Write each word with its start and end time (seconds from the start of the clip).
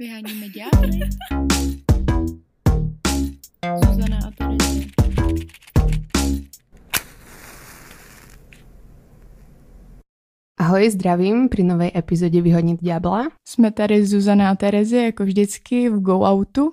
Vyháníme 0.00 0.46
ďábly. 0.48 1.00
Zuzana 3.84 4.18
a 4.26 4.30
Terezie. 4.30 4.86
Ahoj, 10.60 10.90
zdravím 10.90 11.48
při 11.48 11.62
nové 11.62 11.90
epizodě 11.96 12.42
Vyhodnit 12.42 12.82
ďábla. 12.82 13.28
Jsme 13.48 13.70
tady 13.70 14.06
Zuzana 14.06 14.50
a 14.50 14.54
Terezie, 14.54 15.04
jako 15.04 15.24
vždycky 15.24 15.90
v 15.90 16.00
Go 16.00 16.20
Outu. 16.30 16.72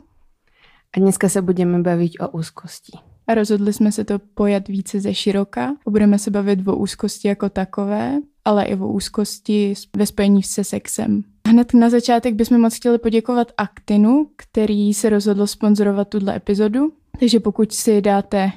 A 0.98 1.00
dneska 1.00 1.30
se 1.30 1.42
budeme 1.42 1.80
bavit 1.80 2.12
o 2.20 2.30
úzkosti. 2.30 2.98
A 3.28 3.34
rozhodli 3.34 3.74
jsme 3.74 3.92
se 3.92 4.06
to 4.06 4.20
pojat 4.20 4.68
více 4.68 5.00
ze 5.00 5.14
široka. 5.14 5.76
Budeme 5.90 6.20
se 6.20 6.32
bavit 6.32 6.68
o 6.68 6.76
úzkosti 6.76 7.28
jako 7.28 7.50
takové, 7.50 8.20
ale 8.46 8.66
i 8.66 8.76
o 8.76 8.88
úzkosti 8.88 9.74
ve 9.98 10.06
spojení 10.06 10.44
se 10.44 10.64
sexem. 10.64 11.24
Hned 11.48 11.74
na 11.74 11.90
začátek 11.90 12.34
bychom 12.34 12.62
moc 12.62 12.76
chtěli 12.76 12.98
poděkovat 12.98 13.52
Actinu, 13.58 14.28
který 14.36 14.94
se 14.94 15.10
rozhodl 15.10 15.48
sponzorovat 15.48 16.08
tuhle 16.08 16.36
epizodu. 16.36 16.92
Takže 17.20 17.40
pokud 17.40 17.72
si 17.72 18.02
dáte 18.02 18.52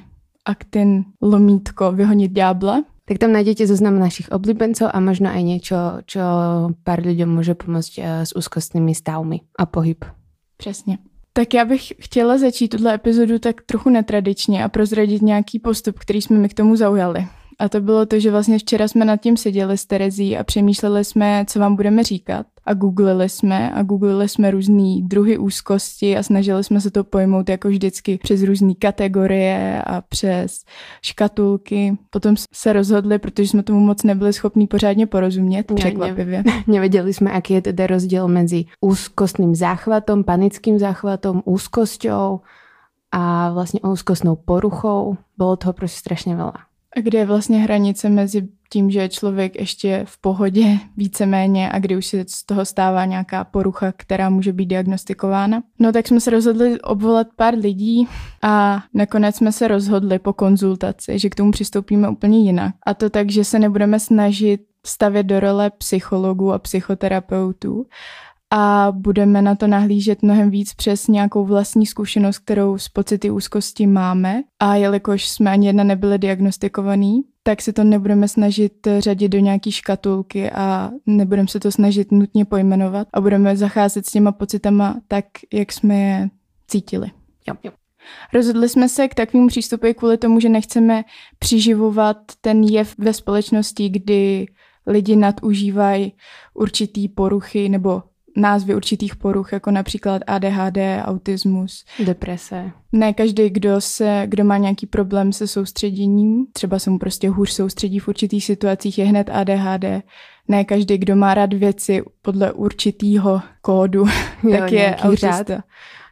Actin 0.45 1.03
lomítko 1.21 1.91
vyhonit 1.91 2.31
ďábla, 2.31 2.83
tak 3.05 3.17
tam 3.17 3.31
najdete 3.31 3.67
zoznam 3.67 3.99
našich 3.99 4.29
oblíbencov 4.29 4.93
a 4.93 5.01
možno 5.01 5.33
aj 5.33 5.41
niečo, 5.41 5.77
čo 6.05 6.21
pár 6.85 7.01
ľuďom 7.01 7.25
môže 7.25 7.57
pomôcť 7.57 7.93
eh, 7.97 8.05
s 8.21 8.37
úzkostnými 8.37 8.93
stavmi 8.93 9.41
a 9.57 9.65
pohyb. 9.65 10.05
Přesně. 10.57 10.97
Tak 11.33 11.53
já 11.53 11.65
bych 11.65 11.93
chtěla 11.99 12.37
začít 12.37 12.67
tuhle 12.67 12.93
epizodu 12.93 13.39
tak 13.39 13.61
trochu 13.61 13.89
netradičně 13.89 14.63
a 14.63 14.69
prozradit 14.69 15.21
nějaký 15.21 15.59
postup, 15.59 15.99
který 15.99 16.21
jsme 16.21 16.37
mi 16.37 16.49
k 16.49 16.53
tomu 16.53 16.75
zaujali. 16.75 17.27
A 17.59 17.69
to 17.69 17.81
bylo 17.81 18.05
to, 18.05 18.19
že 18.19 18.31
vlastně 18.31 18.57
včera 18.59 18.87
jsme 18.87 19.05
nad 19.05 19.17
tím 19.17 19.37
seděli 19.37 19.77
s 19.77 19.85
Terezí 19.85 20.37
a 20.37 20.43
přemýšleli 20.43 21.05
jsme, 21.05 21.45
co 21.47 21.59
vám 21.59 21.75
budeme 21.75 22.03
říkat. 22.03 22.45
A 22.65 22.73
googlili 22.73 23.29
jsme 23.29 23.71
a 23.71 23.83
googlili 23.83 24.29
jsme 24.29 24.51
různé 24.51 24.95
druhy 25.01 25.37
úzkosti 25.37 26.17
a 26.17 26.23
snažili 26.23 26.63
jsme 26.63 26.81
se 26.81 26.91
to 26.91 27.03
pojmout 27.03 27.49
jako 27.49 27.67
vždycky 27.67 28.17
přes 28.17 28.43
různé 28.43 28.73
kategorie 28.79 29.83
a 29.83 30.01
přes 30.01 30.63
škatulky. 31.01 31.97
Potom 32.09 32.35
se 32.53 32.73
rozhodli, 32.73 33.19
protože 33.19 33.47
jsme 33.47 33.63
tomu 33.63 33.79
moc 33.79 34.03
nebyli 34.03 34.33
schopni 34.33 34.67
pořádně 34.67 35.07
porozumět, 35.07 35.71
překvapivě. 35.75 36.43
Ne, 36.45 36.63
nevěděli 36.67 37.13
jsme, 37.13 37.31
jaký 37.31 37.53
je 37.53 37.61
teda 37.61 37.87
rozdíl 37.87 38.27
mezi 38.27 38.65
úzkostným 38.81 39.55
záchvatom, 39.55 40.23
panickým 40.23 40.79
záchvatom, 40.79 41.41
úzkosťou 41.45 42.39
a 43.11 43.51
vlastně 43.53 43.79
úzkostnou 43.79 44.35
poruchou. 44.35 45.17
Bylo 45.37 45.55
toho 45.55 45.73
prostě 45.73 45.99
strašně 45.99 46.35
veľa. 46.35 46.68
A 46.97 46.99
kde 46.99 47.19
je 47.19 47.25
vlastně 47.25 47.59
hranice 47.59 48.09
mezi 48.09 48.47
tím, 48.69 48.91
že 48.91 48.99
je 48.99 49.09
člověk 49.09 49.59
ještě 49.59 50.05
v 50.07 50.21
pohodě 50.21 50.77
víceméně 50.97 51.71
a 51.71 51.79
kdy 51.79 51.97
už 51.97 52.05
se 52.05 52.25
z 52.27 52.43
toho 52.43 52.65
stává 52.65 53.05
nějaká 53.05 53.43
porucha, 53.43 53.93
která 53.97 54.29
může 54.29 54.53
být 54.53 54.65
diagnostikována. 54.65 55.63
No 55.79 55.91
tak 55.91 56.07
jsme 56.07 56.19
se 56.19 56.31
rozhodli 56.31 56.81
obvolat 56.81 57.27
pár 57.35 57.53
lidí 57.53 58.07
a 58.43 58.83
nakonec 58.93 59.35
jsme 59.35 59.51
se 59.51 59.67
rozhodli 59.67 60.19
po 60.19 60.33
konzultaci, 60.33 61.19
že 61.19 61.29
k 61.29 61.35
tomu 61.35 61.51
přistoupíme 61.51 62.09
úplně 62.09 62.39
jinak. 62.39 62.75
A 62.85 62.93
to 62.93 63.09
tak, 63.09 63.31
že 63.31 63.43
se 63.43 63.59
nebudeme 63.59 63.99
snažit 63.99 64.61
stavět 64.85 65.23
do 65.23 65.39
role 65.39 65.69
psychologů 65.69 66.53
a 66.53 66.59
psychoterapeutů, 66.59 67.85
a 68.51 68.87
budeme 68.95 69.41
na 69.41 69.55
to 69.55 69.67
nahlížet 69.67 70.21
mnohem 70.21 70.49
víc 70.49 70.73
přes 70.73 71.07
nějakou 71.07 71.45
vlastní 71.45 71.85
zkušenost, 71.85 72.37
kterou 72.37 72.77
z 72.77 72.89
pocity 72.89 73.31
úzkosti 73.31 73.87
máme. 73.87 74.41
A 74.59 74.75
jelikož 74.75 75.27
jsme 75.27 75.51
ani 75.51 75.67
jedna 75.67 75.83
nebyli 75.83 76.17
diagnostikovaný, 76.17 77.21
tak 77.43 77.61
se 77.61 77.73
to 77.73 77.83
nebudeme 77.83 78.27
snažit 78.27 78.87
řadit 78.99 79.29
do 79.29 79.39
nějaký 79.39 79.71
škatulky 79.71 80.51
a 80.51 80.91
nebudeme 81.05 81.47
se 81.47 81.59
to 81.59 81.71
snažit 81.71 82.11
nutně 82.11 82.45
pojmenovat 82.45 83.07
a 83.13 83.21
budeme 83.21 83.57
zacházet 83.57 84.05
s 84.05 84.11
těma 84.11 84.31
pocitama 84.31 85.01
tak, 85.07 85.25
jak 85.53 85.71
jsme 85.71 85.95
je 85.95 86.29
cítili. 86.67 87.11
Jo, 87.47 87.55
jo. 87.63 87.71
Rozhodli 88.33 88.69
jsme 88.69 88.89
se 88.89 89.07
k 89.07 89.15
takovému 89.15 89.47
přístupu 89.47 89.87
kvůli 89.97 90.17
tomu, 90.17 90.39
že 90.39 90.49
nechceme 90.49 91.03
přiživovat 91.39 92.17
ten 92.41 92.63
jev 92.63 92.95
ve 92.97 93.13
společnosti, 93.13 93.89
kdy 93.89 94.45
lidi 94.87 95.15
nadužívají 95.15 96.13
určitý 96.53 97.09
poruchy 97.09 97.69
nebo 97.69 98.03
názvy 98.39 98.75
určitých 98.75 99.15
poruch, 99.15 99.53
jako 99.53 99.71
například 99.71 100.21
ADHD, 100.27 100.77
autismus. 101.03 101.85
Deprese. 102.05 102.71
Ne 102.91 103.13
každý, 103.13 103.49
kdo, 103.49 103.81
se, 103.81 104.23
kdo 104.25 104.43
má 104.43 104.57
nějaký 104.57 104.85
problém 104.85 105.33
se 105.33 105.47
soustředěním, 105.47 106.45
třeba 106.53 106.79
se 106.79 106.89
mu 106.89 106.99
prostě 106.99 107.29
hůř 107.29 107.51
soustředí 107.51 107.99
v 107.99 108.07
určitých 108.07 108.45
situacích, 108.45 108.97
je 108.97 109.05
hned 109.05 109.29
ADHD. 109.29 109.85
Ne 110.47 110.63
každý, 110.63 110.97
kdo 110.97 111.15
má 111.15 111.33
rád 111.33 111.53
věci 111.53 112.03
podle 112.21 112.51
určitého 112.53 113.41
kódu, 113.61 114.05
jo, 114.43 114.57
tak 114.57 114.71
je 114.71 114.95
autista. 114.95 115.63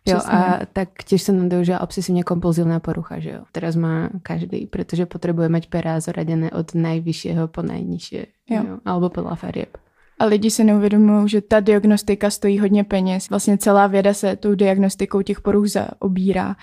Jo, 0.07 0.23
a 0.23 0.63
tak 0.71 1.03
tiež 1.03 1.19
sa 1.19 1.35
nám 1.35 1.51
dožila 1.51 1.83
obsesívne 1.83 2.23
kompulzívna 2.23 2.79
porucha, 2.79 3.19
že 3.19 3.29
jo. 3.35 3.41
Teraz 3.51 3.75
má 3.75 4.07
každý, 4.23 4.63
pretože 4.71 5.03
potrebuje 5.03 5.51
mať 5.51 5.67
perá 5.67 5.99
zoradené 5.99 6.47
od 6.55 6.71
najvyššieho 6.71 7.51
po 7.51 7.59
najnižšie. 7.59 8.21
Jo. 8.47 8.61
jo. 8.63 8.75
Alebo 8.87 9.11
podľa 9.11 9.35
farieb. 9.35 9.75
A 10.19 10.25
lidi 10.25 10.51
si 10.51 10.63
neuvědomují, 10.63 11.29
že 11.29 11.41
ta 11.41 11.59
diagnostika 11.59 12.29
stojí 12.29 12.59
hodně 12.59 12.83
peněz. 12.83 13.29
Vlastně 13.29 13.57
celá 13.57 13.87
věda 13.87 14.13
se 14.13 14.35
tou 14.35 14.55
diagnostikou 14.55 15.21
těch 15.21 15.41
poruch 15.41 15.67
zaobírá. 15.67 16.55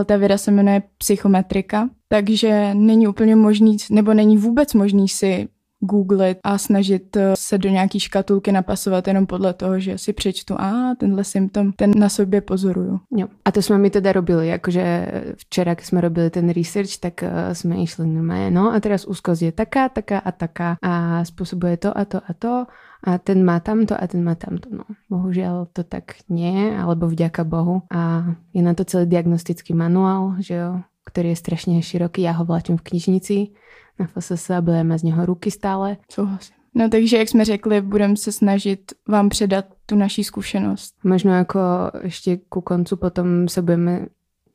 E, 0.00 0.04
ta 0.04 0.16
věda 0.16 0.38
se 0.38 0.50
jmenuje 0.50 0.82
psychometrika, 0.98 1.90
takže 2.08 2.74
není 2.74 3.08
úplně 3.08 3.36
možný, 3.36 3.76
nebo 3.90 4.14
není 4.14 4.36
vůbec 4.36 4.74
možný 4.74 5.08
si 5.08 5.48
googlit 5.80 6.38
a 6.44 6.58
snažit 6.58 7.16
e, 7.16 7.36
se 7.38 7.58
do 7.58 7.68
nějaký 7.68 8.00
škatulky 8.00 8.52
napasovat 8.52 9.08
jenom 9.08 9.26
podle 9.26 9.54
toho, 9.54 9.80
že 9.80 9.98
si 9.98 10.12
přečtu, 10.12 10.54
a 10.60 10.94
tenhle 10.98 11.24
symptom, 11.24 11.72
ten 11.72 11.90
na 11.96 12.08
sobě 12.08 12.40
pozoruju. 12.40 13.00
Jo. 13.16 13.26
A 13.44 13.52
to 13.52 13.62
jsme 13.62 13.78
mi 13.78 13.90
teda 13.90 14.12
robili, 14.12 14.48
jakože 14.48 15.12
včera, 15.36 15.74
když 15.74 15.86
jsme 15.86 16.00
robili 16.00 16.30
ten 16.30 16.50
research, 16.50 16.96
tak 17.00 17.22
uh, 17.22 17.28
jsme 17.52 17.76
išli 17.76 18.06
normálně, 18.06 18.50
no 18.50 18.72
a 18.72 18.80
teraz 18.80 19.04
úzkost 19.04 19.42
je 19.42 19.52
taká, 19.52 19.88
taká 19.88 20.18
a 20.18 20.32
taká 20.32 20.76
a 20.82 21.24
způsobuje 21.24 21.76
to 21.76 21.98
a 21.98 22.04
to 22.04 22.18
a 22.18 22.32
to 22.38 22.66
a 23.04 23.18
ten 23.18 23.44
má 23.44 23.60
tamto 23.60 23.94
a 23.94 24.06
ten 24.06 24.24
má 24.24 24.34
tamto. 24.34 24.66
No, 24.74 24.82
bohužiaľ 25.06 25.70
to 25.70 25.86
tak 25.86 26.18
nie, 26.26 26.74
alebo 26.74 27.06
vďaka 27.06 27.46
Bohu. 27.46 27.86
A 27.94 28.34
je 28.50 28.62
na 28.62 28.74
to 28.74 28.82
celý 28.82 29.06
diagnostický 29.06 29.70
manuál, 29.70 30.34
že 30.42 30.58
jo, 30.58 30.82
ktorý 31.06 31.30
je 31.32 31.38
strašne 31.38 31.74
široký. 31.78 32.26
Ja 32.26 32.34
ho 32.34 32.42
vláčím 32.42 32.74
v 32.74 32.86
knižnici 32.90 33.36
na 33.98 34.06
FSS 34.06 34.50
a 34.50 34.60
budeme 34.60 34.98
z 34.98 35.02
něho 35.02 35.26
ruky 35.26 35.50
stále. 35.50 35.96
Souhlasím. 36.10 36.56
No 36.74 36.88
takže, 36.88 37.18
jak 37.18 37.28
jsme 37.28 37.44
řekli, 37.44 37.80
budeme 37.80 38.16
se 38.16 38.32
snažit 38.32 38.92
vám 39.08 39.28
předat 39.28 39.64
tu 39.86 39.96
naší 39.96 40.24
zkušenost. 40.24 40.94
Možno 41.04 41.34
jako 41.34 41.60
ještě 42.02 42.36
ku 42.48 42.60
koncu 42.60 42.96
potom 42.96 43.48
se 43.48 43.62
budeme 43.62 44.06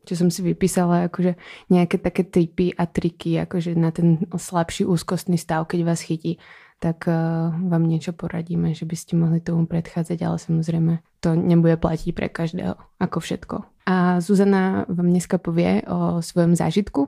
čo 0.03 0.19
som 0.19 0.27
si 0.27 0.43
vypísala, 0.43 1.07
akože 1.07 1.39
nejaké 1.71 1.95
také 1.95 2.27
tripy 2.27 2.75
a 2.75 2.83
triky, 2.83 3.39
akože 3.39 3.75
na 3.75 3.91
ten 3.91 4.27
slabší 4.35 4.83
úzkostný 4.83 5.39
stav, 5.39 5.67
keď 5.67 5.79
vás 5.87 6.03
chytí, 6.03 6.43
tak 6.83 7.07
uh, 7.07 7.55
vám 7.55 7.87
niečo 7.87 8.11
poradíme, 8.11 8.75
že 8.75 8.83
by 8.83 8.95
ste 8.99 9.15
mohli 9.15 9.39
tomu 9.39 9.63
predchádzať, 9.63 10.19
ale 10.19 10.35
samozrejme 10.35 10.93
to 11.23 11.39
nebude 11.39 11.79
platiť 11.79 12.11
pre 12.11 12.27
každého, 12.27 12.75
ako 12.99 13.17
všetko. 13.23 13.55
A 13.87 14.19
Zuzana 14.19 14.83
vám 14.91 15.07
dneska 15.07 15.39
povie 15.39 15.83
o 15.87 16.19
svojom 16.19 16.55
zážitku. 16.59 17.07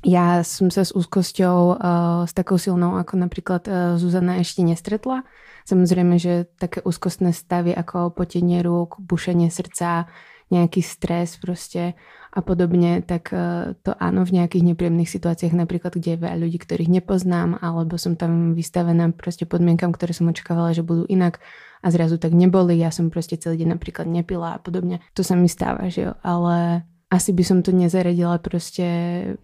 Ja 0.00 0.40
som 0.48 0.72
sa 0.72 0.86
s 0.86 0.96
úzkosťou, 0.96 1.58
uh, 1.76 2.22
s 2.24 2.32
takou 2.32 2.56
silnou, 2.56 2.96
ako 2.96 3.20
napríklad 3.20 3.62
uh, 3.68 3.74
Zuzana 4.00 4.40
ešte 4.40 4.64
nestretla. 4.64 5.28
Samozrejme, 5.68 6.16
že 6.16 6.48
také 6.56 6.80
úzkostné 6.80 7.36
stavy 7.36 7.76
ako 7.76 8.16
potenie 8.16 8.64
rúk, 8.64 8.96
bušenie 8.98 9.52
srdca, 9.52 10.08
nejaký 10.50 10.82
stres 10.82 11.38
proste 11.38 11.94
a 12.30 12.42
podobne, 12.42 13.02
tak 13.02 13.30
e, 13.30 13.74
to 13.86 13.94
áno 13.98 14.26
v 14.26 14.42
nejakých 14.42 14.66
nepríjemných 14.74 15.10
situáciách, 15.10 15.54
napríklad 15.54 15.94
kde 15.94 16.18
je 16.18 16.22
veľa 16.22 16.36
ľudí, 16.42 16.58
ktorých 16.58 16.90
nepoznám, 16.90 17.58
alebo 17.62 17.98
som 17.98 18.18
tam 18.18 18.54
vystavená 18.54 19.14
proste 19.14 19.46
podmienkam, 19.46 19.94
ktoré 19.94 20.10
som 20.10 20.30
očakávala, 20.30 20.74
že 20.74 20.86
budú 20.86 21.06
inak 21.06 21.38
a 21.82 21.90
zrazu 21.94 22.18
tak 22.18 22.34
neboli, 22.34 22.78
ja 22.78 22.90
som 22.90 23.08
proste 23.10 23.38
celý 23.38 23.62
deň 23.62 23.78
napríklad 23.78 24.06
nepila 24.10 24.58
a 24.58 24.62
podobne. 24.62 25.02
To 25.14 25.22
sa 25.22 25.38
mi 25.38 25.46
stáva, 25.46 25.86
že 25.86 26.10
jo, 26.10 26.12
ale 26.22 26.86
asi 27.10 27.34
by 27.34 27.42
som 27.42 27.58
to 27.62 27.74
nezaradila 27.74 28.38
proste 28.38 28.86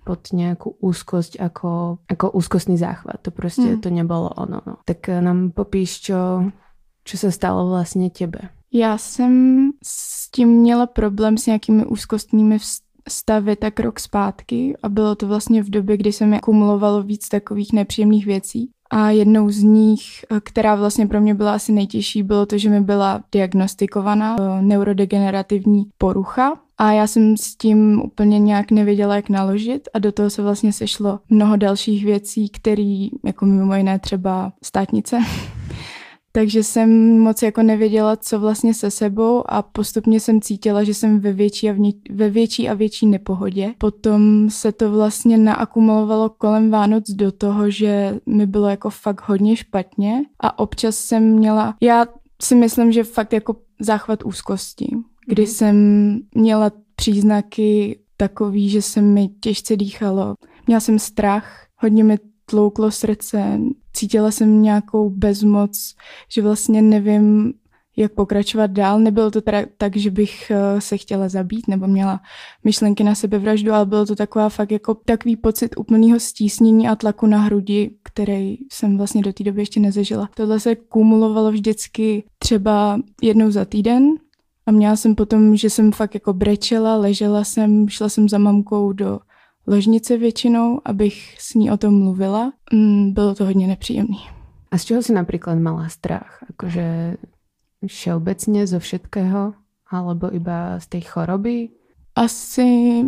pod 0.06 0.30
nejakú 0.30 0.78
úzkosť 0.78 1.42
ako, 1.42 1.98
ako 2.06 2.26
úzkostný 2.30 2.78
záchvat. 2.78 3.26
To 3.26 3.30
proste 3.34 3.76
mm. 3.76 3.80
to 3.82 3.90
nebolo 3.90 4.30
ono. 4.38 4.62
No. 4.62 4.74
Tak 4.86 5.10
e, 5.10 5.18
nám 5.18 5.50
popíš, 5.50 6.06
čo, 6.06 6.46
čo 7.02 7.16
sa 7.18 7.34
stalo 7.34 7.66
vlastne 7.66 8.10
tebe. 8.10 8.54
Já 8.72 8.98
jsem 8.98 9.70
s 9.82 10.30
tím 10.30 10.48
měla 10.48 10.86
problém 10.86 11.38
s 11.38 11.46
nějakými 11.46 11.86
úzkostnými 11.86 12.58
stavy 13.08 13.56
tak 13.56 13.80
rok 13.80 14.00
zpátky 14.00 14.76
a 14.82 14.88
bylo 14.88 15.14
to 15.14 15.26
vlastně 15.26 15.62
v 15.62 15.70
době, 15.70 15.96
kdy 15.96 16.12
se 16.12 16.26
mi 16.26 16.40
kumulovalo 16.40 17.02
víc 17.02 17.28
takových 17.28 17.72
nepříjemných 17.72 18.26
věcí. 18.26 18.70
A 18.90 19.10
jednou 19.10 19.50
z 19.50 19.62
nich, 19.62 20.02
která 20.42 20.74
vlastně 20.74 21.06
pro 21.06 21.20
mě 21.20 21.34
byla 21.34 21.54
asi 21.54 21.72
nejtěžší, 21.72 22.22
bylo 22.22 22.46
to, 22.46 22.58
že 22.58 22.70
mi 22.70 22.80
byla 22.80 23.24
diagnostikovaná 23.32 24.36
eh, 24.40 24.62
neurodegenerativní 24.62 25.84
porucha. 25.98 26.65
A 26.78 26.93
já 26.93 27.06
jsem 27.06 27.37
s 27.37 27.56
tím 27.56 28.02
úplně 28.05 28.38
nějak 28.38 28.70
nevěděla, 28.70 29.17
jak 29.17 29.28
naložit. 29.28 29.88
A 29.94 29.99
do 29.99 30.12
toho 30.12 30.31
se 30.31 30.43
vlastně 30.43 30.73
sešlo 30.73 31.19
mnoho 31.28 31.56
dalších 31.56 32.05
věcí, 32.05 32.49
které, 32.49 33.08
jako 33.25 33.46
mimo 33.46 33.75
jiné 33.75 33.99
třeba 33.99 34.52
státnice, 34.64 35.19
takže 36.32 36.62
jsem 36.62 37.19
moc 37.19 37.43
jako 37.43 37.62
nevěděla, 37.62 38.17
co 38.17 38.40
vlastně 38.40 38.75
se 38.75 38.90
sebou. 38.90 39.43
A 39.46 39.62
postupně 39.62 40.20
jsem 40.20 40.40
cítila, 40.40 40.84
že 40.84 40.94
jsem 40.94 41.20
ve 41.20 41.32
větší 41.32 41.70
a, 41.70 41.73
vně, 41.73 41.93
ve 42.11 42.31
větší, 42.31 42.69
a 42.69 42.75
větší 42.75 43.06
nepohodě. 43.06 43.75
Potom 43.78 44.50
se 44.50 44.73
to 44.73 44.90
vlastně 44.90 45.38
naakumulovalo 45.38 46.28
kolem 46.28 46.70
Vánoc 46.70 47.11
do 47.11 47.32
toho, 47.32 47.70
že 47.70 48.19
mi 48.26 48.46
bylo 48.46 48.69
jako 48.69 48.90
fakt 48.90 49.28
hodně 49.28 49.56
špatně. 49.56 50.25
A 50.40 50.58
občas 50.58 50.96
jsem 50.96 51.23
měla, 51.23 51.75
já 51.81 52.06
si 52.43 52.55
myslím, 52.55 52.93
že 52.93 53.05
fakt 53.05 53.32
jako 53.32 53.56
záchvat 53.81 54.25
úzkosti, 54.25 54.96
kdy 55.26 55.43
mm. 55.43 55.49
jsem 55.49 55.76
měla 56.34 56.73
příznaky 56.96 57.99
takový, 58.17 58.69
že 58.69 58.82
se 58.82 59.00
mi 59.00 59.28
těžce 59.28 59.76
dýchalo. 59.76 60.34
Měla 60.67 60.81
jsem 60.81 60.99
strach, 60.99 61.67
hodně 61.76 62.05
mi 62.05 62.19
tlouklo 62.44 62.90
srdce, 62.90 63.61
cítila 63.93 64.31
jsem 64.31 64.62
nějakou 64.62 65.11
bezmoc, 65.11 65.94
že 66.28 66.43
vlastně 66.43 66.82
nevím, 66.82 67.52
jak 67.96 68.12
pokračovat 68.12 68.70
dál. 68.70 69.00
Nebylo 69.00 69.31
to 69.31 69.40
teda 69.40 69.62
tak, 69.78 69.96
že 69.96 70.11
bych 70.11 70.50
eh, 70.50 70.81
se 70.81 70.96
chtěla 70.96 71.28
zabít 71.28 71.69
nebo 71.69 71.87
měla 71.87 72.20
myšlenky 72.64 73.05
na 73.05 73.14
sebevraždu, 73.14 73.73
ale 73.73 73.87
bylo 73.87 74.06
to 74.06 74.17
taková 74.17 74.49
fakt 74.49 74.73
jako 74.73 74.94
takový 74.94 75.37
pocit 75.37 75.75
úplného 75.76 76.20
stísnění 76.20 76.88
a 76.88 76.96
tlaku 76.96 77.26
na 77.26 77.38
hrudi, 77.38 77.90
který 78.02 78.56
jsem 78.73 78.96
vlastně 78.96 79.23
do 79.23 79.32
té 79.32 79.44
doby 79.44 79.62
ještě 79.62 79.81
nezažila. 79.81 80.28
Tohle 80.34 80.61
se 80.61 80.75
kumulovalo 80.75 81.52
vždycky 81.52 82.25
třeba 82.38 83.00
jednou 83.23 83.50
za 83.50 83.64
týden 83.64 84.11
a 84.66 84.70
měla 84.70 84.96
jsem 84.96 85.14
potom, 85.14 85.56
že 85.56 85.70
jsem 85.70 85.92
fakt 85.92 86.14
jako 86.14 86.32
brečela, 86.32 86.96
ležela 86.96 87.44
jsem, 87.44 87.88
šla 87.88 88.08
jsem 88.08 88.28
za 88.28 88.38
mamkou 88.38 88.92
do 88.92 89.18
ložnice 89.66 90.16
většinou, 90.16 90.80
abych 90.84 91.40
s 91.40 91.54
ní 91.54 91.70
o 91.70 91.76
tom 91.76 91.98
mluvila. 91.98 92.52
Mm, 92.72 93.12
bylo 93.12 93.34
to 93.34 93.44
hodně 93.44 93.66
nepříjemné. 93.66 94.16
A 94.70 94.78
z 94.78 94.84
čeho 94.84 95.02
si 95.02 95.12
například 95.12 95.54
mala 95.54 95.88
strach? 95.88 96.44
Akože 96.50 97.16
všeobecně 97.86 98.66
zo 98.66 98.78
všetkého? 98.78 99.54
Alebo 99.90 100.34
iba 100.34 100.80
z 100.80 100.86
té 100.86 101.00
choroby? 101.00 101.68
Asi 102.14 103.02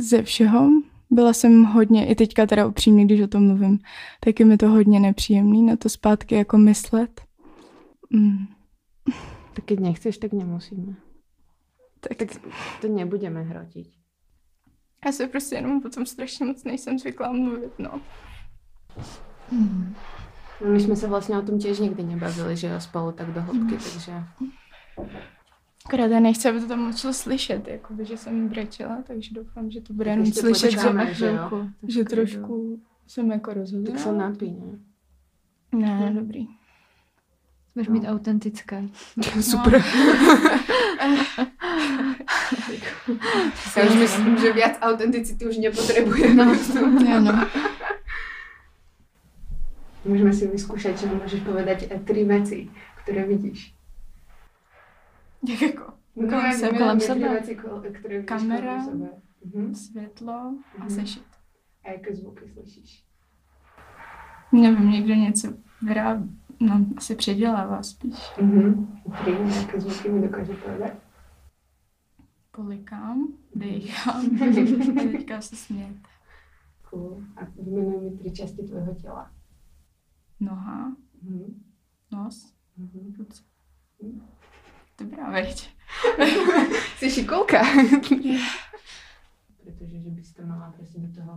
ze 0.00 0.22
všeho. 0.22 0.68
Byla 1.10 1.32
jsem 1.32 1.64
hodně, 1.64 2.06
i 2.06 2.14
teďka 2.14 2.46
teda 2.46 2.66
upřímně, 2.66 3.04
když 3.04 3.20
o 3.20 3.26
tom 3.26 3.46
mluvím, 3.46 3.78
tak 4.20 4.40
je 4.40 4.46
mi 4.46 4.56
to 4.56 4.68
hodně 4.68 5.00
nepříjemný 5.00 5.62
na 5.62 5.76
to 5.76 5.88
zpátky 5.88 6.34
jako 6.34 6.58
myslet. 6.58 7.20
Mm. 8.10 8.46
Tak 9.58 9.64
když 9.64 9.78
nechceš, 9.78 10.18
tak 10.18 10.32
nemusíme. 10.32 10.94
Tak, 12.00 12.16
tak 12.16 12.28
to 12.80 12.88
nebudeme 12.88 13.42
hrotit. 13.42 13.86
Já 15.06 15.12
se 15.12 15.26
prostě 15.26 15.54
jenom 15.54 15.82
potom 15.82 16.06
strašně 16.06 16.46
moc 16.46 16.64
nejsem 16.64 16.98
zvyklá 16.98 17.32
mluvit, 17.32 17.78
no. 17.78 18.00
Hmm. 19.50 19.94
My 20.72 20.80
jsme 20.80 20.96
se 20.96 21.08
vlastně 21.08 21.38
o 21.38 21.42
tom 21.42 21.58
těž 21.58 21.78
nikdy 21.78 22.02
nebavili, 22.02 22.56
že 22.56 22.66
jo, 22.66 22.80
spolu 22.80 23.12
tak 23.12 23.32
do 23.32 23.42
hloubky, 23.42 23.74
hmm. 23.74 23.84
takže... 23.92 24.12
Akorát 25.86 26.06
já 26.06 26.20
nechci, 26.20 26.48
aby 26.48 26.60
to 26.60 26.66
tam 26.66 26.78
moc 26.78 26.98
šlo 26.98 27.12
jako 27.66 27.94
by, 27.94 28.04
že 28.04 28.16
jsem 28.16 28.48
brečela, 28.48 29.02
takže 29.06 29.34
doufám, 29.34 29.70
že 29.70 29.80
to 29.80 29.92
bude 29.92 30.10
jenom 30.10 30.26
slyšet, 30.26 30.70
že, 30.70 31.14
že, 31.14 31.26
jo, 31.26 31.66
že 31.88 32.04
trošku 32.04 32.80
jsem 33.06 33.30
jako 33.30 33.54
rozhodla. 33.54 33.92
Tak 33.92 34.00
se 34.00 34.12
napí, 34.12 34.50
ne? 34.50 34.78
Ne, 35.72 36.12
dobrý. 36.14 36.57
Můžeš 37.78 37.88
no. 37.88 38.00
být 38.00 38.06
autentické. 38.06 38.82
Super. 39.40 39.82
Já 43.76 43.84
už 43.88 43.94
myslím, 43.94 44.38
že 44.38 44.52
víc 44.52 44.78
autenticity 44.80 45.46
už 45.46 45.56
nepotřebujeme. 45.56 46.44
No, 46.44 47.20
no. 47.20 47.48
Můžeme 50.04 50.32
si 50.32 50.46
vyzkoušet, 50.46 50.98
že 50.98 51.06
můžeš 51.06 51.40
povedať 51.40 51.92
tři 52.04 52.24
věci, 52.24 52.70
které 53.02 53.24
vidíš. 53.26 53.74
Jak 55.48 55.62
jako? 55.62 55.92
No, 56.16 56.28
kolem 56.28 56.52
sebe. 56.52 56.78
Kolem 56.78 57.00
sebe. 57.00 57.28
Věci, 57.28 57.58
které 57.92 58.22
Kamera, 58.22 58.84
sebe. 58.84 59.08
Mhm. 59.54 59.74
světlo 59.74 60.32
a 60.78 60.80
mhm. 60.80 60.90
sešit. 60.90 61.26
A 61.84 61.90
jaké 61.90 62.14
zvuky 62.14 62.48
slyšíš? 62.48 63.04
Nevím, 64.52 64.90
někdo 64.90 65.14
něco 65.14 65.48
vyrábí. 65.82 66.38
No, 66.60 66.86
asi 66.96 67.14
předělává 67.14 67.82
spíš. 67.82 68.32
Mhm. 68.40 69.00
Tři, 69.12 69.30
jaké 69.56 69.80
zvuky 69.80 70.08
mi 70.08 70.28
dokáže 70.28 70.54
povedat? 70.54 70.92
Polikám, 72.50 73.28
dechám 73.54 74.24
a 74.42 75.02
teďka 75.12 75.40
se 75.40 75.56
smět. 75.56 75.96
Cool. 76.90 77.22
A 77.36 77.44
vymenuj 77.44 78.00
mi 78.00 78.18
tři 78.18 78.30
části 78.30 78.62
tvého 78.62 78.94
těla. 78.94 79.30
Noha, 80.40 80.96
mm. 81.22 81.62
nos, 82.12 82.54
mm-hmm. 82.78 83.18
ruce. 83.18 83.42
Mm. 84.02 84.20
Dobrá, 84.98 85.30
veď. 85.30 85.70
Jsi 86.96 87.10
šikulka. 87.10 87.62
Protože, 89.64 90.00
že 90.00 90.10
bys 90.10 90.32
to 90.32 90.46
mala 90.46 90.72
prostě 90.76 90.98
do 90.98 91.14
toho 91.14 91.36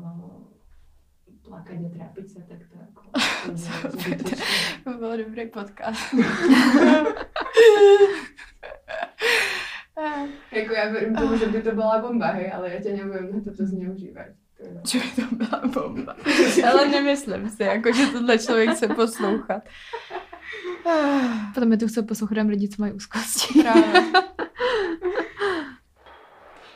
plakat 1.44 1.78
a 1.86 1.89
trápit 1.98 2.30
se, 2.30 2.39
tak 2.39 2.57
to 2.72 2.78
jako... 2.80 3.01
to 4.83 4.94
byl 4.98 5.18
dobrý 5.18 5.50
podcast. 5.50 6.13
jako 10.51 10.74
já 10.74 10.89
věřím 10.89 11.16
tomu, 11.16 11.38
že 11.38 11.45
by 11.45 11.62
to 11.62 11.72
byla 11.72 12.01
bomba, 12.01 12.28
hej, 12.28 12.51
ale 12.54 12.74
já 12.74 12.81
tě 12.81 12.94
nebudem 12.94 13.44
na 13.45 13.54
to 13.57 13.66
zneužívat. 13.66 14.25
Že 14.88 15.00
by 15.00 15.06
to 15.16 15.36
byla 15.36 15.62
bomba. 15.74 16.16
ale 16.72 16.89
nemyslím 16.89 17.50
si, 17.50 17.63
jako, 17.63 17.94
že 17.94 18.06
tohle 18.06 18.38
člověk 18.38 18.69
chce 18.69 18.88
poslouchat. 18.88 19.63
Potom 21.54 21.69
mi 21.69 21.77
tu 21.77 21.88
chce 21.88 22.04
poslouchat 22.04 22.48
lidi, 22.48 22.69
co 22.69 22.81
mají 22.81 22.94
úzkosti. 22.94 23.62
Právě. 23.62 24.01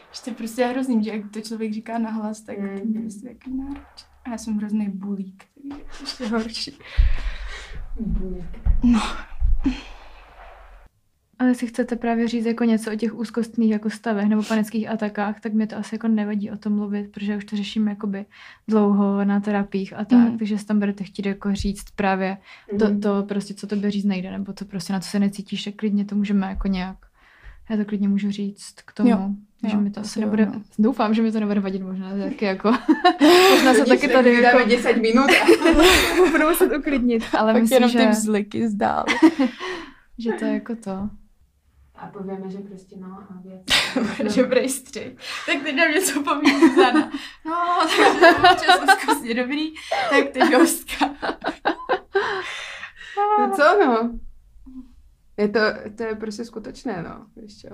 Ještě 0.09 0.31
prostě 0.31 0.61
je 0.61 0.67
hrozný, 0.67 1.03
že 1.03 1.11
jak 1.11 1.21
to 1.33 1.41
člověk 1.41 1.73
říká 1.73 1.97
nahlas, 1.97 2.41
tak 2.41 2.57
mm. 2.57 2.93
to 2.93 2.99
prostě 3.01 3.27
taky 3.27 3.51
náročný. 3.51 4.14
A 4.25 4.29
já 4.29 4.37
jsem 4.37 4.57
hrozný 4.57 4.89
bulík, 4.89 5.43
takže 5.53 5.81
ještě 6.01 6.27
horší. 6.27 6.77
No. 8.83 9.01
Ale 11.39 11.49
jestli 11.49 11.67
chcete 11.67 11.95
právě 11.95 12.27
říct 12.27 12.45
jako 12.45 12.63
něco 12.63 12.93
o 12.93 12.95
těch 12.95 13.15
úzkostných 13.15 13.71
jako 13.71 13.89
stavech 13.89 14.25
nebo 14.25 14.43
panických 14.43 14.89
atakách, 14.89 15.39
tak 15.39 15.53
mě 15.53 15.67
to 15.67 15.77
asi 15.77 15.95
jako 15.95 16.07
nevadí 16.07 16.51
o 16.51 16.57
tom 16.57 16.73
mluvit, 16.73 17.11
protože 17.11 17.37
už 17.37 17.45
to 17.45 17.55
řeším 17.55 17.87
jakoby 17.87 18.25
dlouho 18.67 19.25
na 19.25 19.39
terapiích 19.39 19.93
a 19.93 20.05
tak, 20.05 20.19
mm. 20.19 20.37
takže 20.37 20.57
si 20.57 20.65
tam 20.65 20.79
budete 20.79 21.03
chtít 21.03 21.25
jako 21.25 21.55
říct 21.55 21.85
právě 21.95 22.37
to, 22.79 22.85
mhm. 22.85 23.01
to 23.01 23.23
prostě, 23.23 23.53
co 23.53 23.67
tobě 23.67 23.91
říct 23.91 24.05
nejde, 24.05 24.31
nebo 24.31 24.53
to 24.53 24.65
prostě 24.65 24.93
na 24.93 24.99
co 24.99 25.09
se 25.09 25.19
necítíš, 25.19 25.63
tak 25.63 25.75
klidně 25.75 26.05
to 26.05 26.15
můžeme 26.15 26.47
jako 26.47 26.67
nějak, 26.67 26.97
já 27.69 27.77
to 27.77 27.85
klidně 27.85 28.09
můžu 28.09 28.31
říct 28.31 28.75
k 28.85 28.93
tomu. 28.93 29.09
Jo. 29.09 29.29
že 29.67 29.77
mi 29.77 29.91
to 29.91 29.99
asi 29.99 30.19
nebude, 30.19 30.45
no. 30.45 30.61
doufám, 30.79 31.13
že 31.13 31.21
mi 31.21 31.31
to 31.31 31.39
nebude 31.39 31.59
vadit 31.59 31.81
možná 31.81 32.17
taky 32.17 32.45
jako, 32.45 32.71
možná 33.51 33.73
se 33.73 33.85
taky 33.85 34.07
tady 34.07 34.41
jako... 34.41 34.69
10 34.69 34.97
minut. 34.97 35.31
Budu 36.31 36.49
muset 36.49 36.77
uklidnit, 36.77 37.23
ale 37.37 37.53
Pak 37.53 37.61
myslím, 37.61 37.75
jenom 37.75 37.89
že... 37.89 37.99
ty 37.99 38.07
vzliky 38.07 38.69
zdál. 38.69 39.05
že 40.17 40.31
to 40.31 40.45
je 40.45 40.53
jako 40.53 40.75
to. 40.75 41.09
A 41.95 42.07
povieme, 42.07 42.49
že 42.49 42.57
prostě 42.57 42.95
no 42.99 43.07
a 43.07 43.41
věc. 43.43 44.35
Dobrý 44.35 44.69
střih. 44.69 45.15
Tak 45.45 45.63
teď 45.63 45.75
nám 45.75 45.91
něco 45.91 46.23
poví 46.23 46.75
Zana. 46.75 47.11
No, 47.45 47.87
tak 47.97 48.35
to 48.35 48.53
občas 48.53 48.79
úzkostně 48.83 49.33
dobrý, 49.33 49.73
tak 50.09 50.29
ty 50.29 50.39
hostka. 50.39 51.09
no 53.39 53.51
co 53.55 53.85
no? 53.85 54.19
Je 55.37 55.47
to, 55.47 55.59
to 55.95 56.03
je 56.03 56.15
prostě 56.15 56.45
skutečné, 56.45 57.03
no, 57.09 57.25
víš 57.41 57.61
čo. 57.61 57.67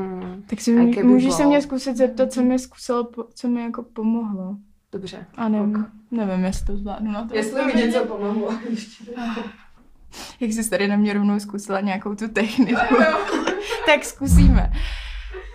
Mm. 0.00 0.42
Tak 0.50 0.60
si 0.60 0.72
mě, 0.72 1.02
můžeš 1.02 1.32
se 1.34 1.46
mě 1.46 1.62
zkusit 1.62 1.96
zeptat, 1.96 2.32
co 2.32 2.42
mi 2.42 2.58
zkusilo, 2.58 3.10
co 3.34 3.48
mi 3.48 3.62
jako 3.62 3.82
pomohlo. 3.82 4.56
Dobře. 4.92 5.26
A 5.34 5.48
nevím, 5.48 5.76
ok. 5.76 5.86
nevím, 6.10 6.44
jestli 6.44 6.66
to 6.66 6.76
zvládnu 6.76 7.12
na 7.12 7.26
to. 7.26 7.36
Jestli 7.36 7.64
mi 7.64 7.72
něco 7.72 8.06
pomohlo. 8.06 8.50
Jak 10.40 10.50
jsi 10.52 10.70
tady 10.70 10.88
na 10.88 10.96
mě 10.96 11.12
rovnou 11.12 11.40
zkusila 11.40 11.80
nějakou 11.80 12.14
tu 12.14 12.28
techniku. 12.28 12.80
tak 13.86 14.04
zkusíme. 14.04 14.72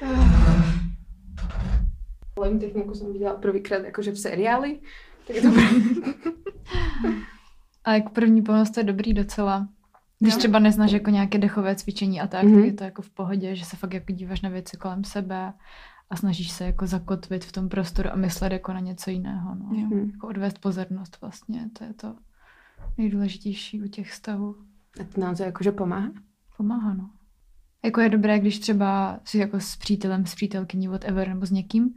Len 2.39 2.59
techniku 2.59 2.93
jsem 2.93 3.13
viděla 3.13 3.33
prvýkrát 3.33 3.83
jakože 3.85 4.11
v 4.11 4.19
seriáli. 4.19 4.79
Tak 5.27 5.43
dobré. 5.43 5.63
A 7.83 7.93
jako 7.93 8.09
první 8.09 8.41
pomoc 8.41 8.69
to 8.69 8.79
je 8.79 8.83
dobrý 8.83 9.13
docela. 9.13 9.67
Když 10.23 10.35
třeba 10.35 10.59
neznáš 10.59 10.91
jako 10.91 11.09
nějaké 11.09 11.37
dechové 11.37 11.75
cvičení 11.75 12.21
a 12.21 12.27
tak, 12.27 12.43
mm-hmm. 12.43 12.49
tak 12.49 12.57
mhm. 12.57 12.65
je 12.65 12.73
to 12.73 12.83
jako 12.83 13.01
v 13.01 13.09
pohodě, 13.09 13.55
že 13.55 13.65
se 13.65 13.77
fakt 13.77 13.93
jako 13.93 14.11
díváš 14.11 14.41
na 14.41 14.49
věci 14.49 14.77
kolem 14.77 15.03
sebe 15.03 15.53
a 16.09 16.15
snažíš 16.15 16.51
se 16.51 16.65
jako 16.65 16.87
zakotvit 16.87 17.45
v 17.45 17.51
tom 17.51 17.69
prostoru 17.69 18.09
a 18.11 18.15
myslet 18.15 18.51
jako 18.51 18.73
na 18.73 18.79
něco 18.79 19.09
jiného. 19.09 19.55
No. 19.55 19.65
Mm. 19.65 20.09
Jako 20.11 20.27
odvést 20.27 20.59
pozornost 20.59 21.17
vlastně, 21.21 21.69
to 21.77 21.83
je 21.83 21.93
to 21.93 22.15
nejdůležitější 22.97 23.81
u 23.81 23.87
těch 23.87 24.11
stavů. 24.11 24.55
A 25.01 25.03
to 25.03 25.21
nám 25.21 25.35
to 25.35 25.43
jakože 25.43 25.71
pomáhá? 25.71 26.11
Pomáhá, 26.57 26.93
no. 26.93 27.09
Jako 27.83 28.01
je 28.01 28.09
dobré, 28.09 28.39
když 28.39 28.59
třeba 28.59 29.19
si 29.23 29.37
jako 29.37 29.59
s 29.59 29.75
přítelem, 29.75 30.25
s 30.25 30.35
přítelkyní, 30.35 30.87
whatever, 30.87 31.27
nebo 31.27 31.45
s 31.45 31.51
někým 31.51 31.93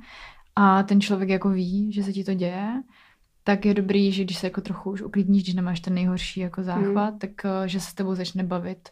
a 0.56 0.82
ten 0.82 1.00
člověk 1.00 1.28
jako 1.28 1.48
ví, 1.48 1.92
že 1.92 2.02
se 2.02 2.12
ti 2.12 2.24
to 2.24 2.34
děje 2.34 2.82
tak 3.46 3.64
je 3.64 3.74
dobrý, 3.74 4.12
že 4.12 4.24
když 4.24 4.38
se 4.38 4.46
jako 4.46 4.60
trochu 4.60 4.90
už 4.90 5.02
uklidníš, 5.02 5.42
když 5.42 5.54
nemáš 5.54 5.80
ten 5.80 5.94
nejhorší 5.94 6.40
jako 6.40 6.62
záchvat, 6.62 7.12
mm. 7.12 7.18
tak 7.18 7.30
uh, 7.44 7.66
že 7.66 7.80
se 7.80 7.90
s 7.90 7.94
tebou 7.94 8.14
začne 8.14 8.44
bavit 8.44 8.88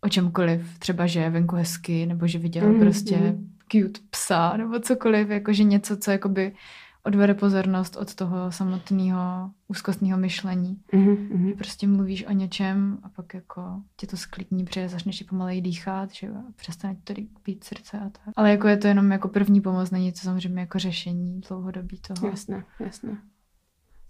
o 0.00 0.08
čemkoliv. 0.08 0.78
Třeba, 0.78 1.06
že 1.06 1.20
je 1.20 1.30
venku 1.30 1.56
hezky, 1.56 2.06
nebo 2.06 2.26
že 2.26 2.38
viděl 2.38 2.72
mm. 2.72 2.80
prostě 2.80 3.16
mm. 3.16 3.52
cute 3.72 4.00
psa, 4.10 4.56
nebo 4.56 4.80
cokoliv, 4.80 5.28
jakože 5.28 5.64
něco, 5.64 5.96
co 5.96 6.10
jakoby 6.10 6.54
odvede 7.02 7.34
pozornost 7.34 7.96
od 7.96 8.14
toho 8.14 8.52
samotného 8.52 9.50
úzkostného 9.68 10.18
myšlení. 10.18 10.80
Mm-hmm. 10.92 11.56
Prostě 11.56 11.86
mluvíš 11.86 12.26
o 12.26 12.32
něčem 12.32 12.98
a 13.02 13.08
pak 13.08 13.34
jako 13.34 13.82
tě 13.96 14.06
to 14.06 14.16
sklidní, 14.16 14.64
protože 14.64 14.88
začneš 14.88 15.18
si 15.18 15.24
pomaleji 15.24 15.60
dýchat, 15.60 16.12
že 16.12 16.28
přestane 16.56 16.96
to 17.04 17.14
být 17.44 17.64
srdce 17.64 17.98
a 17.98 18.10
tak. 18.10 18.34
Ale 18.36 18.50
jako 18.50 18.68
je 18.68 18.76
to 18.76 18.86
jenom 18.86 19.12
jako 19.12 19.28
první 19.28 19.60
pomoc, 19.60 19.90
není 19.90 20.12
to 20.12 20.18
samozřejmě 20.18 20.60
jako 20.60 20.78
řešení 20.78 21.40
dlouhodobí 21.48 22.00
toho. 22.00 22.30
Jasné, 22.30 22.64
jasné. 22.80 23.18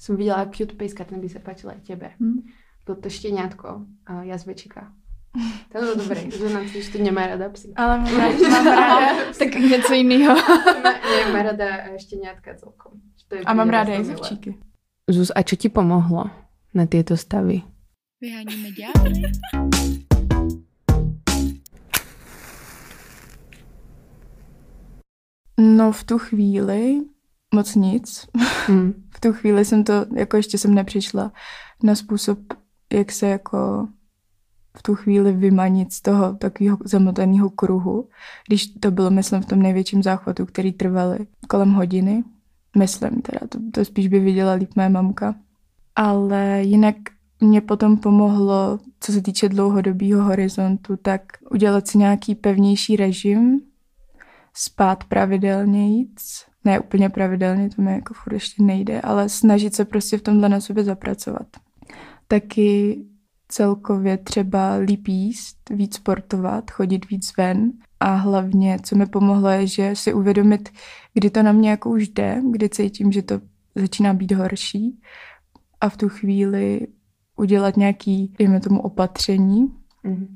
Jsem 0.02 0.16
viděla 0.16 0.46
cute 0.46 0.74
pejska, 0.74 1.04
ten 1.04 1.20
by 1.20 1.28
se 1.28 1.38
páčil 1.38 1.70
i 1.70 1.80
těbe. 1.80 2.10
Hmm? 2.20 2.42
Byl 2.86 2.94
to 2.94 3.10
štěňátko 3.10 3.86
a 4.06 4.22
jazvečika. 4.22 4.92
To 5.72 5.78
bylo 5.78 5.94
dobré, 5.94 6.30
že 6.30 6.48
nám 6.48 6.66
to 6.92 6.98
nemá 7.02 7.26
rada 7.26 7.48
psy. 7.48 7.72
Ale 7.76 7.98
mám 7.98 8.16
ráda, 8.16 8.48
mám 8.48 8.66
ráda 8.66 9.32
tak 9.38 9.54
něco 9.54 9.92
jiného. 9.92 10.34
ne, 10.84 11.32
má 11.32 11.42
rada 11.42 11.66
štěňátka 11.96 12.54
celkom. 12.54 12.92
A 13.46 13.54
mám 13.54 13.68
ráda 13.68 13.92
jezevčíky. 13.92 14.58
Zuz, 15.10 15.32
a 15.34 15.42
co 15.42 15.56
ti 15.56 15.68
pomohlo 15.68 16.30
na 16.74 16.86
tyto 16.86 17.16
stavy? 17.16 17.62
Vyháníme 18.20 18.68
ďábly. 18.70 19.22
No 25.60 25.92
v 25.92 26.04
tu 26.04 26.18
chvíli 26.18 27.00
moc 27.52 27.74
nic. 27.74 28.26
Hmm. 28.66 28.94
v 29.14 29.20
tu 29.20 29.32
chvíli 29.32 29.64
jsem 29.64 29.84
to, 29.84 30.06
jako 30.16 30.36
ještě 30.36 30.58
jsem 30.58 30.74
nepřišla 30.74 31.32
na 31.82 31.94
způsob, 31.94 32.38
jak 32.92 33.12
se 33.12 33.28
jako 33.28 33.88
v 34.76 34.82
tu 34.82 34.94
chvíli 34.94 35.32
vymanit 35.32 35.92
z 35.92 36.00
toho 36.00 36.34
takového 36.34 36.78
zamotaného 36.84 37.50
kruhu, 37.50 38.08
když 38.48 38.66
to 38.66 38.90
bylo, 38.90 39.10
myslím, 39.10 39.42
v 39.42 39.46
tom 39.46 39.62
největším 39.62 40.02
záchvatu, 40.02 40.46
který 40.46 40.72
trvaly 40.72 41.18
kolem 41.48 41.72
hodiny. 41.72 42.24
Myslím 42.78 43.22
teda, 43.22 43.40
to, 43.48 43.58
to 43.72 43.84
spíš 43.84 44.08
by 44.08 44.20
viděla 44.20 44.52
líp 44.52 44.70
moje 44.76 44.88
mamka. 44.88 45.34
Ale 45.96 46.62
jinak 46.62 46.96
mě 47.40 47.60
potom 47.60 47.96
pomohlo, 47.96 48.78
co 49.00 49.12
se 49.12 49.22
týče 49.22 49.48
dlouhodobého 49.48 50.24
horizontu, 50.24 50.96
tak 50.96 51.22
udělat 51.50 51.88
si 51.88 51.98
nějaký 51.98 52.34
pevnější 52.34 52.96
režim, 52.96 53.60
spát 54.54 55.04
pravidelně 55.04 55.88
jíc, 55.88 56.44
ne 56.64 56.80
úplně 56.80 57.08
pravidelně, 57.08 57.70
to 57.70 57.82
mi 57.82 57.92
jako 57.92 58.14
furt 58.14 58.32
ještě 58.32 58.62
nejde, 58.62 59.00
ale 59.00 59.28
snažit 59.28 59.74
se 59.74 59.84
prostě 59.84 60.18
v 60.18 60.22
tomhle 60.22 60.48
na 60.48 60.60
sobě 60.60 60.84
zapracovat. 60.84 61.46
Taky 62.28 63.02
celkově 63.48 64.16
třeba 64.16 64.74
líp 64.74 65.08
jíst, 65.08 65.56
víc 65.70 65.94
sportovat, 65.94 66.70
chodit 66.70 67.10
víc 67.10 67.36
ven 67.36 67.72
a 68.00 68.14
hlavně, 68.14 68.78
co 68.82 68.96
mi 68.96 69.06
pomohlo, 69.06 69.48
je, 69.48 69.66
že 69.66 69.96
si 69.96 70.14
uvědomit, 70.14 70.68
kdy 71.14 71.30
to 71.30 71.42
na 71.42 71.52
mě 71.52 71.70
jako 71.70 71.90
už 71.90 72.08
jde, 72.08 72.42
kdy 72.50 72.68
cítím, 72.68 73.12
že 73.12 73.22
to 73.22 73.40
začíná 73.74 74.14
být 74.14 74.32
horší 74.32 75.00
a 75.80 75.88
v 75.88 75.96
tu 75.96 76.08
chvíli 76.08 76.86
udělat 77.36 77.76
nějaký, 77.76 78.34
dejme 78.38 78.60
tomu, 78.60 78.80
opatření, 78.80 79.72
mm-hmm. 80.04 80.26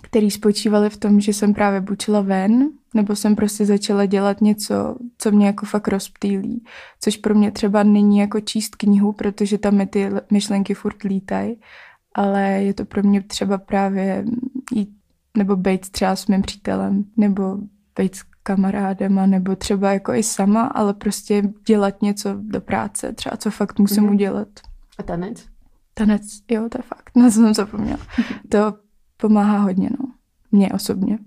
Který 0.00 0.30
spočívaly 0.30 0.90
v 0.90 0.96
tom, 0.96 1.20
že 1.20 1.32
jsem 1.32 1.54
právě 1.54 1.80
bučila 1.80 2.20
ven, 2.20 2.68
nebo 2.94 3.16
jsem 3.16 3.36
prostě 3.36 3.66
začala 3.66 4.06
dělat 4.06 4.40
něco, 4.40 4.96
co 5.18 5.30
mě 5.30 5.46
jako 5.46 5.66
fakt 5.66 5.88
rozptýlí. 5.88 6.64
Což 7.00 7.16
pro 7.16 7.34
mě 7.34 7.50
třeba 7.50 7.82
není 7.82 8.18
jako 8.18 8.40
číst 8.40 8.76
knihu, 8.76 9.12
protože 9.12 9.58
tam 9.58 9.74
mi 9.74 9.86
ty 9.86 10.10
myšlenky 10.30 10.74
furt 10.74 11.02
lítají, 11.02 11.60
ale 12.14 12.42
je 12.42 12.74
to 12.74 12.84
pro 12.84 13.02
mě 13.02 13.22
třeba 13.22 13.58
právě 13.58 14.24
jít 14.72 14.88
nebo 15.36 15.56
být 15.56 15.90
třeba 15.90 16.16
s 16.16 16.26
mým 16.26 16.42
přítelem, 16.42 17.04
nebo 17.16 17.58
být 17.98 18.14
s 18.14 18.22
kamarádem, 18.42 19.30
nebo 19.30 19.56
třeba 19.56 19.92
jako 19.92 20.14
i 20.14 20.22
sama, 20.22 20.62
ale 20.62 20.94
prostě 20.94 21.42
dělat 21.66 22.02
něco 22.02 22.34
do 22.38 22.60
práce, 22.60 23.12
třeba 23.12 23.36
co 23.36 23.50
fakt 23.50 23.78
musím 23.78 24.04
mm-hmm. 24.04 24.12
udělat. 24.12 24.48
A 24.98 25.02
tanec? 25.02 25.44
Tanec, 25.94 26.22
jo, 26.50 26.68
to 26.68 26.78
je 26.78 26.82
fakt, 26.82 27.10
na 27.16 27.30
co 27.30 27.34
jsem 27.34 27.54
zapomněla. 27.54 27.98
to 28.48 28.74
pomáhá 29.22 29.58
hodně, 29.58 29.90
no. 29.90 30.08
Mně 30.52 30.72
osobně. 30.72 31.18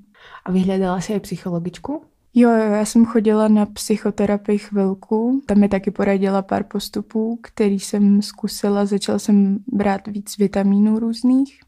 A 0.46 0.52
vyhledala 0.52 1.02
jsi 1.02 1.14
i 1.14 1.20
psychologičku? 1.20 2.02
Jo, 2.34 2.50
jo, 2.50 2.74
já 2.74 2.86
jsem 2.86 3.06
chodila 3.06 3.48
na 3.48 3.66
psychoterapii 3.66 4.58
chvilku, 4.58 5.42
tam 5.46 5.60
mi 5.60 5.70
taky 5.70 5.92
poradila 5.92 6.42
pár 6.42 6.64
postupů, 6.64 7.40
který 7.44 7.80
jsem 7.80 8.22
zkusila, 8.22 8.86
začala 8.86 9.20
jsem 9.20 9.60
brát 9.68 10.08
víc 10.08 10.38
vitamínů 10.38 11.00
různých 11.00 11.60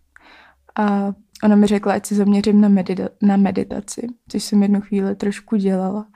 a 0.79 1.13
ona 1.43 1.55
mi 1.55 1.67
řekla, 1.67 1.93
ať 1.93 2.05
se 2.05 2.15
zaměřím 2.15 2.61
na, 2.61 2.69
medita- 2.69 3.09
na 3.21 3.37
meditaci, 3.37 4.07
což 4.27 4.43
jsem 4.43 4.63
jednu 4.63 4.81
chvíli 4.81 5.15
trošku 5.15 5.55
dělala, 5.55 6.07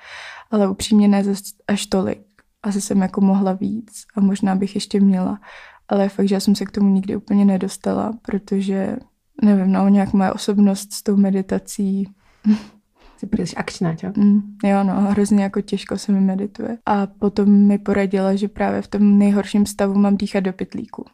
ale 0.51 0.69
upřímně 0.69 1.07
ne 1.07 1.23
až 1.67 1.85
tolik. 1.85 2.21
Asi 2.63 2.81
jsem 2.81 3.01
jako 3.01 3.21
mohla 3.21 3.53
víc 3.53 4.03
a 4.15 4.21
možná 4.21 4.55
bych 4.55 4.75
ještě 4.75 4.99
měla, 4.99 5.39
ale 5.87 6.09
fakt, 6.09 6.27
že 6.27 6.35
já 6.35 6.39
jsem 6.39 6.55
se 6.55 6.65
k 6.65 6.71
tomu 6.71 6.89
nikdy 6.89 7.15
úplně 7.15 7.45
nedostala, 7.45 8.13
protože 8.21 8.97
nevím, 9.41 9.71
no, 9.71 9.87
nějak 9.87 10.13
moje 10.13 10.31
osobnost 10.31 10.93
s 10.93 11.03
tou 11.03 11.15
meditací 11.15 12.07
Jsi 13.21 13.27
příliš 13.27 13.53
akčná, 13.57 13.95
čo? 13.95 14.07
Mm, 14.17 14.41
jo, 14.63 14.83
no, 14.83 14.93
hrozně 14.93 15.43
jako 15.43 15.61
těžko 15.61 15.97
se 15.97 16.11
mi 16.11 16.21
medituje. 16.21 16.77
A 16.85 17.07
potom 17.07 17.49
mi 17.49 17.77
poradila, 17.77 18.35
že 18.35 18.47
právě 18.47 18.81
v 18.81 18.87
tom 18.87 19.17
nejhorším 19.17 19.65
stavu 19.65 19.93
mám 19.93 20.17
dýchat 20.17 20.39
do 20.43 20.53
pytlíku. 20.53 21.05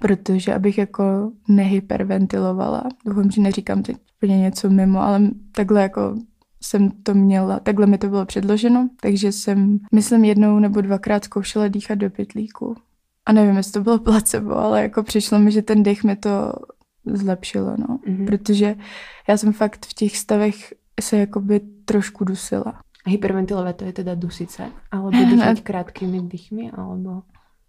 Protože 0.00 0.54
abych 0.54 0.78
jako 0.78 1.32
nehyperventilovala, 1.48 2.84
doufám, 3.06 3.30
že 3.30 3.40
neříkám 3.40 3.82
teď 3.82 3.96
úplně 4.16 4.38
něco 4.38 4.70
mimo, 4.70 5.02
ale 5.02 5.20
takhle 5.52 5.82
jako 5.82 6.14
jsem 6.62 6.90
to 6.90 7.14
měla, 7.14 7.60
takhle 7.60 7.86
mi 7.86 7.98
to 7.98 8.08
bylo 8.08 8.26
předloženo, 8.26 8.88
takže 9.00 9.32
jsem, 9.32 9.78
myslím, 9.94 10.24
jednou 10.24 10.58
nebo 10.58 10.80
dvakrát 10.80 11.24
zkoušela 11.24 11.68
dýchat 11.68 11.98
do 11.98 12.10
pytlíku. 12.10 12.74
A 13.26 13.32
nevím, 13.32 13.56
jestli 13.56 13.72
to 13.72 13.80
bylo 13.80 13.98
placebo, 13.98 14.56
ale 14.56 14.82
jako 14.82 15.02
přišlo 15.02 15.38
mi, 15.38 15.50
že 15.50 15.62
ten 15.62 15.82
dech 15.82 16.04
mi 16.04 16.16
to 16.16 16.52
zlepšilo, 17.04 17.76
no. 17.78 17.98
Mm-hmm. 18.06 18.26
Protože 18.26 18.74
já 19.28 19.36
jsem 19.36 19.52
fakt 19.52 19.86
v 19.86 19.94
těch 19.94 20.16
stavech 20.16 20.74
se 21.00 21.16
jakoby 21.16 21.60
trošku 21.84 22.24
dusila. 22.24 22.82
A 23.06 23.10
hyperventilovat 23.10 23.76
to 23.76 23.84
je 23.84 23.92
teda 23.92 24.14
dusice? 24.14 24.70
Alebo 24.90 25.10
dýchat 25.30 25.60
krátkými 25.60 26.20
dýchmi? 26.22 26.70
Alebo... 26.70 27.22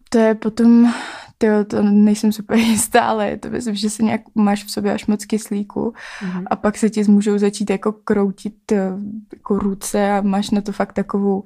To 0.10 0.18
je 0.18 0.36
potom, 0.36 0.94
tyjo, 1.38 1.64
to 1.64 1.84
nejsem 1.84 2.32
super 2.32 2.58
jistá, 2.58 3.02
ale 3.02 3.30
je 3.30 3.38
to 3.38 3.50
myslím, 3.50 3.76
že 3.76 3.90
se 3.90 4.04
nějak 4.04 4.22
máš 4.36 4.64
v 4.64 4.72
sobě 4.72 4.94
až 4.94 5.06
moc 5.06 5.26
kyslíku 5.26 5.94
mm-hmm. 6.22 6.44
a 6.50 6.56
pak 6.56 6.78
se 6.78 6.90
ti 6.90 7.04
můžou 7.04 7.38
začít 7.38 7.70
jako 7.70 7.92
kroutit 7.92 8.72
eh, 8.72 8.92
jako 9.34 9.60
ruce 9.60 10.12
a 10.12 10.22
máš 10.22 10.50
na 10.50 10.62
to 10.62 10.72
fakt 10.72 10.94
takovou 10.94 11.44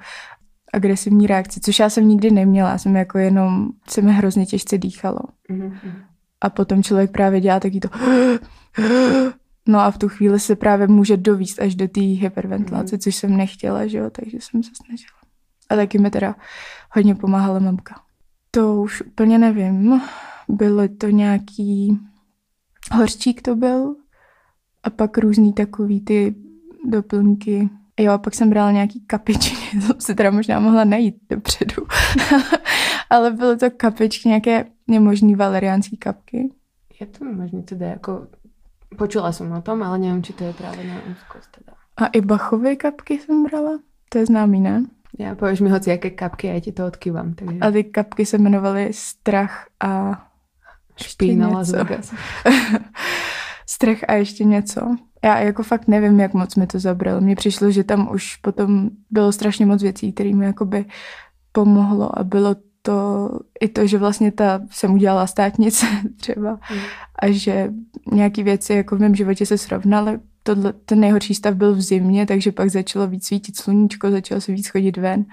agresivní 0.73 1.27
reakci, 1.27 1.59
což 1.59 1.79
já 1.79 1.89
jsem 1.89 2.07
nikdy 2.07 2.31
neměla, 2.31 2.69
já 2.69 2.77
jsem 2.77 2.95
jako 2.95 3.17
jenom, 3.17 3.69
se 3.89 4.01
mi 4.01 4.11
hrozně 4.11 4.45
těžce 4.45 4.77
dýchalo. 4.77 5.19
Mm-hmm. 5.49 5.93
A 6.43 6.49
potom 6.49 6.83
člověk 6.83 7.11
právě 7.11 7.41
dělá 7.41 7.59
taky 7.59 7.79
to 7.79 7.89
No 9.67 9.79
a 9.79 9.91
v 9.91 9.97
tu 9.97 10.09
chvíli 10.09 10.39
se 10.39 10.55
právě 10.55 10.87
může 10.87 11.17
dovíst 11.17 11.61
až 11.61 11.75
do 11.75 11.87
té 11.87 12.01
hyperventilace, 12.01 12.95
mm. 12.95 12.99
což 12.99 13.15
jsem 13.15 13.37
nechtěla, 13.37 13.87
že 13.87 13.97
jo, 13.97 14.09
takže 14.09 14.37
jsem 14.41 14.63
se 14.63 14.71
snažila. 14.85 15.19
A 15.69 15.75
taky 15.75 15.99
mi 15.99 16.09
teda 16.09 16.35
hodně 16.91 17.15
pomáhala 17.15 17.59
mamka. 17.59 17.95
To 18.51 18.81
už 18.81 19.01
úplně 19.01 19.37
nevím. 19.37 20.01
Bylo 20.49 20.87
to 20.87 21.09
nějaký 21.09 21.99
horčík 22.91 23.41
to 23.41 23.55
byl 23.55 23.95
a 24.83 24.89
pak 24.89 25.17
různý 25.17 25.53
takový 25.53 26.01
ty 26.01 26.35
doplňky. 26.85 27.69
Jo, 27.99 28.11
a 28.11 28.17
pak 28.17 28.35
jsem 28.35 28.49
brala 28.49 28.71
nějaký 28.71 29.05
kapičky, 29.07 29.79
to 29.87 29.93
se 29.99 30.15
teda 30.15 30.31
možná 30.31 30.59
mohla 30.59 30.83
najít 30.83 31.15
dopředu. 31.29 31.83
Ale 33.09 33.31
bylo 33.31 33.57
to 33.57 33.65
kapičky, 33.77 34.29
nějaké 34.29 34.65
nemožný 34.87 35.35
valeriánský 35.35 35.97
kapky. 35.97 36.53
Je 36.99 37.07
to 37.07 37.25
možné 37.25 37.61
teda 37.61 37.85
jako 37.85 38.27
Počula 38.97 39.31
jsem 39.31 39.51
o 39.51 39.61
tom, 39.61 39.83
ale 39.83 39.99
nevím, 39.99 40.23
či 40.23 40.33
to 40.33 40.43
je 40.43 40.53
právě 40.53 40.83
na 40.83 40.95
úzkost 41.11 41.49
teda. 41.57 41.77
A 41.97 42.05
i 42.05 42.21
bachové 42.21 42.75
kapky 42.75 43.19
jsem 43.19 43.43
brala? 43.43 43.79
To 44.09 44.17
je 44.17 44.25
známý, 44.25 44.59
ne? 44.59 44.85
Já 45.19 45.35
pověš 45.35 45.61
mi 45.61 45.69
hoci 45.69 45.89
jaké 45.89 46.09
kapky, 46.09 46.47
já 46.47 46.59
ti 46.59 46.71
to 46.71 46.85
odkývám. 46.85 47.33
Takže... 47.33 47.59
A 47.59 47.71
ty 47.71 47.83
kapky 47.83 48.25
se 48.25 48.37
jmenovaly 48.37 48.89
Strach 48.93 49.67
a 49.79 50.21
Špína 50.95 51.47
Las 51.47 51.71
Vegas. 51.71 52.13
Strach 53.65 53.97
a 54.07 54.13
ještě 54.13 54.43
něco. 54.43 54.95
Já 55.23 55.39
jako 55.39 55.63
fakt 55.63 55.87
nevím, 55.87 56.19
jak 56.19 56.33
moc 56.33 56.55
mi 56.55 56.67
to 56.67 56.79
zabralo. 56.79 57.21
Mně 57.21 57.35
přišlo, 57.35 57.71
že 57.71 57.83
tam 57.83 58.11
už 58.11 58.35
potom 58.35 58.89
bylo 59.11 59.31
strašně 59.31 59.65
moc 59.65 59.83
věcí, 59.83 60.13
které 60.13 60.33
mi 60.33 60.45
jakoby 60.45 60.85
pomohlo 61.51 62.19
a 62.19 62.23
bylo 62.23 62.55
to 62.81 63.29
i 63.59 63.67
to, 63.67 63.87
že 63.87 63.97
vlastně 63.97 64.31
ta 64.31 64.61
jsem 64.71 64.93
udělala 64.93 65.27
státnice 65.27 65.85
třeba 66.17 66.51
mm. 66.51 66.79
a 67.19 67.31
že 67.31 67.73
nějaké 68.11 68.43
věci 68.43 68.73
jako 68.73 68.95
v 68.95 68.99
mém 68.99 69.15
životě 69.15 69.45
se 69.45 69.57
srovnaly. 69.57 70.19
Tohle, 70.43 70.73
ten 70.73 70.99
nejhorší 70.99 71.35
stav 71.35 71.55
byl 71.55 71.75
v 71.75 71.81
zimě, 71.81 72.25
takže 72.25 72.51
pak 72.51 72.69
začalo 72.69 73.07
víc 73.07 73.27
svítit 73.27 73.57
sluníčko, 73.57 74.11
začalo 74.11 74.41
se 74.41 74.51
víc 74.51 74.67
chodit 74.67 74.97
ven. 74.97 75.25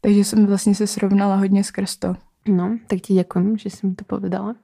Takže 0.00 0.24
jsem 0.24 0.46
vlastně 0.46 0.74
se 0.74 0.86
srovnala 0.86 1.36
hodně 1.36 1.64
skrz 1.64 1.96
to. 1.96 2.14
No, 2.48 2.78
tak 2.86 3.00
ti 3.00 3.14
děkuji, 3.14 3.56
že 3.56 3.70
jsi 3.70 3.86
mi 3.86 3.94
to 3.94 4.04
povedala. 4.04 4.54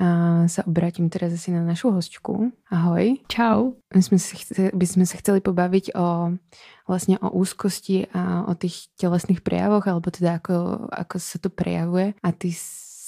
A 0.00 0.48
se 0.48 0.62
obrátím 0.62 1.08
teraz 1.08 1.32
asi 1.32 1.50
na 1.50 1.62
našu 1.62 1.90
hostku. 1.90 2.52
Ahoj. 2.70 3.16
Čau. 3.28 3.72
My 3.94 4.02
jsme 4.02 4.18
se, 4.18 4.36
by 4.74 4.86
sme 4.86 5.06
se 5.06 5.16
chceli 5.16 5.40
pobavit 5.40 5.90
o 5.94 6.30
vlastně 6.88 7.18
o 7.18 7.30
úzkosti 7.30 8.06
a 8.12 8.48
o 8.48 8.54
těch 8.54 8.72
tělesných 8.96 9.40
prejavoch, 9.40 9.88
alebo 9.88 10.10
teda 10.10 10.34
ako, 10.34 10.88
ako 10.92 11.18
se 11.18 11.38
to 11.38 11.50
prejavuje. 11.50 12.14
A 12.22 12.32
ty 12.32 12.52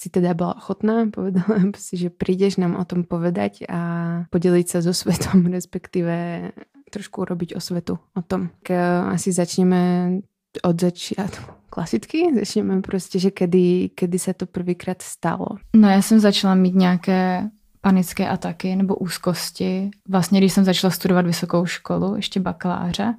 si 0.07 0.11
teda 0.11 0.35
byla 0.35 0.57
ochotná, 0.57 1.07
povedala 1.15 1.59
si, 1.77 1.97
že 1.97 2.11
přijdeš 2.11 2.57
nám 2.57 2.77
o 2.77 2.85
tom 2.85 3.05
povedať 3.05 3.65
a 3.69 3.81
podeliť 4.31 4.67
sa 4.69 4.79
so 4.81 4.95
svetom, 4.95 5.47
respektíve 5.57 6.15
trošku 6.91 7.21
urobiť 7.21 7.57
osvetu 7.57 7.99
o 8.15 8.23
tom. 8.23 8.49
Tak 8.63 8.71
eh, 8.71 8.81
asi 9.11 9.33
začneme 9.33 10.11
od 10.63 10.81
začátku 10.81 11.53
klasicky? 11.71 12.27
Začneme 12.39 12.81
prostě, 12.83 13.19
že 13.19 13.31
kedy, 13.31 13.91
kedy 13.95 14.19
se 14.19 14.35
to 14.35 14.47
prvýkrát 14.47 15.03
stalo? 15.03 15.47
No 15.77 15.89
já 15.89 16.03
jsem 16.03 16.21
začala 16.21 16.55
mít 16.55 16.75
nějaké 16.75 17.51
panické 17.81 18.29
ataky 18.29 18.77
nebo 18.77 18.97
úzkosti. 18.97 19.91
Vlastně, 20.09 20.41
když 20.41 20.53
jsem 20.53 20.65
začala 20.65 20.91
studovat 20.91 21.27
vysokou 21.27 21.67
školu, 21.67 22.17
ještě 22.17 22.41
bakaláře, 22.41 23.15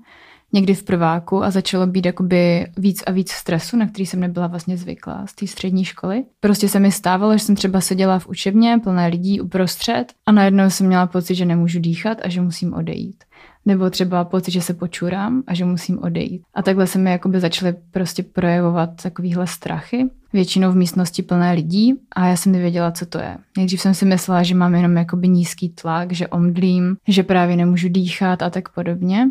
někdy 0.53 0.73
v 0.73 0.83
prváku 0.83 1.43
a 1.43 1.51
začalo 1.51 1.87
být 1.87 2.05
jakoby 2.05 2.67
víc 2.77 3.03
a 3.07 3.11
víc 3.11 3.31
stresu, 3.31 3.77
na 3.77 3.87
který 3.87 4.05
jsem 4.05 4.19
nebyla 4.19 4.47
vlastně 4.47 4.77
zvyklá 4.77 5.27
z 5.27 5.33
té 5.33 5.47
střední 5.47 5.85
školy. 5.85 6.23
Prostě 6.39 6.69
se 6.69 6.79
mi 6.79 6.91
stávalo, 6.91 7.33
že 7.33 7.39
jsem 7.39 7.55
třeba 7.55 7.81
seděla 7.81 8.19
v 8.19 8.27
učebně 8.27 8.79
plné 8.83 9.07
lidí 9.07 9.41
uprostřed 9.41 10.13
a 10.25 10.31
najednou 10.31 10.69
jsem 10.69 10.87
měla 10.87 11.07
pocit, 11.07 11.35
že 11.35 11.45
nemůžu 11.45 11.79
dýchat 11.79 12.17
a 12.23 12.29
že 12.29 12.41
musím 12.41 12.73
odejít. 12.73 13.23
Nebo 13.67 13.89
třeba 13.89 14.23
pocit, 14.23 14.51
že 14.51 14.61
se 14.61 14.73
počurám 14.73 15.43
a 15.47 15.53
že 15.53 15.65
musím 15.65 15.99
odejít. 16.03 16.41
A 16.53 16.61
takhle 16.61 16.87
se 16.87 16.99
mi 16.99 17.11
jakoby 17.11 17.39
začaly 17.39 17.75
prostě 17.91 18.23
projevovat 18.23 18.89
takovýhle 19.03 19.47
strachy. 19.47 20.09
Většinou 20.33 20.71
v 20.71 20.75
místnosti 20.75 21.21
plné 21.23 21.51
lidí 21.51 21.93
a 22.15 22.27
já 22.27 22.35
jsem 22.35 22.51
nevěděla, 22.51 22.91
co 22.91 23.05
to 23.05 23.19
je. 23.19 23.37
Nejdřív 23.57 23.81
jsem 23.81 23.93
si 23.93 24.05
myslela, 24.05 24.43
že 24.43 24.55
mám 24.55 24.75
jenom 24.75 24.97
jakoby 24.97 25.27
nízký 25.27 25.69
tlak, 25.69 26.11
že 26.11 26.27
omdlím, 26.27 26.97
že 27.07 27.23
právě 27.23 27.55
nemůžu 27.55 27.89
dýchat 27.89 28.41
a 28.41 28.49
tak 28.49 28.69
podobně 28.69 29.29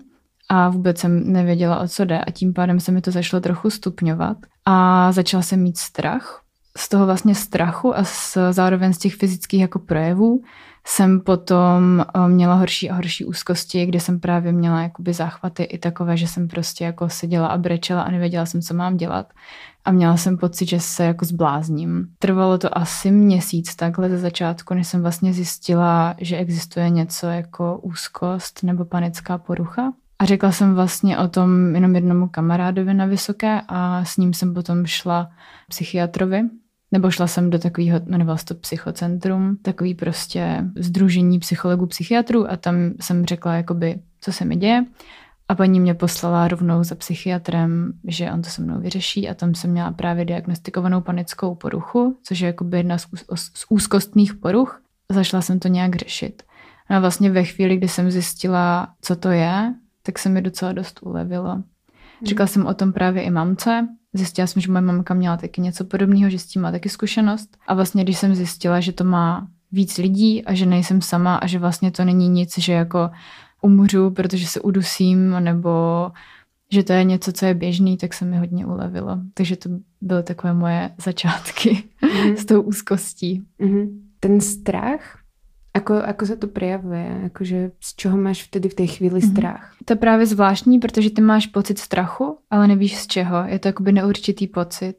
a 0.48 0.68
vůbec 0.68 0.98
jsem 0.98 1.32
nevěděla, 1.32 1.80
o 1.80 1.88
co 1.88 2.04
jde 2.04 2.18
a 2.20 2.30
tím 2.30 2.52
pádem 2.52 2.80
se 2.80 2.92
mi 2.92 3.00
to 3.00 3.10
začalo 3.10 3.40
trochu 3.40 3.70
stupňovat 3.70 4.36
a 4.64 5.12
začala 5.12 5.42
jsem 5.42 5.62
mít 5.62 5.78
strach. 5.78 6.42
Z 6.76 6.88
toho 6.88 7.06
vlastně 7.06 7.34
strachu 7.34 7.96
a 7.96 8.04
z, 8.04 8.38
zároveň 8.50 8.92
z 8.92 8.98
těch 8.98 9.14
fyzických 9.14 9.60
jako 9.60 9.78
projevů 9.78 10.42
jsem 10.88 11.20
potom 11.20 12.00
eh, 12.00 12.28
měla 12.28 12.54
horší 12.54 12.90
a 12.90 12.94
horší 12.94 13.24
úzkosti, 13.24 13.86
kde 13.86 14.00
jsem 14.00 14.20
právě 14.20 14.52
měla 14.52 14.82
jakoby 14.82 15.12
záchvaty 15.12 15.62
i 15.62 15.78
takové, 15.78 16.16
že 16.16 16.28
jsem 16.28 16.48
prostě 16.48 16.84
jako 16.84 17.08
seděla 17.08 17.46
a 17.46 17.58
brečela 17.58 18.02
a 18.02 18.10
nevěděla 18.10 18.46
jsem, 18.46 18.62
co 18.62 18.74
mám 18.74 18.96
dělat. 18.96 19.32
A 19.84 19.90
měla 19.90 20.16
jsem 20.16 20.38
pocit, 20.38 20.68
že 20.68 20.80
se 20.80 21.04
jako 21.04 21.24
zblázním. 21.24 22.08
Trvalo 22.18 22.58
to 22.58 22.78
asi 22.78 23.10
měsíc 23.10 23.76
takhle 23.76 24.10
ze 24.10 24.18
začátku, 24.18 24.74
než 24.74 24.86
jsem 24.86 25.02
vlastně 25.02 25.32
zjistila, 25.32 26.14
že 26.18 26.36
existuje 26.36 26.90
něco 26.90 27.26
jako 27.26 27.78
úzkost 27.82 28.62
nebo 28.62 28.84
panická 28.84 29.38
porucha. 29.38 29.92
A 30.18 30.24
řekla 30.24 30.52
jsem 30.52 30.74
vlastně 30.74 31.18
o 31.18 31.28
tom 31.28 31.74
jenom 31.74 31.94
jednomu 31.94 32.28
kamarádovi 32.28 32.94
na 32.94 33.06
Vysoké 33.06 33.60
a 33.68 34.04
s 34.04 34.16
ním 34.16 34.34
jsem 34.34 34.54
potom 34.54 34.86
šla 34.86 35.30
psychiatrovi, 35.68 36.42
nebo 36.92 37.10
šla 37.10 37.26
jsem 37.26 37.50
do 37.50 37.58
takového, 37.58 38.00
jmenovalo 38.06 38.38
se 38.38 38.44
to 38.44 38.54
psychocentrum, 38.54 39.56
takový 39.62 39.94
prostě 39.94 40.64
združení 40.76 41.38
psychologů, 41.38 41.86
psychiatrů 41.86 42.50
a 42.50 42.56
tam 42.56 42.76
jsem 43.00 43.26
řekla 43.26 43.54
jakoby, 43.54 44.00
co 44.20 44.32
se 44.32 44.44
mi 44.44 44.56
děje. 44.56 44.84
A 45.48 45.54
paní 45.54 45.80
mě 45.80 45.94
poslala 45.94 46.48
rovnou 46.48 46.84
za 46.84 46.94
psychiatrem, 46.94 47.92
že 48.04 48.32
on 48.32 48.42
to 48.42 48.50
se 48.50 48.62
mnou 48.62 48.80
vyřeší 48.80 49.28
a 49.28 49.34
tam 49.34 49.54
jsem 49.54 49.70
měla 49.70 49.90
právě 49.90 50.24
diagnostikovanou 50.24 51.00
panickou 51.00 51.54
poruchu, 51.54 52.18
což 52.22 52.40
je 52.40 52.46
jakoby 52.46 52.76
jedna 52.76 52.98
z, 52.98 53.06
z 53.34 53.64
úzkostných 53.68 54.34
poruch. 54.34 54.82
Zašla 55.12 55.40
jsem 55.40 55.58
to 55.58 55.68
nějak 55.68 55.96
řešit. 55.96 56.42
No 56.90 56.96
a 56.96 57.00
vlastně 57.00 57.30
ve 57.30 57.44
chvíli, 57.44 57.76
kdy 57.76 57.88
jsem 57.88 58.10
zjistila, 58.10 58.88
co 59.00 59.16
to 59.16 59.28
je, 59.28 59.74
tak 60.02 60.18
se 60.18 60.28
mi 60.28 60.42
docela 60.42 60.72
dost 60.72 61.00
ulevilo. 61.02 61.52
Hmm. 61.52 61.64
Říkala 62.26 62.46
jsem 62.46 62.66
o 62.66 62.74
tom 62.74 62.92
právě 62.92 63.22
i 63.22 63.30
mamce. 63.30 63.88
Zjistila 64.16 64.46
jsem, 64.46 64.62
že 64.62 64.72
moje 64.72 64.82
mamka 64.82 65.14
měla 65.14 65.36
taky 65.36 65.60
něco 65.60 65.84
podobného, 65.84 66.30
že 66.30 66.38
s 66.38 66.46
tím 66.46 66.62
má 66.62 66.70
taky 66.70 66.88
zkušenost. 66.88 67.56
A 67.66 67.74
vlastně, 67.74 68.04
když 68.04 68.18
jsem 68.18 68.34
zjistila, 68.34 68.80
že 68.80 68.92
to 68.92 69.04
má 69.04 69.48
víc 69.72 69.98
lidí 69.98 70.44
a 70.44 70.54
že 70.54 70.66
nejsem 70.66 71.02
sama 71.02 71.36
a 71.36 71.46
že 71.46 71.58
vlastně 71.58 71.90
to 71.90 72.04
není 72.04 72.28
nic, 72.28 72.58
že 72.58 72.72
jako 72.72 73.10
umřu, 73.62 74.10
protože 74.10 74.46
se 74.46 74.60
udusím, 74.60 75.30
nebo 75.40 75.70
že 76.72 76.82
to 76.82 76.92
je 76.92 77.04
něco, 77.04 77.32
co 77.32 77.46
je 77.46 77.54
běžný, 77.54 77.96
tak 77.96 78.14
se 78.14 78.24
mi 78.24 78.38
hodně 78.38 78.66
ulevilo. 78.66 79.18
Takže 79.34 79.56
to 79.56 79.68
byly 80.00 80.22
takové 80.22 80.54
moje 80.54 80.90
začátky 81.04 81.82
mm-hmm. 82.02 82.34
s 82.34 82.44
tou 82.44 82.62
úzkostí. 82.62 83.42
Mm-hmm. 83.60 83.88
Ten 84.20 84.40
strach 84.40 85.18
Ako, 85.76 85.94
ako 85.94 86.26
se 86.26 86.36
to 86.36 86.46
projevuje? 86.46 87.20
Jakože 87.22 87.70
z 87.80 87.96
čeho 87.96 88.16
máš 88.16 88.42
vtedy 88.42 88.68
v 88.68 88.74
té 88.74 88.86
chvíli 88.86 89.20
mm-hmm. 89.20 89.30
strach? 89.30 89.76
To 89.84 89.92
je 89.92 89.96
právě 89.96 90.26
zvláštní, 90.26 90.78
protože 90.78 91.10
ty 91.10 91.20
máš 91.20 91.46
pocit 91.46 91.78
strachu, 91.78 92.38
ale 92.50 92.68
nevíš 92.68 92.96
z 92.96 93.06
čeho. 93.06 93.44
Je 93.46 93.58
to 93.58 93.68
jakoby 93.68 93.92
neurčitý 93.92 94.46
pocit. 94.46 94.94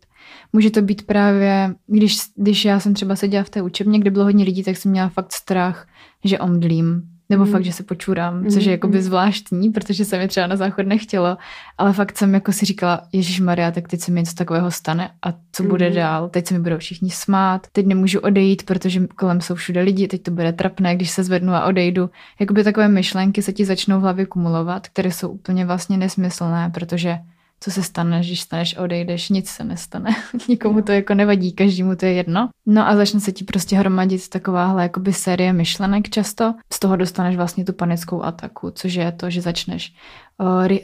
Může 0.54 0.72
to 0.72 0.82
být 0.82 1.06
právě, 1.06 1.76
když, 1.88 2.18
když 2.36 2.66
já 2.66 2.80
jsem 2.80 2.94
třeba 2.94 3.16
seděla 3.16 3.44
v 3.44 3.50
té 3.50 3.62
učebně, 3.62 4.00
kde 4.00 4.12
bylo 4.12 4.26
hodně 4.26 4.46
lidí, 4.46 4.64
tak 4.64 4.78
jsem 4.78 4.92
měla 4.92 5.10
fakt 5.10 5.34
strach, 5.34 5.88
že 6.24 6.40
omdlím, 6.40 7.17
nebo 7.30 7.46
mm. 7.46 7.52
fakt, 7.52 7.64
že 7.64 7.74
se 7.74 7.84
počurám, 7.84 8.46
což 8.46 8.66
je 8.66 8.72
jakoby 8.72 8.98
mhm. 8.98 9.04
zvláštní, 9.04 9.70
protože 9.70 10.06
se 10.06 10.18
mi 10.18 10.28
třeba 10.28 10.48
na 10.48 10.56
záchod 10.56 10.86
nechtělo, 10.86 11.38
ale 11.78 11.94
fakt 11.94 12.18
jsem 12.18 12.34
jako 12.34 12.52
si 12.52 12.66
říkala, 12.66 13.02
Ježíš 13.14 13.40
Maria, 13.40 13.72
tak 13.72 13.88
teď 13.88 14.00
se 14.00 14.12
mi 14.12 14.20
něco 14.20 14.36
takového 14.36 14.72
stane 14.72 15.10
a 15.22 15.34
co 15.52 15.64
mm. 15.64 15.70
bude 15.70 15.90
dál? 15.90 16.30
Teď 16.30 16.48
se 16.48 16.54
mi 16.54 16.60
budou 16.60 16.78
všichni 16.78 17.10
smát, 17.10 17.68
teď 17.72 17.86
nemůžu 17.86 18.20
odejít, 18.20 18.64
protože 18.66 19.08
kolem 19.08 19.42
jsou 19.42 19.56
všude 19.56 19.82
lidi, 19.82 20.08
teď 20.08 20.24
to 20.24 20.32
bude 20.32 20.54
trapné, 20.54 20.96
když 20.96 21.10
se 21.12 21.24
zvednu 21.24 21.54
a 21.54 21.66
odejdu. 21.66 22.10
Jakoby 22.40 22.64
takové 22.64 22.88
myšlenky 22.88 23.42
se 23.42 23.54
ti 23.54 23.66
začnou 23.66 24.00
v 24.00 24.02
hlavě 24.02 24.26
kumulovat, 24.26 24.88
které 24.88 25.12
jsou 25.12 25.30
úplně 25.30 25.66
vlastně 25.66 25.98
nesmyslné, 25.98 26.72
protože 26.74 27.18
co 27.60 27.72
se 27.72 27.84
stane, 27.84 28.20
když 28.20 28.42
staneš 28.42 28.78
odejdeš, 28.78 29.30
nic 29.30 29.50
se 29.50 29.64
nestane. 29.64 30.10
Nikomu 30.50 30.82
to 30.82 30.92
jako 30.92 31.14
nevadí, 31.14 31.52
každému 31.52 31.96
to 31.96 32.06
je 32.06 32.14
jedno. 32.14 32.50
No 32.66 32.88
a 32.88 32.96
začne 32.96 33.20
se 33.20 33.32
ti 33.32 33.44
prostě 33.44 33.76
hromadit 33.76 34.30
takováhle 34.30 34.84
jakoby 34.84 35.14
série 35.14 35.54
myšlenek 35.54 36.10
často. 36.10 36.54
Z 36.74 36.80
toho 36.80 36.96
dostaneš 36.96 37.36
vlastně 37.36 37.66
tu 37.66 37.74
panickou 37.74 38.24
ataku, 38.24 38.72
což 38.72 38.94
je 38.94 39.12
to, 39.12 39.30
že 39.30 39.42
začneš 39.42 39.94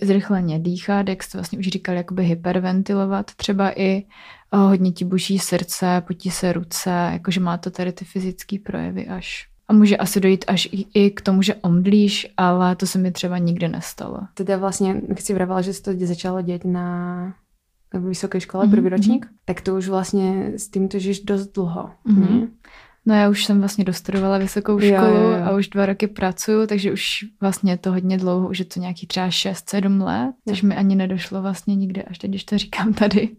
zrychleně 0.01 0.59
dýchat, 0.59 1.09
jak 1.09 1.23
jste 1.23 1.37
vlastně 1.37 1.59
už 1.59 1.67
říkali, 1.67 1.97
jakoby 1.97 2.25
hyperventilovat 2.25 3.35
třeba 3.35 3.79
i 3.79 4.03
hodně 4.51 4.91
ti 4.91 5.05
buší 5.05 5.39
srdce, 5.39 6.03
potí 6.07 6.31
se 6.31 6.53
ruce, 6.53 6.89
jakože 6.89 7.39
má 7.39 7.57
to 7.57 7.71
tady 7.71 7.91
ty 7.91 8.05
fyzické 8.05 8.57
projevy 8.59 9.07
až. 9.07 9.52
A 9.67 9.73
může 9.73 9.97
asi 9.97 10.19
dojít 10.19 10.45
až 10.47 10.69
i, 10.93 11.11
k 11.11 11.21
tomu, 11.21 11.41
že 11.41 11.55
omdlíš, 11.55 12.27
ale 12.37 12.75
to 12.75 12.87
se 12.87 12.99
mi 12.99 13.11
třeba 13.11 13.37
nikdy 13.37 13.67
nestalo. 13.67 14.19
Teda 14.33 14.57
vlastně, 14.57 15.01
si 15.15 15.33
vravala, 15.33 15.61
že 15.61 15.73
se 15.73 15.81
to 15.83 15.91
začalo 16.05 16.41
dět 16.41 16.65
na 16.65 17.33
vysoké 17.93 18.39
škole, 18.39 18.65
mm-hmm. 18.65 18.71
první 18.71 18.89
ročník, 18.89 19.27
tak 19.45 19.61
to 19.61 19.75
už 19.75 19.87
vlastně 19.87 20.51
s 20.55 20.69
tím 20.69 20.87
to 20.87 20.99
žiješ 20.99 21.19
dost 21.19 21.47
dlouho. 21.47 21.91
Mm-hmm. 22.07 22.47
No 23.05 23.15
já 23.15 23.29
už 23.29 23.45
jsem 23.45 23.59
vlastně 23.59 23.83
dostudovala 23.83 24.37
vysokou 24.37 24.79
školu 24.79 25.13
jo, 25.13 25.21
jo, 25.21 25.29
jo. 25.29 25.43
a 25.45 25.51
už 25.51 25.67
dva 25.67 25.85
roky 25.85 26.07
pracuju, 26.07 26.67
takže 26.67 26.91
už 26.91 27.25
vlastně 27.41 27.71
je 27.71 27.77
to 27.77 27.91
hodně 27.91 28.17
dlouho, 28.17 28.49
už 28.49 28.59
je 28.59 28.65
to 28.65 28.79
nějaký 28.79 29.07
třeba 29.07 29.27
6-7 29.27 30.03
let, 30.03 30.35
což 30.49 30.61
mi 30.61 30.75
ani 30.75 30.95
nedošlo 30.95 31.41
vlastně 31.41 31.75
nikdy, 31.75 32.03
až 32.03 32.17
teď, 32.17 32.29
když 32.29 32.43
to 32.43 32.57
říkám 32.57 32.93
tady. 32.93 33.29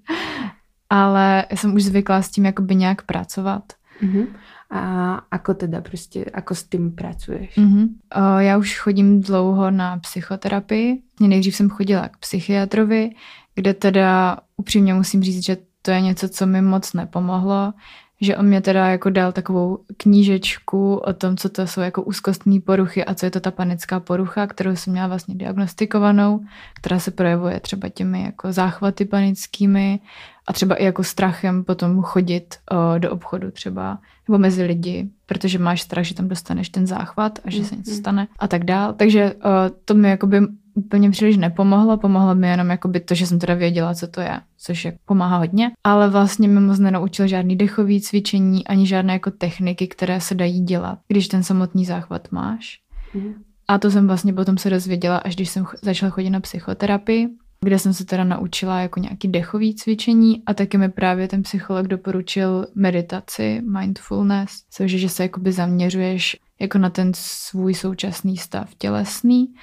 Ale 0.91 1.47
já 1.51 1.57
jsem 1.57 1.75
už 1.75 1.85
zvykla 1.85 2.23
s 2.23 2.31
tím 2.31 2.45
jakoby 2.45 2.75
nějak 2.75 3.03
pracovat. 3.03 3.63
Mm-hmm. 4.03 4.27
A 4.75 5.15
ako 5.31 5.55
teda 5.55 5.81
prostě, 5.81 6.25
ako 6.35 6.55
s 6.55 6.63
tím 6.63 6.93
pracuješ? 6.93 7.59
Mm-hmm. 7.59 7.89
O, 8.15 8.39
já 8.39 8.59
už 8.59 8.79
chodím 8.79 9.21
dlouho 9.21 9.71
na 9.71 9.99
psychoterapii. 9.99 11.03
Nejdřív 11.21 11.57
jsem 11.57 11.71
chodila 11.71 12.09
k 12.09 12.17
psychiatrovi, 12.17 13.11
kde 13.55 13.75
teda 13.75 14.37
upřímně 14.57 14.95
musím 14.95 15.23
říct, 15.23 15.45
že 15.45 15.57
to 15.83 15.91
je 15.91 16.01
něco, 16.01 16.29
co 16.29 16.47
mi 16.47 16.63
moc 16.63 16.93
nepomohlo 16.93 17.73
že 18.21 18.37
on 18.37 18.47
mě 18.47 18.61
teda 18.61 18.89
jako 18.89 19.11
dal 19.11 19.33
takovou 19.33 19.79
knížečku 19.97 20.97
o 20.97 21.13
tom, 21.13 21.37
co 21.37 21.49
to 21.49 21.67
jsou 21.67 21.81
jako 21.81 22.03
úzkostní 22.03 22.61
poruchy 22.61 23.05
a 23.05 23.15
co 23.15 23.27
je 23.27 23.31
to 23.31 23.41
ta 23.41 23.51
panická 23.51 24.01
porucha, 24.01 24.47
kterou 24.47 24.77
jsem 24.77 24.93
měla 24.93 25.09
vlastně 25.09 25.35
diagnostikovanou, 25.35 26.41
která 26.75 26.99
se 26.99 27.11
projevuje 27.11 27.61
třeba 27.61 27.89
těmi 27.89 28.23
jako 28.23 28.53
záchvaty 28.53 29.05
panickými 29.05 30.01
a 30.47 30.53
třeba 30.53 30.75
i 30.75 30.85
jako 30.85 31.05
strachem 31.05 31.65
potom 31.65 32.03
chodit 32.03 32.55
o, 32.71 32.99
do 32.99 33.11
obchodu 33.11 33.51
třeba 33.51 33.99
nebo 34.29 34.39
mezi 34.39 34.65
lidi, 34.65 35.09
protože 35.27 35.59
máš 35.59 35.83
strach, 35.83 36.05
že 36.05 36.15
tam 36.15 36.29
dostaneš 36.29 36.69
ten 36.69 36.87
záchvat 36.87 37.39
a 37.45 37.51
že 37.51 37.65
se 37.65 37.77
něco 37.77 37.91
mm-hmm. 37.91 37.99
stane 37.99 38.29
a 38.39 38.49
tak 38.49 38.65
dál. 38.65 38.93
Takže 38.93 39.35
o, 39.35 39.39
to 39.85 39.95
mi 39.95 40.09
jakoby 40.09 40.41
úplně 40.75 41.11
příliš 41.11 41.37
nepomohlo, 41.37 41.97
pomohlo 41.97 42.35
mi 42.35 42.49
jenom 42.49 42.71
jakoby 42.71 43.01
to, 43.01 43.15
že 43.15 43.27
jsem 43.27 43.39
teda 43.39 43.55
věděla, 43.55 43.95
co 43.95 44.09
to 44.09 44.21
je, 44.21 44.41
což 44.59 44.85
jak 44.85 44.95
pomáhá 45.07 45.37
hodně, 45.37 45.71
ale 45.85 46.11
vlastně 46.11 46.49
mi 46.49 46.61
moc 46.61 46.79
nenaučil 46.79 47.27
žádný 47.27 47.57
dechový 47.57 48.01
cvičení, 48.01 48.67
ani 48.67 48.87
žádné 48.87 49.13
jako 49.13 49.31
techniky, 49.31 49.89
které 49.89 50.21
se 50.21 50.35
dají 50.35 50.61
dělat, 50.61 50.99
když 51.09 51.29
ten 51.29 51.43
samotný 51.43 51.85
záchvat 51.85 52.33
máš. 52.33 52.79
Mm. 53.15 53.35
A 53.69 53.79
to 53.79 53.91
jsem 53.91 54.07
vlastně 54.07 54.33
potom 54.33 54.59
se 54.59 54.71
dozvěděla, 54.71 55.17
až 55.17 55.35
když 55.35 55.49
jsem 55.49 55.67
začala 55.83 56.11
chodit 56.11 56.31
na 56.31 56.41
psychoterapii, 56.41 57.29
kde 57.65 57.79
jsem 57.79 57.95
se 57.95 58.05
teda 58.05 58.25
naučila 58.25 58.81
jako 58.81 59.01
nějaký 59.01 59.29
dechový 59.29 59.75
cvičení 59.75 60.43
a 60.47 60.55
taky 60.55 60.79
mi 60.79 60.89
právě 60.89 61.29
ten 61.29 61.43
psycholog 61.43 61.87
doporučil 61.87 62.67
meditaci, 62.75 63.63
mindfulness, 63.79 64.51
což 64.71 64.93
je, 64.93 64.99
že 64.99 65.09
se 65.09 65.23
jakoby 65.23 65.53
zaměřuješ 65.53 66.37
jako 66.61 66.79
na 66.79 66.91
ten 66.91 67.13
svůj 67.15 67.75
současný 67.75 68.37
stav 68.37 68.75
tělesný 68.79 69.55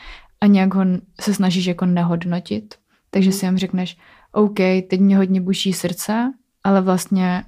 a 0.41 0.45
nějak 0.45 0.73
ho 0.73 0.85
se 1.21 1.33
snažíš 1.33 1.65
jako 1.65 1.85
nehodnotit. 1.85 2.75
Takže 3.09 3.31
si 3.31 3.45
jim 3.45 3.57
řekneš, 3.57 3.97
OK, 4.31 4.57
teď 4.89 4.99
mě 4.99 5.17
hodně 5.17 5.41
buší 5.41 5.73
srdce, 5.73 6.33
ale 6.63 6.81
vlastně 6.81 7.43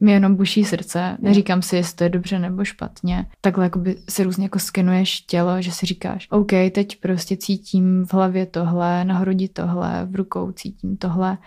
mi 0.00 0.12
jenom 0.12 0.34
buší 0.36 0.64
srdce, 0.64 1.16
neříkám 1.20 1.62
si, 1.62 1.76
jestli 1.76 1.96
to 1.96 2.04
je 2.04 2.10
dobře 2.10 2.38
nebo 2.38 2.64
špatně. 2.64 3.26
Takhle 3.40 3.64
jakoby 3.64 3.96
si 4.08 4.24
různě 4.24 4.44
jako 4.44 4.58
skenuješ 4.58 5.20
tělo, 5.20 5.62
že 5.62 5.72
si 5.72 5.86
říkáš, 5.86 6.26
OK, 6.30 6.50
teď 6.72 7.00
prostě 7.00 7.36
cítím 7.36 8.06
v 8.06 8.14
hlavě 8.14 8.46
tohle, 8.46 9.04
na 9.04 9.18
hrudi 9.18 9.48
tohle, 9.48 10.06
v 10.10 10.16
rukou 10.16 10.52
cítím 10.52 10.96
tohle. 10.96 11.38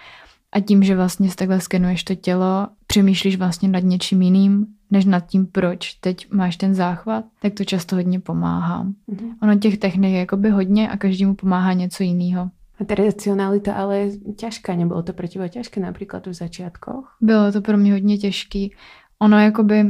A 0.51 0.59
tím, 0.59 0.83
že 0.83 0.95
vlastně 0.95 1.29
si 1.29 1.35
takhle 1.35 1.59
skenuješ 1.59 2.03
to 2.03 2.15
tělo, 2.15 2.67
přemýšlíš 2.87 3.35
vlastně 3.35 3.69
nad 3.69 3.83
něčím 3.83 4.21
jiným, 4.21 4.67
než 4.91 5.05
nad 5.05 5.19
tím, 5.19 5.45
proč 5.45 5.93
teď 5.93 6.31
máš 6.31 6.57
ten 6.57 6.75
záchvat, 6.75 7.25
tak 7.41 7.53
to 7.53 7.65
často 7.65 7.95
hodně 7.95 8.19
pomáhá. 8.19 8.83
Mm-hmm. 8.83 9.33
Ono 9.43 9.59
těch 9.59 9.77
technik 9.77 10.11
je 10.11 10.19
jakoby 10.19 10.49
hodně 10.49 10.89
a 10.89 10.97
každému 10.97 11.35
pomáhá 11.35 11.73
něco 11.73 12.03
jiného. 12.03 12.49
A 12.81 12.85
ta 12.85 12.95
racionalita 12.95 13.73
ale 13.73 13.97
je 13.97 14.33
ťažká, 14.35 14.75
nebylo 14.75 15.03
to 15.03 15.13
pro 15.13 15.27
teba 15.27 15.47
těžké 15.47 15.79
například 15.79 16.27
v 16.27 16.33
začátkoch? 16.33 17.17
Bylo 17.21 17.51
to 17.51 17.61
pro 17.61 17.77
mě 17.77 17.93
hodně 17.93 18.17
těžký. 18.17 18.73
Ono 19.19 19.39
jakoby 19.39 19.85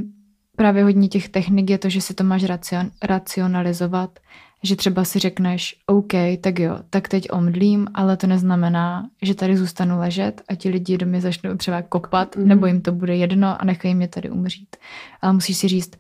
právě 0.56 0.84
hodně 0.84 1.08
těch 1.08 1.30
technik 1.30 1.70
je 1.70 1.78
to, 1.78 1.90
že 1.90 2.02
si 2.02 2.14
to 2.14 2.24
máš 2.24 2.44
racion, 2.44 2.92
racionalizovat, 3.04 4.20
že 4.64 4.76
třeba 4.76 5.04
si 5.04 5.20
řekneš, 5.20 5.76
OK, 5.86 6.12
tak 6.42 6.60
jo, 6.60 6.80
tak 6.90 7.08
teď 7.08 7.28
omdlím, 7.32 7.88
ale 7.94 8.18
to 8.18 8.28
neznamená, 8.28 9.10
že 9.22 9.36
tady 9.36 9.58
zůstanu 9.58 10.00
ležet 10.00 10.42
a 10.50 10.56
ti 10.56 10.70
lidi 10.70 10.98
do 10.98 11.06
mě 11.06 11.22
začnou 11.22 11.58
třeba 11.58 11.82
kopat, 11.82 12.36
mm-hmm. 12.36 12.46
nebo 12.46 12.66
jim 12.66 12.82
to 12.82 12.92
bude 12.92 13.16
jedno 13.16 13.62
a 13.62 13.66
nechají 13.66 13.96
mě 13.96 14.08
tady 14.08 14.30
umřít. 14.30 14.76
Ale 15.22 15.34
musíš 15.34 15.58
si 15.58 15.68
říct, 15.68 15.92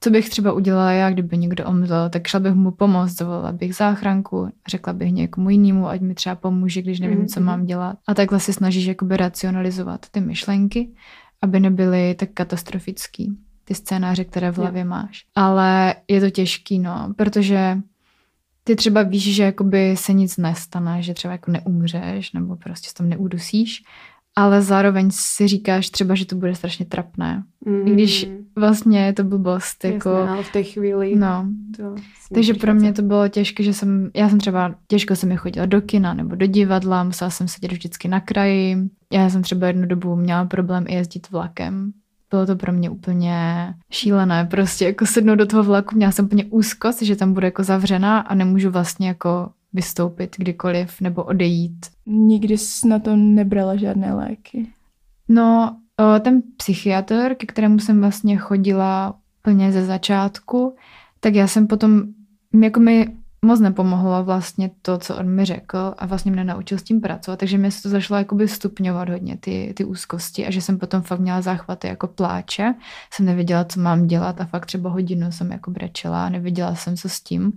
co 0.00 0.10
bych 0.10 0.30
třeba 0.30 0.52
udělala 0.52 0.92
já, 0.92 1.10
kdyby 1.10 1.38
někdo 1.38 1.66
omdlel, 1.66 2.10
tak 2.10 2.26
šla 2.26 2.40
bych 2.40 2.54
mu 2.54 2.70
pomoct, 2.70 3.10
zavolala 3.10 3.52
bych 3.52 3.74
záchranku, 3.74 4.48
řekla 4.68 4.92
bych 4.92 5.12
někomu 5.12 5.50
jinému, 5.50 5.88
ať 5.88 6.00
mi 6.00 6.14
třeba 6.14 6.34
pomůže, 6.34 6.82
když 6.82 7.00
nevím, 7.00 7.22
mm-hmm. 7.22 7.34
co 7.34 7.40
mhm. 7.40 7.46
mám 7.46 7.64
dělat. 7.64 7.96
A 8.06 8.14
takhle 8.14 8.40
si 8.40 8.52
snažíš 8.52 8.84
jakoby 8.84 9.16
racionalizovat 9.16 10.06
ty 10.10 10.20
myšlenky, 10.20 10.90
aby 11.42 11.60
nebyly 11.60 12.14
tak 12.14 12.28
katastrofický 12.34 13.38
ty 13.64 13.74
scénáře, 13.74 14.24
které 14.24 14.50
v 14.50 14.58
hlavě 14.58 14.84
máš. 14.84 15.24
Ale 15.34 15.94
je 16.08 16.20
to 16.20 16.30
těžký, 16.30 16.78
no, 16.78 17.14
protože 17.16 17.78
ty 18.64 18.76
třeba 18.76 19.02
víš, 19.02 19.34
že 19.34 19.42
jakoby 19.42 19.96
se 19.96 20.12
nic 20.12 20.36
nestane, 20.36 21.02
že 21.02 21.14
třeba 21.14 21.32
jako 21.32 21.50
neumřeš 21.50 22.32
nebo 22.32 22.56
prostě 22.56 22.88
s 22.88 22.94
tom 22.94 23.08
neudusíš, 23.08 23.82
ale 24.36 24.62
zároveň 24.62 25.10
si 25.10 25.48
říkáš 25.48 25.90
třeba, 25.90 26.14
že 26.14 26.26
to 26.26 26.36
bude 26.36 26.54
strašně 26.54 26.86
trapné. 26.86 27.44
Mm. 27.66 27.88
I 27.88 27.92
když 27.92 28.28
vlastně 28.56 29.06
je 29.06 29.12
to 29.12 29.24
blbost. 29.24 29.84
Jako, 29.84 30.08
Jasně, 30.08 30.30
ale 30.30 30.42
v 30.42 30.52
té 30.52 30.62
chvíli. 30.62 31.16
No. 31.16 31.46
To 31.76 31.94
Takže 32.34 32.54
pro 32.54 32.74
mě 32.74 32.92
to 32.92 33.02
bylo 33.02 33.28
těžké, 33.28 33.62
že 33.62 33.72
jsem, 33.72 34.10
já 34.14 34.28
jsem 34.28 34.38
třeba, 34.38 34.74
těžko 34.86 35.16
jsem 35.16 35.28
mi 35.28 35.36
chodila 35.36 35.66
do 35.66 35.80
kina 35.80 36.14
nebo 36.14 36.34
do 36.34 36.46
divadla, 36.46 37.04
musela 37.04 37.30
jsem 37.30 37.48
sedět 37.48 37.72
vždycky 37.72 38.08
na 38.08 38.20
kraji. 38.20 38.76
Já 39.12 39.30
jsem 39.30 39.42
třeba 39.42 39.66
jednu 39.66 39.86
dobu 39.86 40.16
měla 40.16 40.44
problém 40.44 40.84
i 40.88 40.94
jezdit 40.94 41.30
vlakem. 41.30 41.92
Bylo 42.30 42.46
to 42.46 42.56
pro 42.56 42.72
mě 42.72 42.90
úplně 42.90 43.34
šílené, 43.90 44.44
prostě 44.44 44.84
jako 44.84 45.06
sednout 45.06 45.34
do 45.34 45.46
toho 45.46 45.62
vlaku, 45.62 45.96
měla 45.96 46.12
jsem 46.12 46.24
úplně 46.24 46.44
úzkost, 46.44 47.02
že 47.02 47.16
tam 47.16 47.32
bude 47.32 47.46
jako 47.46 47.62
zavřená 47.62 48.20
a 48.20 48.34
nemůžu 48.34 48.70
vlastně 48.70 49.08
jako 49.08 49.50
vystoupit 49.72 50.36
kdykoliv 50.38 51.00
nebo 51.00 51.24
odejít. 51.24 51.86
Nikdy 52.06 52.58
jsi 52.58 52.88
na 52.88 52.98
to 52.98 53.16
nebrala 53.16 53.76
žádné 53.76 54.14
léky? 54.14 54.66
No, 55.28 55.76
ten 56.20 56.42
psychiatr, 56.56 57.34
ke 57.38 57.46
kterému 57.46 57.78
jsem 57.78 58.00
vlastně 58.00 58.36
chodila 58.36 59.14
plně 59.42 59.72
ze 59.72 59.84
začátku, 59.84 60.76
tak 61.20 61.34
já 61.34 61.46
jsem 61.46 61.66
potom, 61.66 62.02
jako 62.62 62.80
mi 62.80 63.06
moc 63.44 63.60
nepomohlo 63.60 64.24
vlastně 64.24 64.70
to, 64.82 64.98
co 64.98 65.16
on 65.16 65.30
mi 65.30 65.44
řekl 65.44 65.94
a 65.98 66.06
vlastně 66.06 66.32
mě 66.32 66.44
naučil 66.44 66.78
s 66.78 66.82
tím 66.82 67.00
pracovat, 67.00 67.38
takže 67.38 67.58
mi 67.58 67.70
se 67.70 67.82
to 67.82 67.88
zašlo 67.88 68.16
jakoby 68.16 68.48
stupňovat 68.48 69.08
hodně 69.08 69.36
ty, 69.36 69.72
ty 69.76 69.84
úzkosti 69.84 70.46
a 70.46 70.50
že 70.50 70.60
jsem 70.60 70.78
potom 70.78 71.02
fakt 71.02 71.20
měla 71.20 71.42
záchvaty 71.42 71.88
jako 71.88 72.06
pláče, 72.06 72.74
jsem 73.12 73.26
nevěděla, 73.26 73.64
co 73.64 73.80
mám 73.80 74.06
dělat 74.06 74.40
a 74.40 74.44
fakt 74.44 74.66
třeba 74.66 74.90
hodinu 74.90 75.32
jsem 75.32 75.52
jako 75.52 75.70
brečela 75.70 76.26
a 76.26 76.28
nevěděla 76.28 76.74
jsem, 76.74 76.96
co 76.96 77.08
s 77.08 77.20
tím 77.20 77.52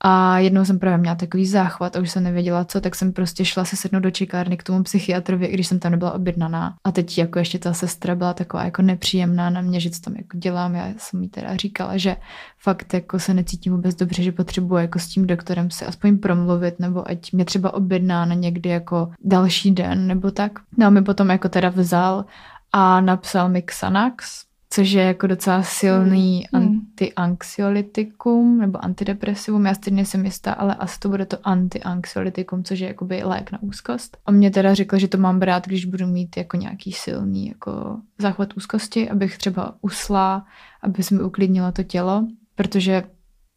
a 0.00 0.38
jednou 0.38 0.64
jsem 0.64 0.78
právě 0.78 0.98
měla 0.98 1.14
takový 1.14 1.46
záchvat 1.46 1.96
a 1.96 2.00
už 2.00 2.10
jsem 2.10 2.24
nevěděla 2.24 2.64
co, 2.64 2.80
tak 2.80 2.94
jsem 2.94 3.12
prostě 3.12 3.44
šla 3.44 3.64
se 3.64 3.76
sednout 3.76 4.00
do 4.00 4.10
čekárny 4.10 4.56
k 4.56 4.62
tomu 4.62 4.82
psychiatrovi, 4.82 5.48
když 5.48 5.66
jsem 5.66 5.78
tam 5.78 5.92
nebyla 5.92 6.12
objednaná. 6.12 6.74
A 6.84 6.92
teď 6.92 7.18
jako 7.18 7.38
ještě 7.38 7.58
ta 7.58 7.72
sestra 7.72 8.14
byla 8.14 8.34
taková 8.34 8.64
jako 8.64 8.82
nepříjemná 8.82 9.50
na 9.50 9.60
mě, 9.60 9.80
že 9.80 9.90
co 9.90 10.00
tam 10.00 10.16
jako 10.16 10.38
dělám. 10.38 10.74
Já 10.74 10.88
jsem 10.96 11.22
jí 11.22 11.28
teda 11.28 11.56
říkala, 11.56 11.96
že 11.96 12.16
fakt 12.58 12.94
jako 12.94 13.18
se 13.18 13.34
necítím 13.34 13.72
vůbec 13.72 13.94
dobře, 13.94 14.22
že 14.22 14.32
potřebuji 14.32 14.76
jako 14.76 14.98
s 14.98 15.08
tím 15.08 15.26
doktorem 15.26 15.70
si 15.70 15.86
aspoň 15.86 16.18
promluvit, 16.18 16.80
nebo 16.80 17.10
ať 17.10 17.32
mě 17.32 17.44
třeba 17.44 17.74
objedná 17.74 18.24
na 18.24 18.34
někdy 18.34 18.68
jako 18.68 19.10
další 19.24 19.70
den, 19.70 20.06
nebo 20.06 20.30
tak. 20.30 20.52
No 20.76 20.86
a 20.86 20.90
mi 20.90 21.02
potom 21.02 21.30
jako 21.30 21.48
teda 21.48 21.68
vzal 21.68 22.24
a 22.72 23.00
napsal 23.00 23.48
mi 23.48 23.62
Xanax, 23.62 24.44
což 24.70 24.90
je 24.90 25.02
jako 25.02 25.26
docela 25.26 25.62
silný 25.62 26.44
mm. 26.52 26.79
Antianxiolitikum 27.00 28.58
nebo 28.58 28.84
antidepresivum. 28.84 29.66
Já 29.66 29.74
stejně 29.74 30.06
jsem 30.06 30.24
jistá, 30.24 30.52
ale 30.52 30.74
asi 30.74 31.00
to 31.00 31.08
bude 31.08 31.26
to 31.26 31.36
antianxiolitikum, 31.42 32.64
což 32.64 32.78
je 32.78 32.88
jakoby 32.88 33.22
lék 33.24 33.52
na 33.52 33.62
úzkost. 33.62 34.16
A 34.26 34.30
mě 34.30 34.50
teda 34.50 34.74
řekla, 34.74 34.98
že 34.98 35.08
to 35.08 35.18
mám 35.18 35.38
brát, 35.38 35.66
když 35.66 35.84
budu 35.84 36.06
mít 36.06 36.36
jako 36.36 36.56
nějaký 36.56 36.92
silný 36.92 37.48
jako 37.48 38.00
záchvat 38.18 38.56
úzkosti, 38.56 39.10
abych 39.10 39.38
třeba 39.38 39.74
usla, 39.80 40.46
aby 40.82 41.02
se 41.02 41.14
mi 41.14 41.22
uklidnilo 41.22 41.72
to 41.72 41.82
tělo, 41.82 42.26
protože 42.54 43.02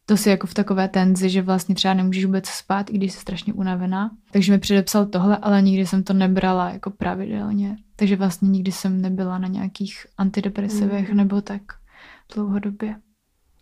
to 0.06 0.16
si 0.16 0.30
jako 0.30 0.46
v 0.46 0.54
takové 0.54 0.88
tenzi, 0.88 1.30
že 1.30 1.42
vlastně 1.42 1.74
třeba 1.74 1.94
nemůžeš 1.94 2.24
vůbec 2.24 2.46
spát, 2.46 2.90
i 2.90 2.92
když 2.92 3.12
jsi 3.12 3.18
strašně 3.18 3.52
unavená. 3.52 4.10
Takže 4.30 4.52
mi 4.52 4.58
předepsal 4.58 5.06
tohle, 5.06 5.36
ale 5.36 5.62
nikdy 5.62 5.86
jsem 5.86 6.02
to 6.02 6.12
nebrala 6.12 6.70
jako 6.70 6.90
pravidelně. 6.90 7.76
Takže 7.96 8.16
vlastně 8.16 8.48
nikdy 8.48 8.72
jsem 8.72 9.02
nebyla 9.02 9.38
na 9.38 9.48
nějakých 9.48 10.06
antidepresivech 10.18 11.10
mm. 11.10 11.16
nebo 11.16 11.40
tak 11.40 11.62
dlouhodobě. 12.34 12.96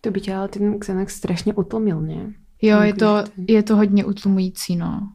To 0.03 0.11
by 0.11 0.21
tě 0.21 0.35
ale 0.35 0.49
ten 0.49 0.79
Xanax 0.79 1.15
strašně 1.15 1.55
utlmil, 1.55 2.01
ne? 2.01 2.33
Jo, 2.62 2.81
je 2.81 2.95
to, 2.95 3.25
je 3.49 3.62
to 3.62 3.77
hodně 3.77 4.05
utlumující, 4.05 4.77
no. 4.77 5.12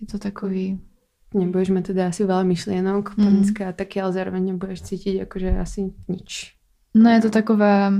Je 0.00 0.06
to 0.06 0.18
takový... 0.18 0.80
Nebudeš 1.34 1.68
mít 1.68 1.86
teda 1.86 2.08
asi 2.08 2.24
veľa 2.24 2.44
myšlienok, 2.46 3.18
mm. 3.18 3.24
panické 3.24 3.66
ataky, 3.66 4.00
ale 4.00 4.12
zároveň 4.12 4.42
nebudeš 4.46 4.82
cítit 4.82 5.18
jakože 5.20 5.58
asi 5.58 5.92
nič. 6.08 6.54
No 6.94 7.10
je 7.10 7.20
to 7.20 7.30
takové 7.30 7.92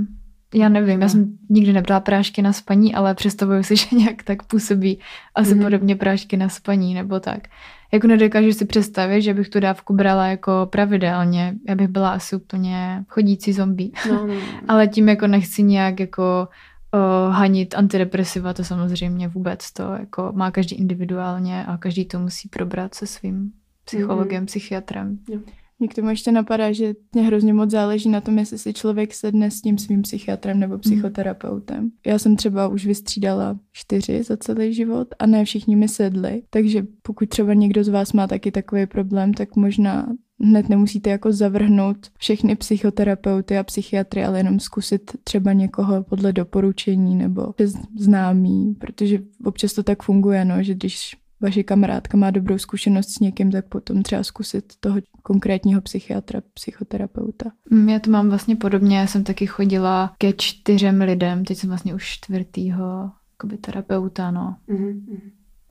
já 0.54 0.68
nevím, 0.68 1.02
já 1.02 1.08
jsem 1.08 1.38
nikdy 1.48 1.72
nebrala 1.72 2.00
prášky 2.00 2.42
na 2.42 2.52
spaní, 2.52 2.94
ale 2.94 3.14
představuju 3.14 3.62
si, 3.62 3.76
že 3.76 3.86
nějak 3.96 4.22
tak 4.22 4.42
působí 4.42 4.98
asi 5.34 5.54
mm-hmm. 5.54 5.62
podobně 5.62 5.96
prášky 5.96 6.36
na 6.36 6.48
spaní 6.48 6.94
nebo 6.94 7.20
tak. 7.20 7.48
Jako 7.92 8.06
nedokážu 8.06 8.52
si 8.52 8.64
představit, 8.64 9.22
že 9.22 9.34
bych 9.34 9.48
tu 9.48 9.60
dávku 9.60 9.94
brala 9.94 10.26
jako 10.26 10.68
pravidelně. 10.70 11.54
Já 11.68 11.74
bych 11.74 11.88
byla 11.88 12.10
asi 12.10 12.36
úplně 12.36 13.04
chodící 13.08 13.52
zombie. 13.52 13.90
No, 14.08 14.14
no, 14.26 14.34
no. 14.34 14.40
ale 14.68 14.88
tím 14.88 15.08
jako 15.08 15.26
nechci 15.26 15.62
nějak 15.62 16.00
jako 16.00 16.48
o, 16.92 17.30
hanit 17.30 17.74
antidepresiva, 17.74 18.54
to 18.54 18.64
samozřejmě 18.64 19.28
vůbec 19.28 19.72
to 19.72 19.82
jako 19.82 20.32
má 20.34 20.50
každý 20.50 20.76
individuálně 20.76 21.64
a 21.64 21.76
každý 21.76 22.04
to 22.04 22.18
musí 22.18 22.48
probrat 22.48 22.94
se 22.94 23.06
svým 23.06 23.52
psychologem, 23.84 24.42
mm-hmm. 24.42 24.46
psychiatrem. 24.46 25.18
Jo. 25.28 25.40
Mě 25.78 25.88
k 25.88 25.94
tomu 25.94 26.08
ještě 26.08 26.32
napadá, 26.32 26.72
že 26.72 26.94
mě 27.12 27.22
hrozně 27.22 27.54
moc 27.54 27.70
záleží 27.70 28.08
na 28.08 28.20
tom, 28.20 28.38
jestli 28.38 28.58
si 28.58 28.72
člověk 28.72 29.14
sedne 29.14 29.50
s 29.50 29.60
tím 29.60 29.78
svým 29.78 30.02
psychiatrem 30.02 30.60
nebo 30.60 30.74
hmm. 30.74 30.80
psychoterapeutem. 30.80 31.90
Já 32.06 32.18
jsem 32.18 32.36
třeba 32.36 32.68
už 32.68 32.86
vystřídala 32.86 33.58
čtyři 33.72 34.22
za 34.22 34.36
celý 34.36 34.74
život 34.74 35.08
a 35.18 35.26
ne 35.26 35.44
všichni 35.44 35.76
mi 35.76 35.88
sedli, 35.88 36.42
takže 36.50 36.86
pokud 37.02 37.28
třeba 37.28 37.54
někdo 37.54 37.84
z 37.84 37.88
vás 37.88 38.12
má 38.12 38.26
taky 38.26 38.52
takový 38.52 38.86
problém, 38.86 39.34
tak 39.34 39.56
možná 39.56 40.06
hned 40.40 40.68
nemusíte 40.68 41.10
jako 41.10 41.32
zavrhnout 41.32 41.96
všechny 42.18 42.56
psychoterapeuty 42.56 43.58
a 43.58 43.62
psychiatry, 43.62 44.24
ale 44.24 44.38
jenom 44.38 44.60
zkusit 44.60 45.10
třeba 45.24 45.52
někoho 45.52 46.02
podle 46.02 46.32
doporučení 46.32 47.14
nebo 47.14 47.54
známý, 47.98 48.74
protože 48.74 49.18
občas 49.44 49.72
to 49.72 49.82
tak 49.82 50.02
funguje, 50.02 50.44
no, 50.44 50.62
že 50.62 50.74
když 50.74 51.16
vaše 51.40 51.62
kamarádka 51.62 52.18
má 52.18 52.30
dobrou 52.30 52.58
zkušenost 52.58 53.08
s 53.08 53.18
někým, 53.18 53.50
tak 53.50 53.68
potom 53.68 54.02
třeba 54.02 54.22
zkusit 54.22 54.64
toho 54.80 54.98
konkrétního 55.22 55.80
psychiatra, 55.80 56.42
psychoterapeuta. 56.54 57.50
Mm, 57.70 57.88
já 57.88 57.98
to 57.98 58.10
mám 58.10 58.28
vlastně 58.28 58.56
podobně, 58.56 58.98
já 58.98 59.06
jsem 59.06 59.24
taky 59.24 59.46
chodila 59.46 60.14
ke 60.18 60.32
čtyřem 60.32 61.00
lidem, 61.00 61.44
teď 61.44 61.58
jsem 61.58 61.68
vlastně 61.68 61.94
už 61.94 62.04
čtvrtýho 62.04 63.10
jakoby 63.32 63.58
terapeuta, 63.58 64.30
no. 64.30 64.56
Mm-hmm. 64.68 65.20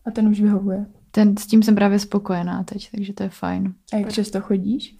A 0.06 0.12
ten 0.12 0.28
už 0.28 0.42
vyhovuje? 0.42 0.86
Ten, 1.12 1.38
s 1.38 1.48
tím 1.48 1.64
jsem 1.64 1.76
právě 1.76 2.00
spokojená 2.00 2.64
teď, 2.64 2.92
takže 2.92 3.14
to 3.14 3.24
je 3.24 3.30
fajn. 3.30 3.74
A 3.94 3.98
jak 3.98 4.14
často 4.14 4.42
chodíš? 4.42 4.96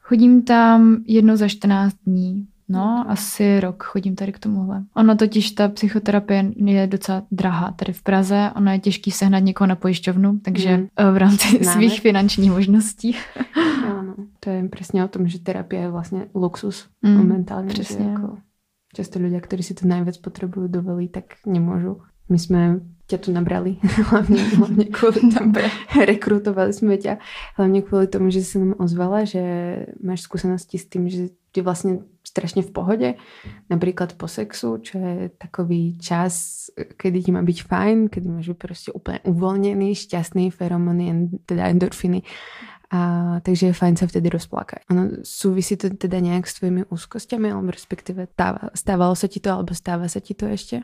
Chodím 0.00 0.42
tam 0.42 1.04
jednou 1.06 1.36
za 1.36 1.48
14 1.48 1.96
dní. 2.06 2.48
No, 2.68 3.00
okay. 3.00 3.12
asi 3.12 3.60
rok 3.60 3.82
chodím 3.82 4.16
tady 4.16 4.32
k 4.32 4.38
tomuhle. 4.38 4.84
Ono 4.96 5.16
totiž, 5.16 5.50
ta 5.50 5.68
psychoterapie 5.68 6.52
je 6.56 6.86
docela 6.86 7.22
drahá 7.30 7.70
tady 7.70 7.92
v 7.92 8.02
Praze. 8.02 8.50
Ono 8.56 8.72
je 8.72 8.78
těžký 8.78 9.10
sehnat 9.10 9.44
někoho 9.44 9.68
na 9.68 9.76
pojišťovnu, 9.76 10.38
takže 10.42 10.76
mm. 10.76 10.88
v 11.12 11.16
rámci 11.16 11.48
Známe. 11.48 11.72
svých 11.76 12.00
finančních 12.00 12.50
možností. 12.50 13.16
Ano, 13.88 14.14
to 14.40 14.50
je 14.50 14.68
přesně 14.68 15.04
o 15.04 15.08
tom, 15.08 15.28
že 15.28 15.38
terapie 15.38 15.82
je 15.82 15.90
vlastně 15.90 16.26
luxus 16.34 16.86
mm, 17.02 17.16
momentálně. 17.16 17.68
Přesně. 17.68 18.04
Jako 18.04 18.36
často 18.94 19.20
ľudia, 19.20 19.40
ktorí 19.40 19.62
si 19.62 19.76
to 19.76 19.84
najviac 19.84 20.16
potrebujú 20.18 20.66
dovoliť, 20.66 21.10
tak 21.12 21.26
nemôžu. 21.44 22.00
My 22.28 22.38
sme 22.40 22.60
ťa 23.08 23.18
tu 23.24 23.28
nabrali, 23.32 23.80
hlavne, 24.12 24.40
hlavne 24.58 24.84
kvôli 24.92 25.32
tomu, 25.32 25.56
rekrutovali 25.96 26.72
sme 26.72 27.00
ťa, 27.00 27.20
hlavne 27.56 27.80
kvôli 27.84 28.06
tomu, 28.08 28.28
že 28.28 28.44
si 28.44 28.60
nám 28.60 28.76
ozvala, 28.76 29.24
že 29.24 29.42
máš 30.00 30.28
skúsenosti 30.28 30.76
s 30.76 30.88
tým, 30.88 31.08
že 31.08 31.32
ty 31.52 31.64
vlastne 31.64 32.04
strašne 32.28 32.60
v 32.60 32.70
pohode, 32.70 33.08
napríklad 33.72 34.12
po 34.20 34.28
sexu, 34.28 34.76
čo 34.84 35.00
je 35.00 35.14
takový 35.40 35.96
čas, 35.96 36.66
kedy 36.76 37.24
ti 37.24 37.30
má 37.32 37.40
byť 37.40 37.58
fajn, 37.64 37.96
kedy 38.12 38.26
máš 38.28 38.52
byť 38.52 38.58
proste 38.60 38.90
úplne 38.92 39.24
uvoľnený, 39.24 39.96
šťastný, 39.96 40.52
feromony, 40.52 41.32
teda 41.48 41.72
endorfiny 41.72 42.20
a, 42.92 43.40
takže 43.44 43.66
je 43.66 43.74
fajn 43.76 43.94
sa 44.00 44.08
vtedy 44.08 44.32
rozplakať. 44.32 44.88
Ono 44.88 45.20
súvisí 45.20 45.76
to 45.76 45.92
teda 45.92 46.24
nejak 46.24 46.48
s 46.48 46.56
tvojimi 46.56 46.88
úzkostiami, 46.88 47.52
alebo 47.52 47.68
respektive 47.68 48.28
stáva, 48.32 48.72
stávalo 48.72 49.12
se 49.16 49.28
ti 49.28 49.40
to, 49.40 49.52
alebo 49.52 49.74
stává 49.74 50.08
se 50.08 50.20
ti 50.20 50.34
to 50.34 50.46
ještě? 50.46 50.82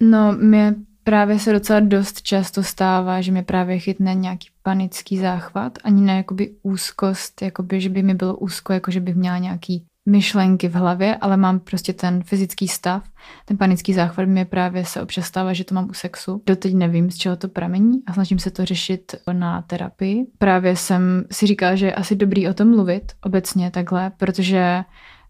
No, 0.00 0.32
mě 0.32 0.74
právě 1.04 1.38
se 1.38 1.52
docela 1.52 1.80
dost 1.80 2.22
často 2.22 2.62
stává, 2.62 3.20
že 3.20 3.32
mě 3.32 3.42
právě 3.42 3.78
chytne 3.78 4.14
nějaký 4.14 4.48
panický 4.62 5.18
záchvat, 5.18 5.78
ani 5.84 6.02
ne 6.02 6.16
jakoby 6.16 6.56
úzkost, 6.62 7.42
jakoby, 7.42 7.80
že 7.80 7.88
by 7.88 8.02
mi 8.02 8.14
bylo 8.14 8.36
úzko, 8.36 8.72
jako 8.72 8.90
že 8.90 9.00
bych 9.00 9.14
měla 9.14 9.38
nějaký 9.38 9.84
myšlenky 10.06 10.68
v 10.68 10.74
hlavě, 10.74 11.16
ale 11.16 11.36
mám 11.36 11.60
prostě 11.60 11.92
ten 11.92 12.22
fyzický 12.22 12.68
stav, 12.68 13.02
ten 13.44 13.56
panický 13.56 13.92
záchvat 13.92 14.28
mě 14.28 14.44
právě 14.44 14.84
se 14.84 15.02
občas 15.02 15.26
stává, 15.26 15.52
že 15.52 15.64
to 15.64 15.74
mám 15.74 15.90
u 15.90 15.94
sexu. 15.94 16.42
Doteď 16.46 16.74
nevím, 16.74 17.10
z 17.10 17.16
čeho 17.16 17.36
to 17.36 17.48
pramení 17.48 18.02
a 18.06 18.12
snažím 18.12 18.38
se 18.38 18.50
to 18.50 18.64
řešit 18.64 19.14
na 19.32 19.62
terapii. 19.62 20.26
Právě 20.38 20.76
jsem 20.76 21.24
si 21.30 21.46
říkala, 21.46 21.74
že 21.74 21.86
je 21.86 21.94
asi 21.94 22.16
dobrý 22.16 22.48
o 22.48 22.54
tom 22.54 22.70
mluvit 22.70 23.12
obecně 23.22 23.70
takhle, 23.70 24.10
protože 24.16 24.84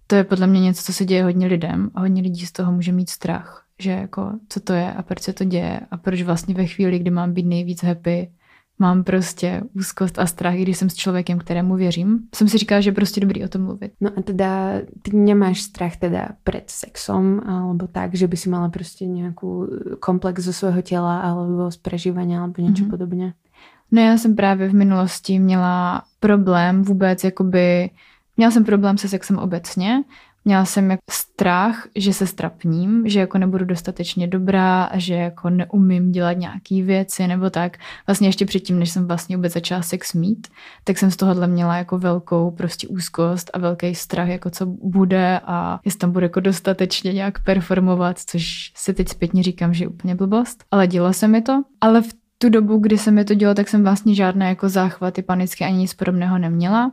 to 0.07 0.17
je 0.17 0.25
podle 0.25 0.47
mě 0.47 0.61
něco, 0.61 0.83
co 0.83 0.93
se 0.93 1.05
děje 1.05 1.25
hodně 1.25 1.47
lidem 1.47 1.91
a 1.95 2.01
hodně 2.01 2.23
lidí 2.23 2.47
z 2.47 2.53
toho 2.53 2.73
může 2.73 2.93
mít 2.93 3.11
strach, 3.11 3.65
že 3.79 3.91
jako 3.91 4.33
co 4.49 4.61
to 4.61 4.73
je 4.73 4.93
a 4.93 5.03
proč 5.03 5.23
se 5.23 5.33
to 5.33 5.45
děje 5.45 5.81
a 5.91 5.97
proč 5.97 6.23
vlastně 6.23 6.55
ve 6.55 6.67
chvíli, 6.67 6.99
kdy 6.99 7.11
mám 7.11 7.33
být 7.33 7.47
nejvíc 7.47 7.83
happy, 7.83 8.31
mám 8.79 9.05
prostě 9.05 9.63
úzkost 9.75 10.19
a 10.19 10.27
strach, 10.27 10.55
když 10.55 10.79
jsem 10.79 10.91
s 10.91 10.95
člověkem, 10.95 11.39
kterému 11.39 11.77
věřím. 11.77 12.19
Jsem 12.35 12.49
si 12.49 12.59
říkala, 12.59 12.81
že 12.81 12.91
je 12.91 12.95
prostě 12.95 13.21
dobrý 13.21 13.45
o 13.45 13.49
tom 13.49 13.63
mluvit. 13.63 13.93
No 14.01 14.11
a 14.17 14.23
teda 14.23 14.73
ty 15.03 15.17
nemáš 15.17 15.63
strach 15.63 15.97
teda 15.97 16.29
před 16.45 16.65
sexom, 16.67 17.41
alebo 17.47 17.87
tak, 17.87 18.15
že 18.15 18.29
by 18.29 18.37
si 18.37 18.49
mala 18.49 18.69
prostě 18.69 19.07
nějakou 19.07 19.69
komplex 20.01 20.43
ze 20.43 20.53
svého 20.53 20.83
těla, 20.83 21.21
alebo 21.21 21.71
z 21.71 21.77
prežívania, 21.77 22.41
alebo 22.41 22.63
něco 22.63 22.85
mm-hmm. 22.85 22.91
podobně? 22.91 23.35
No 23.93 24.03
já 24.03 24.19
jsem 24.19 24.37
právě 24.37 24.69
v 24.69 24.75
minulosti 24.75 25.39
měla 25.39 26.03
problém 26.21 26.83
vůbec, 26.83 27.25
jakoby, 27.25 27.91
měla 28.37 28.51
jsem 28.51 28.65
problém 28.65 28.99
se 28.99 29.09
sexem 29.09 29.39
obecně, 29.39 30.03
Měla 30.49 30.65
jsem 30.65 30.91
jako 30.91 31.03
strach, 31.11 31.89
že 31.97 32.13
se 32.13 32.27
strapním, 32.27 33.09
že 33.09 33.21
jako 33.21 33.39
nebudu 33.39 33.65
dostatečně 33.65 34.27
dobrá 34.27 34.91
že 34.95 35.15
jako 35.15 35.51
neumím 35.51 36.13
dělat 36.13 36.33
nějaký 36.33 36.83
věci 36.83 37.27
nebo 37.27 37.51
tak. 37.51 37.77
Vlastně 38.07 38.29
ještě 38.29 38.47
předtím, 38.47 38.79
než 38.79 38.91
jsem 38.91 39.07
vlastně 39.07 39.37
vůbec 39.37 39.53
začala 39.53 39.83
sex 39.83 40.13
mít, 40.13 40.49
tak 40.85 40.99
jsem 40.99 41.11
z 41.11 41.17
tohohle 41.17 41.47
měla 41.47 41.77
jako 41.77 41.99
velkou 41.99 42.51
prostě 42.51 42.89
úzkost 42.89 43.51
a 43.55 43.59
velký 43.59 43.95
strach, 43.95 44.29
jako 44.29 44.51
co 44.51 44.67
bude 44.67 45.41
a 45.45 45.81
jestli 45.85 45.99
tam 45.99 46.13
bude 46.13 46.25
jako 46.25 46.41
dostatečně 46.41 47.13
nějak 47.13 47.45
performovat, 47.45 48.19
což 48.19 48.73
si 48.77 48.95
teď 48.95 49.09
zpětně 49.09 49.43
říkám, 49.43 49.75
že 49.75 49.85
je 49.85 49.89
úplně 49.89 50.15
blbost. 50.15 50.65
Ale 50.71 50.87
dělo 50.87 51.13
se 51.13 51.29
mi 51.29 51.43
to. 51.43 51.63
Ale 51.81 52.03
v 52.03 52.09
tu 52.39 52.49
dobu, 52.49 52.79
kdy 52.79 52.99
se 52.99 53.11
mi 53.11 53.25
to 53.25 53.35
dělo, 53.35 53.55
tak 53.55 53.69
jsem 53.69 53.83
vlastně 53.83 54.15
žádné 54.15 54.49
jako 54.49 54.69
záchvaty 54.69 55.23
panické 55.23 55.65
ani 55.65 55.77
nic 55.77 55.95
podobného 55.95 56.39
neměla. 56.39 56.93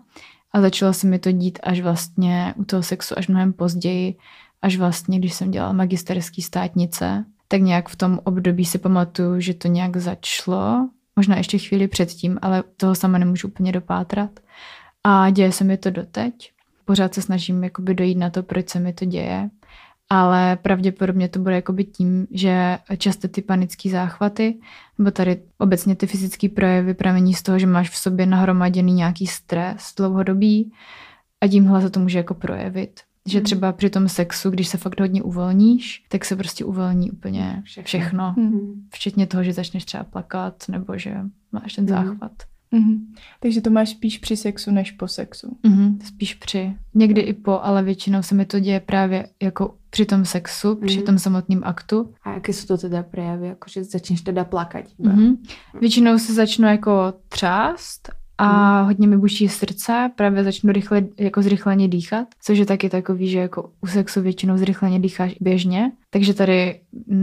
A 0.54 0.62
začalo 0.62 0.94
se 0.94 1.08
mi 1.08 1.20
to 1.20 1.32
dít 1.32 1.60
až 1.64 1.82
vlastně 1.82 2.54
u 2.58 2.64
toho 2.64 2.84
sexu 2.84 3.18
až 3.18 3.28
mnohem 3.28 3.54
později, 3.54 4.16
až 4.62 4.78
vlastně, 4.78 5.20
když 5.20 5.34
jsem 5.34 5.52
dělala 5.52 5.74
magisterský 5.74 6.42
státnice, 6.42 7.26
tak 7.48 7.62
nějak 7.62 7.90
v 7.90 7.96
tom 7.96 8.20
období 8.24 8.66
si 8.66 8.78
pamatuju, 8.78 9.40
že 9.40 9.54
to 9.54 9.68
nějak 9.68 9.98
začalo, 9.98 10.90
možná 11.16 11.38
ještě 11.38 11.58
chvíli 11.58 11.88
předtím, 11.88 12.40
ale 12.42 12.64
toho 12.78 12.96
sama 12.96 13.18
nemůžu 13.18 13.48
úplně 13.48 13.72
dopátrat. 13.72 14.40
A 15.04 15.30
děje 15.30 15.52
se 15.52 15.64
mi 15.64 15.78
to 15.78 15.90
doteď. 15.92 16.52
Pořád 16.86 17.14
se 17.14 17.22
snažím 17.22 17.64
jakoby 17.64 17.96
dojít 17.96 18.16
na 18.16 18.30
to, 18.30 18.44
proč 18.44 18.70
se 18.70 18.80
mi 18.80 18.94
to 18.94 19.06
děje 19.06 19.50
ale 20.14 20.56
pravděpodobně 20.56 21.30
to 21.30 21.40
bude 21.40 21.56
jakoby 21.56 21.84
tím, 21.84 22.28
že 22.32 22.78
často 22.98 23.28
ty 23.28 23.42
panické 23.42 23.90
záchvaty, 23.90 24.60
nebo 24.98 25.12
tady 25.12 25.42
obecně 25.58 25.96
ty 25.96 26.08
fyzické 26.08 26.50
projevy 26.50 26.94
pramení 26.94 27.34
z 27.34 27.42
toho, 27.42 27.60
že 27.60 27.68
máš 27.68 27.90
v 27.90 27.96
sobě 27.96 28.26
nahromaděný 28.26 28.94
nějaký 28.94 29.28
stres 29.28 29.94
dlouhodobý 29.98 30.72
a 31.42 31.48
tímhle 31.48 31.82
se 31.82 31.90
to 31.90 32.00
může 32.00 32.18
jako 32.18 32.34
projevit. 32.34 33.00
Že 33.30 33.38
hmm. 33.38 33.46
třeba 33.46 33.72
při 33.72 33.90
tom 33.90 34.10
sexu, 34.10 34.50
když 34.50 34.68
se 34.68 34.78
fakt 34.78 35.00
hodně 35.00 35.24
uvolníš, 35.24 36.04
tak 36.10 36.26
se 36.26 36.36
prostě 36.36 36.66
uvolní 36.66 37.12
úplně 37.12 37.62
všechno. 37.66 37.88
všechno. 37.88 38.34
Mm. 38.38 38.88
Včetně 38.94 39.28
toho, 39.28 39.44
že 39.44 39.54
začneš 39.54 39.86
třeba 39.86 40.04
plakat, 40.04 40.64
nebo 40.70 40.98
že 40.98 41.16
máš 41.52 41.74
ten 41.74 41.84
mm. 41.84 41.90
záchvat. 41.90 42.32
Mm-hmm. 42.74 43.00
Takže 43.40 43.62
to 43.62 43.70
máš 43.70 43.90
spíš 43.90 44.18
při 44.18 44.38
sexu 44.38 44.72
než 44.72 44.92
po 44.92 45.08
sexu. 45.08 45.58
Mm-hmm. 45.64 45.98
Spíš 46.04 46.34
při. 46.34 46.76
Někdy 46.94 47.22
i 47.22 47.34
po, 47.34 47.60
ale 47.64 47.84
většinou 47.84 48.22
se 48.22 48.36
mi 48.36 48.46
to 48.46 48.60
děje 48.60 48.80
právě 48.80 49.28
jako 49.42 49.76
při 49.94 50.06
tom 50.06 50.26
sexu, 50.26 50.74
mm-hmm. 50.74 50.86
při 50.86 51.02
tom 51.02 51.20
samotném 51.20 51.62
aktu. 51.64 52.14
A 52.24 52.34
jaké 52.34 52.54
jsou 52.54 52.68
to 52.68 52.78
teda 52.78 53.04
projevy? 53.04 53.48
Jako, 53.48 53.70
že 53.70 53.84
začneš 53.84 54.22
teda 54.22 54.44
plakat? 54.44 54.86
Mm-hmm. 55.00 55.38
Většinou 55.80 56.18
se 56.18 56.34
začnu 56.34 56.68
jako 56.68 57.14
třást 57.30 58.10
a 58.38 58.82
mm. 58.82 58.88
hodně 58.88 59.08
mi 59.08 59.18
buší 59.18 59.50
srdce, 59.50 60.12
právě 60.16 60.44
začnu 60.44 60.72
rychle, 60.72 61.04
jako 61.20 61.42
zrychleně 61.42 61.88
dýchat, 61.88 62.28
což 62.42 62.58
je 62.58 62.66
taky 62.66 62.90
takový, 62.90 63.30
že 63.30 63.40
jako 63.40 63.70
u 63.82 63.88
sexu 63.88 64.22
většinou 64.22 64.58
zrychleně 64.58 65.00
dýcháš 65.00 65.36
běžně, 65.42 65.92
takže 66.10 66.34
tady 66.34 66.80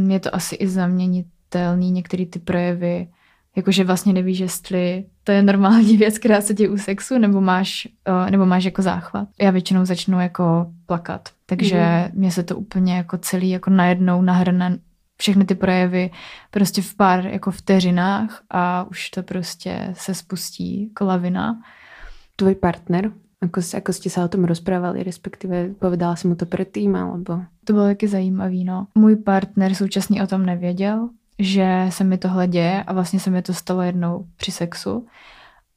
je 0.09 0.21
to 0.21 0.35
asi 0.35 0.55
i 0.55 0.69
zaměnitelný 0.69 1.91
některé 1.91 2.27
ty 2.27 2.39
projevy 2.39 3.09
jakože 3.57 3.85
vlastně 3.85 4.13
nevíš, 4.13 4.39
jestli 4.39 5.05
to 5.31 5.35
je 5.35 5.43
normální 5.43 5.97
věc, 5.97 6.19
která 6.19 6.41
se 6.41 6.55
děje 6.55 6.71
u 6.71 6.77
sexu, 6.77 7.19
nebo 7.19 7.41
máš, 7.41 7.89
uh, 8.09 8.31
nebo 8.31 8.47
máš 8.47 8.65
jako 8.65 8.83
záchvat. 8.83 9.29
Já 9.41 9.51
většinou 9.51 9.85
začnu 9.85 10.21
jako 10.21 10.67
plakat, 10.87 11.29
takže 11.47 12.05
mm. 12.13 12.21
mě 12.21 12.31
se 12.31 12.43
to 12.43 12.57
úplně 12.57 12.97
jako 12.97 13.19
celý 13.19 13.51
jako 13.51 13.71
najednou 13.71 14.23
nahrne 14.23 14.79
všechny 15.17 15.45
ty 15.45 15.55
projevy 15.55 16.11
prostě 16.51 16.83
v 16.83 16.95
pár 16.95 17.27
jako 17.27 17.51
vteřinách 17.51 18.43
a 18.51 18.85
už 18.91 19.11
to 19.11 19.23
prostě 19.23 19.95
se 19.97 20.15
spustí 20.15 20.89
jako 20.89 21.05
lavina. 21.05 21.61
Tvoj 22.37 22.55
partner, 22.55 23.13
jako, 23.43 23.61
jako 23.75 23.93
jste 23.93 24.11
se 24.11 24.25
o 24.25 24.29
tom 24.29 24.45
rozprávali, 24.45 25.03
respektive 25.03 25.69
povedala 25.79 26.17
si 26.17 26.29
mu 26.29 26.35
to 26.35 26.47
předtím, 26.47 26.97
alebo? 26.97 27.41
To 27.65 27.73
bylo 27.73 27.85
taky 27.85 28.09
zajímavý, 28.09 28.65
no. 28.65 28.87
Můj 28.95 29.17
partner 29.17 29.75
současně 29.75 30.23
o 30.23 30.27
tom 30.27 30.47
nevěděl, 30.47 31.09
že 31.41 31.87
se 31.89 32.05
mi 32.05 32.19
tohle 32.19 32.49
děje 32.49 32.83
a 32.83 32.93
vlastně 32.93 33.21
se 33.21 33.31
mi 33.31 33.43
to 33.43 33.55
stalo 33.55 33.83
jednou 33.83 34.27
při 34.37 34.53
sexu. 34.53 35.07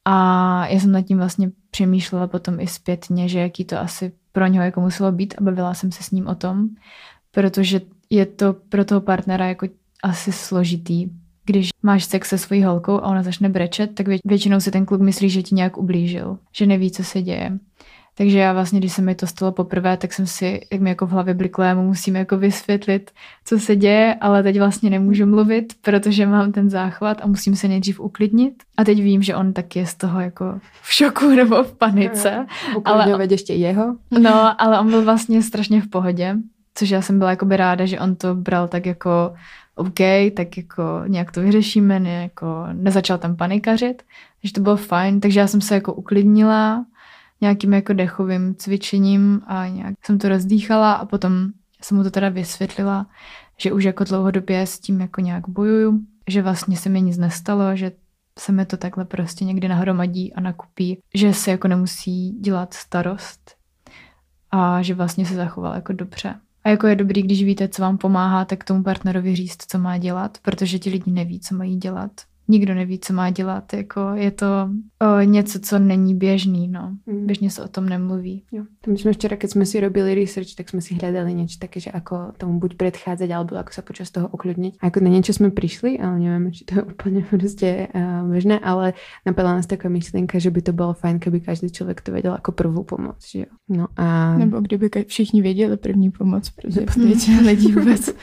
A 0.05 0.67
já 0.67 0.79
jsem 0.79 0.91
nad 0.91 1.01
tím 1.01 1.17
vlastně 1.17 1.51
přemýšlela 1.71 2.27
potom 2.27 2.59
i 2.59 2.67
zpětně, 2.67 3.27
že 3.27 3.39
jaký 3.39 3.65
to 3.65 3.79
asi 3.79 4.11
pro 4.31 4.47
něho 4.47 4.65
jako 4.65 4.81
muselo 4.81 5.11
být 5.11 5.35
a 5.37 5.43
bavila 5.43 5.73
jsem 5.73 5.91
se 5.91 6.03
s 6.03 6.11
ním 6.11 6.27
o 6.27 6.35
tom, 6.35 6.67
protože 7.31 7.81
je 8.09 8.25
to 8.25 8.53
pro 8.53 8.85
toho 8.85 9.01
partnera 9.01 9.47
jako 9.47 9.67
asi 10.03 10.31
složitý. 10.31 11.09
Když 11.45 11.69
máš 11.83 12.03
sex 12.03 12.29
se 12.29 12.37
svojí 12.37 12.63
holkou 12.63 12.93
a 12.93 13.07
ona 13.07 13.23
začne 13.23 13.49
brečet, 13.49 13.95
tak 13.95 14.07
většinou 14.25 14.59
si 14.59 14.71
ten 14.71 14.85
kluk 14.85 15.01
myslí, 15.01 15.29
že 15.29 15.43
ti 15.43 15.55
nějak 15.55 15.77
ublížil, 15.77 16.37
že 16.55 16.65
neví, 16.65 16.91
co 16.91 17.03
se 17.03 17.21
děje. 17.21 17.59
Takže 18.17 18.39
já 18.39 18.53
vlastně, 18.53 18.79
když 18.79 18.93
se 18.93 19.01
mi 19.01 19.15
to 19.15 19.27
stalo 19.27 19.51
poprvé, 19.51 19.97
tak 19.97 20.13
jsem 20.13 20.27
si, 20.27 20.61
jak 20.71 20.81
mi 20.81 20.89
jako 20.89 21.05
v 21.05 21.09
hlavě 21.09 21.33
bliklo, 21.33 21.63
já 21.63 21.75
mu 21.75 21.87
musím 21.87 22.15
jako 22.15 22.37
vysvětlit, 22.37 23.11
co 23.45 23.59
se 23.59 23.75
děje, 23.75 24.15
ale 24.21 24.43
teď 24.43 24.59
vlastně 24.59 24.89
nemůžu 24.89 25.25
mluvit, 25.25 25.73
protože 25.81 26.25
mám 26.25 26.51
ten 26.51 26.69
záchvat 26.69 27.17
a 27.21 27.27
musím 27.27 27.55
se 27.55 27.67
nejdřív 27.67 27.99
uklidnit. 27.99 28.53
A 28.77 28.83
teď 28.83 29.01
vím, 29.01 29.23
že 29.23 29.35
on 29.35 29.53
tak 29.53 29.75
je 29.75 29.85
z 29.85 29.95
toho 29.95 30.19
jako 30.19 30.59
v 30.81 30.93
šoku 30.93 31.29
nebo 31.35 31.63
v 31.63 31.77
panice. 31.77 32.45
ale 32.85 33.05
ještě 33.31 33.53
jeho. 33.53 33.95
No, 34.19 34.61
ale 34.61 34.79
on 34.79 34.89
byl 34.89 35.03
vlastně 35.03 35.41
strašně 35.41 35.81
v 35.81 35.89
pohodě, 35.89 36.35
což 36.75 36.89
já 36.89 37.01
jsem 37.01 37.19
byla 37.19 37.29
jako 37.29 37.45
by 37.45 37.57
ráda, 37.57 37.85
že 37.85 37.99
on 37.99 38.15
to 38.15 38.35
bral 38.35 38.67
tak 38.67 38.85
jako 38.85 39.33
OK, 39.75 39.99
tak 40.35 40.57
jako 40.57 40.83
nějak 41.07 41.31
to 41.31 41.41
vyřešíme, 41.41 41.99
ne, 41.99 42.21
jako 42.23 42.65
nezačal 42.73 43.17
tam 43.17 43.35
panikařit, 43.35 44.03
takže 44.41 44.53
to 44.53 44.61
bylo 44.61 44.77
fajn, 44.77 45.19
takže 45.19 45.39
já 45.39 45.47
jsem 45.47 45.61
se 45.61 45.75
jako 45.75 45.93
uklidnila, 45.93 46.85
nějakým 47.43 47.73
jako 47.73 47.93
dechovým 47.93 48.55
cvičením 48.55 49.41
a 49.47 49.67
nějak 49.67 49.95
jsem 50.05 50.19
to 50.19 50.29
rozdýchala 50.29 50.93
a 50.93 51.05
potom 51.05 51.47
jsem 51.81 51.97
mu 51.97 52.03
to 52.03 52.11
teda 52.11 52.29
vysvětlila, 52.29 53.07
že 53.57 53.71
už 53.71 53.83
jako 53.83 54.03
dlouhodobě 54.03 54.61
s 54.61 54.79
tím 54.79 55.01
jako 55.01 55.21
nějak 55.21 55.49
bojuju, 55.49 55.99
že 56.29 56.41
vlastně 56.41 56.77
se 56.77 56.89
mi 56.89 57.01
nic 57.01 57.17
nestalo, 57.17 57.75
že 57.75 57.91
se 58.39 58.51
mi 58.51 58.65
to 58.65 58.77
takhle 58.77 59.05
prostě 59.05 59.45
někdy 59.45 59.67
nahromadí 59.67 60.33
a 60.33 60.41
nakupí, 60.41 60.99
že 61.15 61.33
se 61.33 61.51
jako 61.51 61.67
nemusí 61.67 62.31
dělat 62.31 62.73
starost 62.73 63.55
a 64.51 64.81
že 64.81 64.93
vlastně 64.93 65.25
se 65.25 65.35
zachoval 65.35 65.75
jako 65.75 65.93
dobře. 65.93 66.35
A 66.63 66.69
jako 66.69 66.87
je 66.87 66.95
dobrý, 66.95 67.21
když 67.21 67.43
víte, 67.43 67.67
co 67.67 67.81
vám 67.81 67.97
pomáhá, 67.97 68.45
tak 68.45 68.63
tomu 68.63 68.83
partnerovi 68.83 69.35
říct, 69.35 69.65
co 69.67 69.79
má 69.79 69.97
dělat, 69.97 70.37
protože 70.41 70.79
ti 70.79 70.89
lidi 70.89 71.11
neví, 71.11 71.39
co 71.39 71.55
mají 71.55 71.75
dělat 71.75 72.11
nikdo 72.47 72.73
neví, 72.73 72.99
co 72.99 73.13
má 73.13 73.29
dělat. 73.29 73.73
Jako 73.73 74.01
je 74.15 74.31
to 74.31 74.69
o, 75.01 75.21
něco, 75.21 75.59
co 75.59 75.79
není 75.79 76.15
běžný, 76.15 76.67
no. 76.67 76.97
Mm. 77.05 77.25
Běžně 77.25 77.49
se 77.49 77.63
o 77.63 77.67
tom 77.67 77.89
nemluví. 77.89 78.43
Jo. 78.51 78.63
To 78.81 78.91
my 78.91 78.97
jsme 78.97 79.13
včera, 79.13 79.35
když 79.35 79.51
jsme 79.51 79.65
si 79.65 79.79
robili 79.79 80.15
research, 80.15 80.55
tak 80.57 80.69
jsme 80.69 80.81
si 80.81 80.95
hledali 80.95 81.33
něco 81.33 81.59
také, 81.59 81.79
že 81.79 81.91
ako 81.91 82.31
tomu 82.37 82.59
buď 82.59 82.75
předcházet, 82.75 83.31
alebo 83.31 83.55
ako 83.55 83.73
se 83.73 83.81
počas 83.81 84.11
toho 84.11 84.27
uklidnit. 84.27 84.75
A 84.79 84.85
jako 84.85 84.99
na 84.99 85.09
něco 85.09 85.33
jsme 85.33 85.49
přišli, 85.51 85.99
ale 85.99 86.19
nevím, 86.19 86.51
či 86.51 86.65
to 86.65 86.75
je 86.75 86.83
úplně 86.83 87.25
prostě 87.29 87.87
uh, 87.95 88.31
běžné, 88.31 88.59
ale 88.59 88.93
napadla 89.25 89.53
nás 89.53 89.65
taková 89.65 89.89
myšlenka, 89.89 90.39
že 90.39 90.51
by 90.51 90.61
to 90.61 90.73
bylo 90.73 90.93
fajn, 90.93 91.19
kdyby 91.19 91.41
každý 91.41 91.69
člověk 91.69 92.01
to 92.01 92.11
věděl 92.11 92.31
jako 92.31 92.51
první 92.51 92.83
pomoc. 92.83 93.15
Že 93.31 93.39
jo? 93.39 93.45
No 93.69 93.87
a... 93.95 94.37
Nebo 94.37 94.61
kdyby 94.61 94.89
všichni 95.07 95.41
věděli 95.41 95.77
první 95.77 96.11
pomoc, 96.11 96.49
protože 96.49 96.85
většina 96.97 97.41
lidí 97.41 97.71
vůbec. 97.71 98.15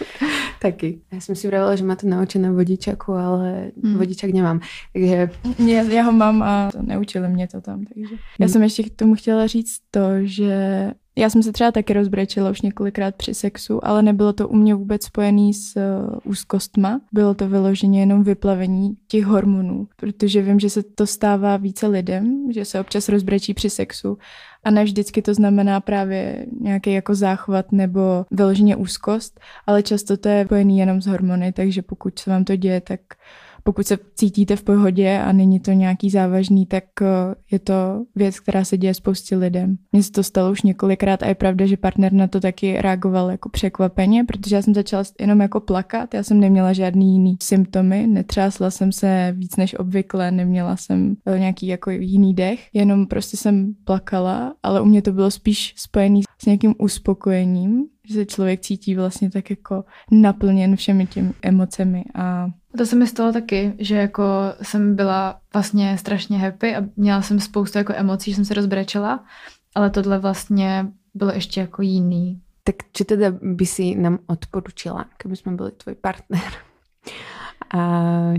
Taky. 0.62 1.00
Já 1.12 1.20
jsem 1.20 1.35
si 1.35 1.46
vravila, 1.46 1.76
že 1.76 1.85
má 1.85 1.96
to 1.96 2.09
naučené 2.09 2.52
vodičaku, 2.52 3.12
ale 3.12 3.70
mm 3.83 4.00
vodičák 4.11 4.33
nemám. 4.33 4.61
Takže... 4.92 5.31
Já, 5.66 5.83
já 5.83 6.03
ho 6.03 6.12
mám 6.12 6.42
a 6.42 6.70
neučili 6.81 7.29
mě 7.29 7.49
to 7.49 7.61
tam. 7.61 7.85
Takže. 7.85 8.14
Já 8.14 8.46
hmm. 8.46 8.49
jsem 8.49 8.62
ještě 8.62 8.83
k 8.83 8.96
tomu 8.96 9.14
chtěla 9.14 9.46
říct 9.46 9.81
to, 9.90 10.01
že 10.23 10.90
já 11.16 11.31
jsem 11.31 11.42
se 11.42 11.53
třeba 11.53 11.73
taky 11.73 11.92
rozbrečela 11.92 12.51
už 12.51 12.62
několikrát 12.62 13.14
při 13.14 13.35
sexu, 13.35 13.87
ale 13.87 14.03
nebylo 14.03 14.33
to 14.33 14.49
u 14.49 14.57
mě 14.57 14.75
vůbec 14.75 15.05
spojený 15.05 15.55
s 15.55 15.77
uh, 15.77 16.18
úzkostma. 16.25 17.01
Bylo 17.12 17.35
to 17.35 17.49
vyloženě 17.49 18.01
jenom 18.01 18.23
vyplavení 18.23 18.96
těch 19.09 19.25
hormonů, 19.25 19.88
protože 19.96 20.42
vím, 20.42 20.61
že 20.61 20.70
se 20.70 20.83
to 20.83 21.07
stává 21.07 21.57
více 21.57 21.87
lidem, 21.87 22.53
že 22.53 22.64
se 22.64 22.81
občas 22.81 23.09
rozbrečí 23.09 23.55
při 23.55 23.70
sexu 23.70 24.18
a 24.64 24.70
ne 24.70 24.85
vždycky 24.85 25.23
to 25.23 25.35
znamená 25.35 25.81
právě 25.81 26.46
nějaký 26.61 26.92
jako 26.92 27.14
záchvat 27.14 27.73
nebo 27.73 28.25
vyloženě 28.31 28.77
úzkost, 28.77 29.40
ale 29.66 29.83
často 29.83 30.16
to 30.16 30.29
je 30.29 30.44
spojený 30.44 30.79
jenom 30.79 31.03
s 31.03 31.07
hormony, 31.07 31.53
takže 31.53 31.83
pokud 31.83 32.18
se 32.18 32.31
vám 32.31 32.44
to 32.44 32.57
děje, 32.57 32.81
tak 32.81 33.01
pokud 33.70 33.87
se 33.87 33.98
cítíte 34.14 34.56
v 34.56 34.62
pohodě 34.62 35.18
a 35.18 35.33
není 35.33 35.61
to 35.61 35.72
nějaký 35.72 36.11
závažný, 36.11 36.66
tak 36.66 36.85
eh, 37.02 37.06
je 37.50 37.59
to 37.59 38.04
věc, 38.16 38.40
která 38.40 38.64
se 38.64 38.78
děje 38.78 38.94
spoustě 38.94 39.37
lidem. 39.37 39.76
Mně 39.92 40.02
se 40.02 40.12
to 40.12 40.22
stalo 40.22 40.50
už 40.50 40.62
několikrát 40.62 41.22
a 41.22 41.26
je 41.26 41.35
pravda, 41.35 41.66
že 41.66 41.76
partner 41.76 42.12
na 42.12 42.26
to 42.26 42.40
taky 42.40 42.80
reagoval 42.80 43.30
jako 43.30 43.48
překvapeně, 43.48 44.24
protože 44.24 44.56
já 44.56 44.62
jsem 44.62 44.74
začala 44.74 45.04
jenom 45.20 45.40
jako 45.40 45.61
plakat, 45.61 46.14
já 46.14 46.22
jsem 46.22 46.40
neměla 46.40 46.72
žádný 46.72 47.12
jiný 47.12 47.37
symptomy, 47.42 48.06
netřásla 48.06 48.70
jsem 48.70 48.92
se 48.92 49.35
víc 49.37 49.56
než 49.56 49.78
obvykle, 49.78 50.30
neměla 50.30 50.76
jsem 50.76 51.16
eh, 51.26 51.38
nějaký 51.38 51.66
jako 51.66 51.90
jiný 51.90 52.35
dech, 52.35 52.68
jenom 52.72 53.06
prostě 53.06 53.37
jsem 53.37 53.74
plakala, 53.85 54.54
ale 54.62 54.80
u 54.80 54.85
mě 54.85 55.02
to 55.02 55.12
bylo 55.12 55.30
spíš 55.30 55.74
spojený 55.76 56.22
s 56.42 56.46
nějakým 56.46 56.74
uspokojením, 56.78 57.85
že 58.09 58.14
se 58.14 58.26
člověk 58.26 58.61
cítí 58.61 58.94
vlastně 58.94 59.30
tak 59.30 59.50
jako 59.50 59.85
naplněn 60.11 60.76
všemi 60.76 61.06
těmi 61.06 61.33
emocemi 61.42 62.04
a 62.14 62.50
to 62.76 62.87
se 62.87 62.96
mi 62.96 63.06
stalo 63.06 63.33
taky, 63.33 63.72
že 63.78 63.96
jako 63.96 64.24
jsem 64.62 64.96
byla 64.96 65.40
vlastně 65.52 65.98
strašně 65.98 66.38
happy 66.38 66.76
a 66.76 66.85
měla 66.96 67.22
jsem 67.22 67.40
spoustu 67.40 67.78
jako 67.78 67.92
emocí, 67.96 68.30
že 68.30 68.35
jsem 68.37 68.44
se 68.44 68.54
rozbrečela, 68.54 69.24
ale 69.74 69.90
tohle 69.90 70.18
vlastně 70.18 70.87
bylo 71.14 71.33
ještě 71.33 71.61
jako 71.61 71.83
jiný. 71.83 72.40
Tak 72.64 72.76
či 72.92 73.04
teda 73.04 73.26
by 73.42 73.66
si 73.66 73.94
nám 73.94 74.18
odporučila, 74.26 75.04
kdyby 75.22 75.37
jsme 75.37 75.52
byli 75.52 75.70
tvůj 75.70 75.94
partner? 75.94 76.52
A 77.70 77.80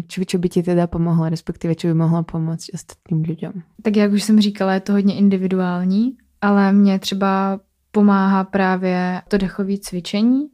čo, 0.08 0.26
čo 0.28 0.38
by 0.39 0.50
ti 0.50 0.63
teda 0.63 0.88
pomohlo, 0.91 1.30
respektive 1.30 1.76
čo 1.76 1.88
by 1.88 1.94
mohlo 1.94 2.24
pomoct 2.24 2.67
ostatním 2.74 3.24
lidem? 3.24 3.63
Tak 3.82 3.96
jak 3.96 4.12
už 4.12 4.24
jsem 4.24 4.41
říkala, 4.41 4.74
je 4.74 4.80
to 4.80 4.94
hodně 4.94 5.15
individuální, 5.15 6.17
ale 6.41 6.74
mě 6.74 7.00
třeba 7.00 7.60
pomáhá 7.91 8.44
právě 8.44 9.22
to 9.28 9.38
dechové 9.38 9.78
cvičení, 9.78 10.50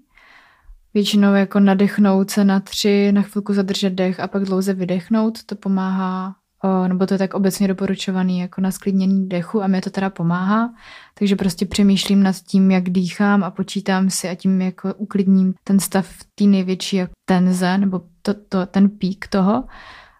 většinou 0.94 1.34
jako 1.34 1.60
nadechnout 1.60 2.32
se 2.32 2.44
na 2.44 2.60
tři, 2.60 3.12
na 3.12 3.22
chvilku 3.22 3.54
zadržet 3.54 3.90
dech 3.90 4.20
a 4.20 4.28
pak 4.28 4.44
dlouze 4.44 4.74
vydechnout, 4.74 5.44
to 5.44 5.56
pomáhá, 5.56 6.36
nebo 6.88 7.06
to 7.06 7.14
je 7.14 7.18
tak 7.18 7.34
obecně 7.34 7.68
doporučovaný 7.68 8.40
jako 8.40 8.62
na 8.62 8.72
sklidnění 8.72 9.30
dechu 9.30 9.64
a 9.64 9.68
mě 9.68 9.82
to 9.82 9.90
teda 9.90 10.10
pomáhá, 10.10 10.74
takže 11.14 11.36
prostě 11.36 11.66
přemýšlím 11.66 12.24
nad 12.24 12.36
tím, 12.36 12.72
jak 12.72 12.90
dýchám 12.90 13.44
a 13.44 13.52
počítám 13.52 14.10
si 14.10 14.30
a 14.30 14.36
tím 14.36 14.62
jako 14.62 14.94
uklidním 14.94 15.54
ten 15.64 15.80
stav 15.80 16.08
té 16.36 16.44
největší 16.44 17.02
tenze 17.26 17.78
nebo 17.78 18.02
to, 18.22 18.34
to, 18.34 18.66
ten 18.66 18.90
pík 18.90 19.28
toho. 19.28 19.64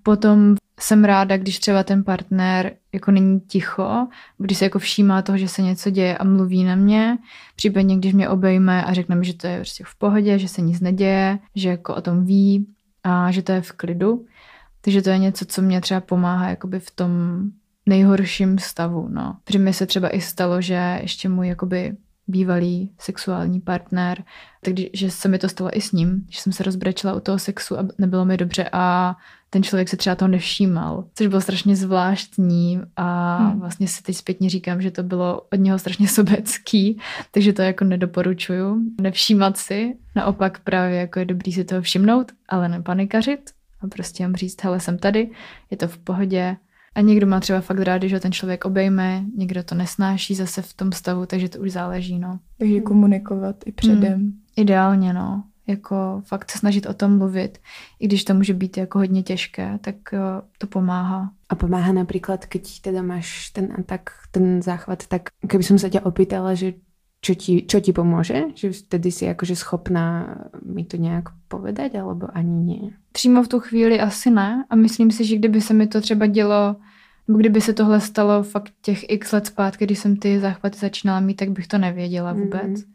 Potom 0.04 0.56
jsem 0.80 1.04
ráda, 1.04 1.38
když 1.38 1.60
třeba 1.60 1.84
ten 1.84 2.04
partner 2.04 2.76
jako 2.98 3.12
není 3.12 3.40
ticho, 3.40 4.08
když 4.38 4.58
se 4.58 4.66
jako 4.66 4.80
všímá 4.80 5.22
toho, 5.22 5.38
že 5.38 5.48
se 5.48 5.62
něco 5.62 5.90
děje 5.90 6.18
a 6.18 6.24
mluví 6.24 6.64
na 6.64 6.76
mě, 6.76 7.18
případně 7.56 7.98
když 7.98 8.14
mě 8.14 8.30
obejme 8.30 8.84
a 8.84 8.94
řekne 8.94 9.16
mi, 9.16 9.26
že 9.26 9.34
to 9.34 9.48
je 9.48 9.58
prostě 9.58 9.84
v 9.88 9.96
pohodě, 9.96 10.40
že 10.40 10.48
se 10.48 10.62
nic 10.62 10.80
neděje, 10.80 11.40
že 11.56 11.70
jako 11.70 11.96
o 11.96 12.02
tom 12.02 12.26
ví 12.26 12.68
a 13.04 13.32
že 13.32 13.42
to 13.42 13.52
je 13.52 13.62
v 13.62 13.72
klidu. 13.72 14.26
Takže 14.82 15.02
to 15.02 15.10
je 15.10 15.18
něco, 15.18 15.46
co 15.46 15.62
mě 15.62 15.82
třeba 15.82 16.02
pomáhá 16.02 16.50
jakoby 16.50 16.80
v 16.80 16.92
tom 16.92 17.12
nejhorším 17.86 18.60
stavu, 18.60 19.08
no. 19.10 19.38
Protože 19.44 19.60
mi 19.60 19.74
se 19.74 19.86
třeba 19.86 20.10
i 20.10 20.22
stalo, 20.22 20.62
že 20.62 21.00
ještě 21.02 21.30
můj 21.30 21.48
jakoby 21.48 21.98
bývalý 22.28 22.92
sexuální 23.00 23.62
partner, 23.62 24.24
takže 24.64 25.12
se 25.12 25.28
mi 25.28 25.40
to 25.40 25.50
stalo 25.50 25.78
i 25.78 25.82
s 25.82 25.92
ním, 25.92 26.26
že 26.30 26.42
jsem 26.42 26.54
se 26.54 26.64
rozbrečela 26.64 27.14
u 27.14 27.20
toho 27.20 27.40
sexu 27.40 27.80
a 27.80 27.88
nebylo 27.98 28.26
mi 28.26 28.38
dobře 28.38 28.70
a 28.72 29.16
ten 29.50 29.64
člověk 29.64 29.90
se 29.90 29.98
třeba 29.98 30.16
toho 30.16 30.30
nevšímal, 30.30 31.06
což 31.16 31.28
bylo 31.28 31.42
strašně 31.42 31.76
zvláštní 31.76 32.82
a 32.96 33.38
hmm. 33.38 33.60
vlastně 33.60 33.88
si 33.88 34.04
teď 34.04 34.16
zpětně 34.16 34.50
říkám, 34.50 34.82
že 34.82 34.92
to 34.92 35.04
bylo 35.04 35.42
od 35.54 35.60
něho 35.60 35.80
strašně 35.80 36.08
sobecký, 36.18 37.00
takže 37.32 37.54
to 37.54 37.62
jako 37.62 37.84
nedoporučuju. 37.84 38.82
Nevšímat 39.02 39.58
si, 39.58 39.98
naopak 40.16 40.60
právě 40.60 41.00
jako 41.00 41.20
je 41.20 41.26
dobrý 41.26 41.54
si 41.54 41.64
toho 41.64 41.82
všimnout, 41.82 42.32
ale 42.50 42.70
nepanikařit 42.70 43.52
a 43.82 43.88
prostě 43.88 44.24
jim 44.24 44.36
říct, 44.36 44.64
hele, 44.64 44.80
jsem 44.80 44.98
tady, 44.98 45.30
je 45.72 45.78
to 45.78 45.88
v 45.88 45.98
pohodě, 45.98 46.58
a 46.98 47.02
někdo 47.02 47.28
má 47.28 47.40
třeba 47.40 47.62
fakt 47.62 47.80
rád, 47.80 48.04
že 48.04 48.20
ten 48.20 48.32
člověk 48.32 48.66
obejme, 48.66 49.24
někdo 49.36 49.64
to 49.64 49.76
nesnáší 49.76 50.36
zase 50.36 50.62
v 50.62 50.74
tom 50.74 50.92
stavu, 50.92 51.26
takže 51.26 51.50
to 51.50 51.60
už 51.60 51.72
záleží, 51.72 52.20
no. 52.20 52.40
Takže 52.58 52.82
komunikovat 52.82 53.56
i 53.66 53.72
předem. 53.72 54.14
Hmm. 54.14 54.34
Ideálně, 54.56 55.14
no 55.14 55.44
jako 55.68 56.22
fakt 56.26 56.52
se 56.52 56.58
snažit 56.58 56.86
o 56.86 56.94
tom 56.94 57.18
mluvit, 57.18 57.58
i 58.00 58.08
když 58.08 58.24
to 58.24 58.34
může 58.34 58.54
být 58.54 58.78
jako 58.78 59.00
hodně 59.00 59.24
těžké, 59.24 59.80
tak 59.82 59.96
uh, 60.14 60.20
to 60.58 60.68
pomáhá. 60.68 61.32
A 61.50 61.56
pomáhá 61.56 61.94
například, 61.94 62.46
když 62.50 62.80
teda 62.80 63.02
máš 63.02 63.50
ten 63.50 63.74
atak, 63.80 64.10
ten 64.32 64.62
záchvat, 64.62 65.08
tak 65.08 65.22
kdyby 65.42 65.64
jsem 65.64 65.80
se 65.80 65.90
tě 65.90 66.02
opýtala, 66.02 66.54
že 66.54 66.74
čo 67.22 67.36
ti, 67.36 67.66
čo 67.68 67.80
ti 67.80 67.94
pomůže? 67.94 68.44
Že 68.56 68.72
vtedy 68.72 69.12
si 69.12 69.26
jakože 69.26 69.56
schopná 69.56 70.38
mi 70.66 70.86
to 70.86 70.98
nějak 70.98 71.24
povedať, 71.48 71.96
alebo 71.96 72.28
ani 72.34 72.66
ne? 72.66 72.90
Přímo 73.12 73.44
v 73.44 73.48
tu 73.48 73.60
chvíli 73.60 74.00
asi 74.00 74.32
ne. 74.32 74.66
A 74.70 74.76
myslím 74.76 75.12
si, 75.12 75.26
že 75.26 75.36
kdyby 75.36 75.62
se 75.62 75.74
mi 75.74 75.88
to 75.88 76.02
třeba 76.02 76.26
dělo, 76.26 76.76
nebo 77.28 77.40
kdyby 77.40 77.62
se 77.62 77.74
tohle 77.74 78.02
stalo 78.02 78.44
fakt 78.44 78.74
těch 78.82 79.10
x 79.10 79.32
let 79.32 79.48
zpátky, 79.48 79.86
když 79.86 80.00
jsem 80.00 80.18
ty 80.18 80.40
záchvaty 80.40 80.80
začínala 80.80 81.20
mít, 81.20 81.36
tak 81.36 81.50
bych 81.50 81.68
to 81.68 81.78
nevěděla 81.78 82.34
vůbec. 82.34 82.62
Mm-hmm. 82.62 82.88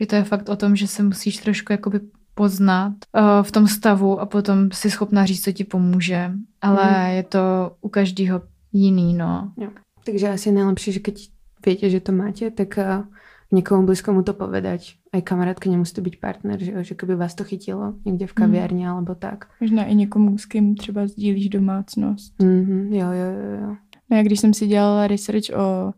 Že 0.00 0.06
to 0.06 0.14
je 0.16 0.24
fakt 0.24 0.48
o 0.48 0.56
tom, 0.56 0.76
že 0.76 0.86
se 0.86 1.02
musíš 1.02 1.36
trošku 1.36 1.72
jakoby 1.72 2.00
poznat 2.34 2.92
uh, 2.92 3.42
v 3.42 3.52
tom 3.52 3.66
stavu 3.66 4.20
a 4.20 4.26
potom 4.26 4.70
si 4.72 4.90
schopná 4.90 5.26
říct, 5.26 5.44
co 5.44 5.52
ti 5.52 5.64
pomůže. 5.64 6.32
Ale 6.60 6.90
mm. 6.90 7.16
je 7.16 7.22
to 7.22 7.76
u 7.80 7.88
každého 7.88 8.42
jiný, 8.72 9.14
no. 9.14 9.52
Jo. 9.56 9.70
Takže 10.04 10.28
asi 10.28 10.52
nejlepší, 10.52 10.92
že 10.92 11.00
když 11.00 11.30
víte, 11.66 11.90
že 11.90 12.00
to 12.00 12.12
máte, 12.12 12.50
tak 12.50 12.78
uh, 12.78 13.04
někomu 13.52 13.86
blízkomu 13.86 14.22
to 14.22 14.34
povedať. 14.34 14.96
Aj 15.12 15.22
kamarádka 15.22 15.70
nemusí 15.70 15.94
to 15.94 16.00
být 16.00 16.20
partner, 16.20 16.64
že, 16.64 16.84
že 16.84 16.94
kdyby 16.94 17.16
vás 17.16 17.34
to 17.34 17.44
chytilo 17.44 17.94
někde 18.04 18.26
v 18.26 18.32
kaviarně 18.32 18.86
mm. 18.86 18.92
alebo 18.92 19.14
tak. 19.14 19.44
Možná 19.60 19.84
i 19.84 19.94
někomu, 19.94 20.38
s 20.38 20.46
kým 20.46 20.74
třeba 20.74 21.06
sdílíš 21.06 21.48
domácnost. 21.48 22.38
Mm-hmm, 22.38 22.92
jo, 22.92 23.06
jo, 23.12 23.30
jo, 23.30 23.60
jo. 23.60 23.76
No 24.10 24.16
já 24.16 24.22
když 24.22 24.40
jsem 24.40 24.54
si 24.54 24.66
dělala 24.66 25.06
research 25.06 25.50
o 25.56 25.92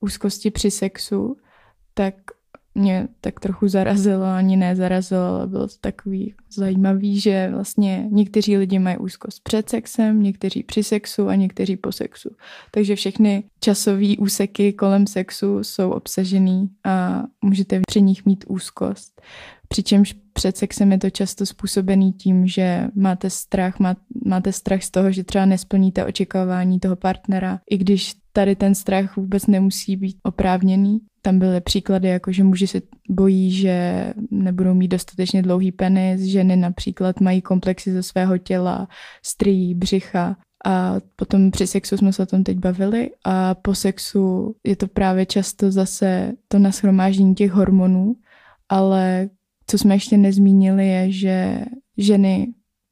úzkosti 0.00 0.50
při 0.50 0.70
sexu, 0.70 1.36
tak 1.94 2.14
mě 2.76 3.08
tak 3.20 3.40
trochu 3.40 3.68
zarazilo, 3.68 4.24
ani 4.24 4.56
ne 4.56 4.76
zarazilo, 4.76 5.22
ale 5.22 5.46
bylo 5.46 5.68
to 5.68 5.74
takový 5.80 6.34
zajímavý, 6.54 7.20
že 7.20 7.48
vlastně 7.52 8.08
někteří 8.10 8.56
lidi 8.56 8.78
mají 8.78 8.96
úzkost 8.96 9.42
před 9.42 9.68
sexem, 9.68 10.22
někteří 10.22 10.62
při 10.62 10.82
sexu 10.82 11.28
a 11.28 11.34
někteří 11.34 11.76
po 11.76 11.92
sexu. 11.92 12.30
Takže 12.70 12.96
všechny 12.96 13.44
časové 13.60 14.16
úseky 14.18 14.72
kolem 14.72 15.06
sexu 15.06 15.64
jsou 15.64 15.90
obsažený 15.90 16.70
a 16.84 17.22
můžete 17.44 17.80
při 17.86 18.02
nich 18.02 18.26
mít 18.26 18.44
úzkost. 18.48 19.22
Přičemž 19.68 20.14
před 20.32 20.56
sexem 20.56 20.92
je 20.92 20.98
to 20.98 21.10
často 21.10 21.46
způsobený 21.46 22.12
tím, 22.12 22.46
že 22.46 22.88
máte 22.94 23.30
strach, 23.30 23.78
má, 23.78 23.96
máte 24.26 24.52
strach 24.52 24.82
z 24.82 24.90
toho, 24.90 25.12
že 25.12 25.24
třeba 25.24 25.46
nesplníte 25.46 26.04
očekávání 26.04 26.80
toho 26.80 26.96
partnera, 26.96 27.60
i 27.70 27.78
když 27.78 28.14
tady 28.36 28.56
ten 28.56 28.74
strach 28.74 29.16
vůbec 29.16 29.46
nemusí 29.46 29.96
být 29.96 30.16
oprávněný. 30.22 31.00
Tam 31.22 31.38
byly 31.38 31.60
příklady, 31.60 32.08
jako 32.08 32.32
že 32.32 32.44
muži 32.44 32.66
se 32.66 32.82
bojí, 33.10 33.50
že 33.50 34.06
nebudou 34.30 34.74
mít 34.74 34.88
dostatečně 34.88 35.42
dlouhý 35.42 35.72
penis, 35.72 36.20
ženy 36.20 36.56
například 36.56 37.20
mají 37.20 37.40
komplexy 37.40 37.92
ze 37.92 38.02
svého 38.02 38.38
těla, 38.38 38.88
strý, 39.22 39.74
břicha 39.74 40.36
A 40.64 40.94
potom 41.16 41.50
při 41.50 41.66
sexu 41.66 41.96
jsme 41.96 42.12
se 42.12 42.22
o 42.22 42.26
tom 42.26 42.44
teď 42.44 42.58
bavili 42.58 43.10
a 43.24 43.54
po 43.54 43.74
sexu 43.74 44.54
je 44.64 44.76
to 44.76 44.88
právě 44.88 45.26
často 45.26 45.70
zase 45.70 46.32
to 46.48 46.58
nashromáždění 46.58 47.34
těch 47.34 47.52
hormonů, 47.52 48.16
ale 48.68 49.28
co 49.66 49.78
jsme 49.78 49.94
ještě 49.94 50.16
nezmínili 50.16 50.88
je, 50.88 51.12
že 51.12 51.60
ženy, 51.96 52.46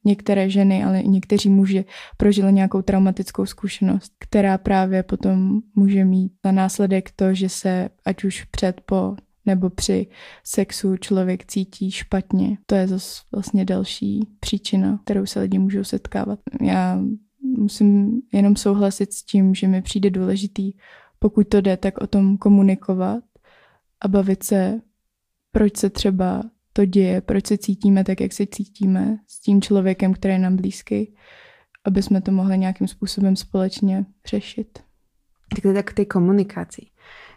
některé 0.05 0.49
ženy, 0.49 0.83
ale 0.83 0.99
i 0.99 1.07
někteří 1.07 1.49
muži 1.49 1.85
prožili 2.17 2.53
nějakou 2.53 2.81
traumatickou 2.81 3.45
zkušenost, 3.45 4.13
která 4.19 4.57
právě 4.57 5.03
potom 5.03 5.61
může 5.75 6.05
mít 6.05 6.31
na 6.45 6.51
následek 6.51 7.11
to, 7.15 7.33
že 7.33 7.49
se 7.49 7.89
ať 8.05 8.23
už 8.23 8.43
před, 8.43 8.81
po 8.81 9.15
nebo 9.45 9.69
při 9.69 10.07
sexu 10.43 10.97
člověk 10.97 11.45
cítí 11.45 11.91
špatně. 11.91 12.57
To 12.65 12.75
je 12.75 12.87
zase 12.87 13.21
vlastně 13.31 13.65
další 13.65 14.27
příčina, 14.39 14.99
kterou 15.03 15.25
se 15.25 15.39
lidi 15.39 15.59
můžou 15.59 15.83
setkávat. 15.83 16.39
Já 16.61 17.01
musím 17.57 18.21
jenom 18.33 18.55
souhlasit 18.55 19.13
s 19.13 19.23
tím, 19.23 19.55
že 19.55 19.67
mi 19.67 19.81
přijde 19.81 20.09
důležitý, 20.09 20.73
pokud 21.19 21.47
to 21.47 21.61
jde, 21.61 21.77
tak 21.77 21.97
o 21.97 22.07
tom 22.07 22.37
komunikovat 22.37 23.23
a 24.01 24.07
bavit 24.07 24.43
se, 24.43 24.81
proč 25.51 25.77
se 25.77 25.89
třeba 25.89 26.43
to 26.75 26.85
děje, 26.85 27.21
proč 27.21 27.47
se 27.47 27.57
cítíme 27.57 28.03
tak, 28.03 28.21
jak 28.21 28.33
se 28.33 28.45
cítíme 28.45 29.17
s 29.27 29.39
tím 29.39 29.61
člověkem, 29.61 30.13
který 30.13 30.33
je 30.33 30.39
nám 30.39 30.55
blízký, 30.55 31.15
aby 31.85 32.03
jsme 32.03 32.21
to 32.21 32.31
mohli 32.31 32.57
nějakým 32.57 32.87
způsobem 32.87 33.35
společně 33.35 34.05
řešit. 34.25 34.79
Tak 35.55 35.61
teda 35.61 35.83
k 35.83 35.93
té 35.93 36.05
komunikaci. 36.05 36.85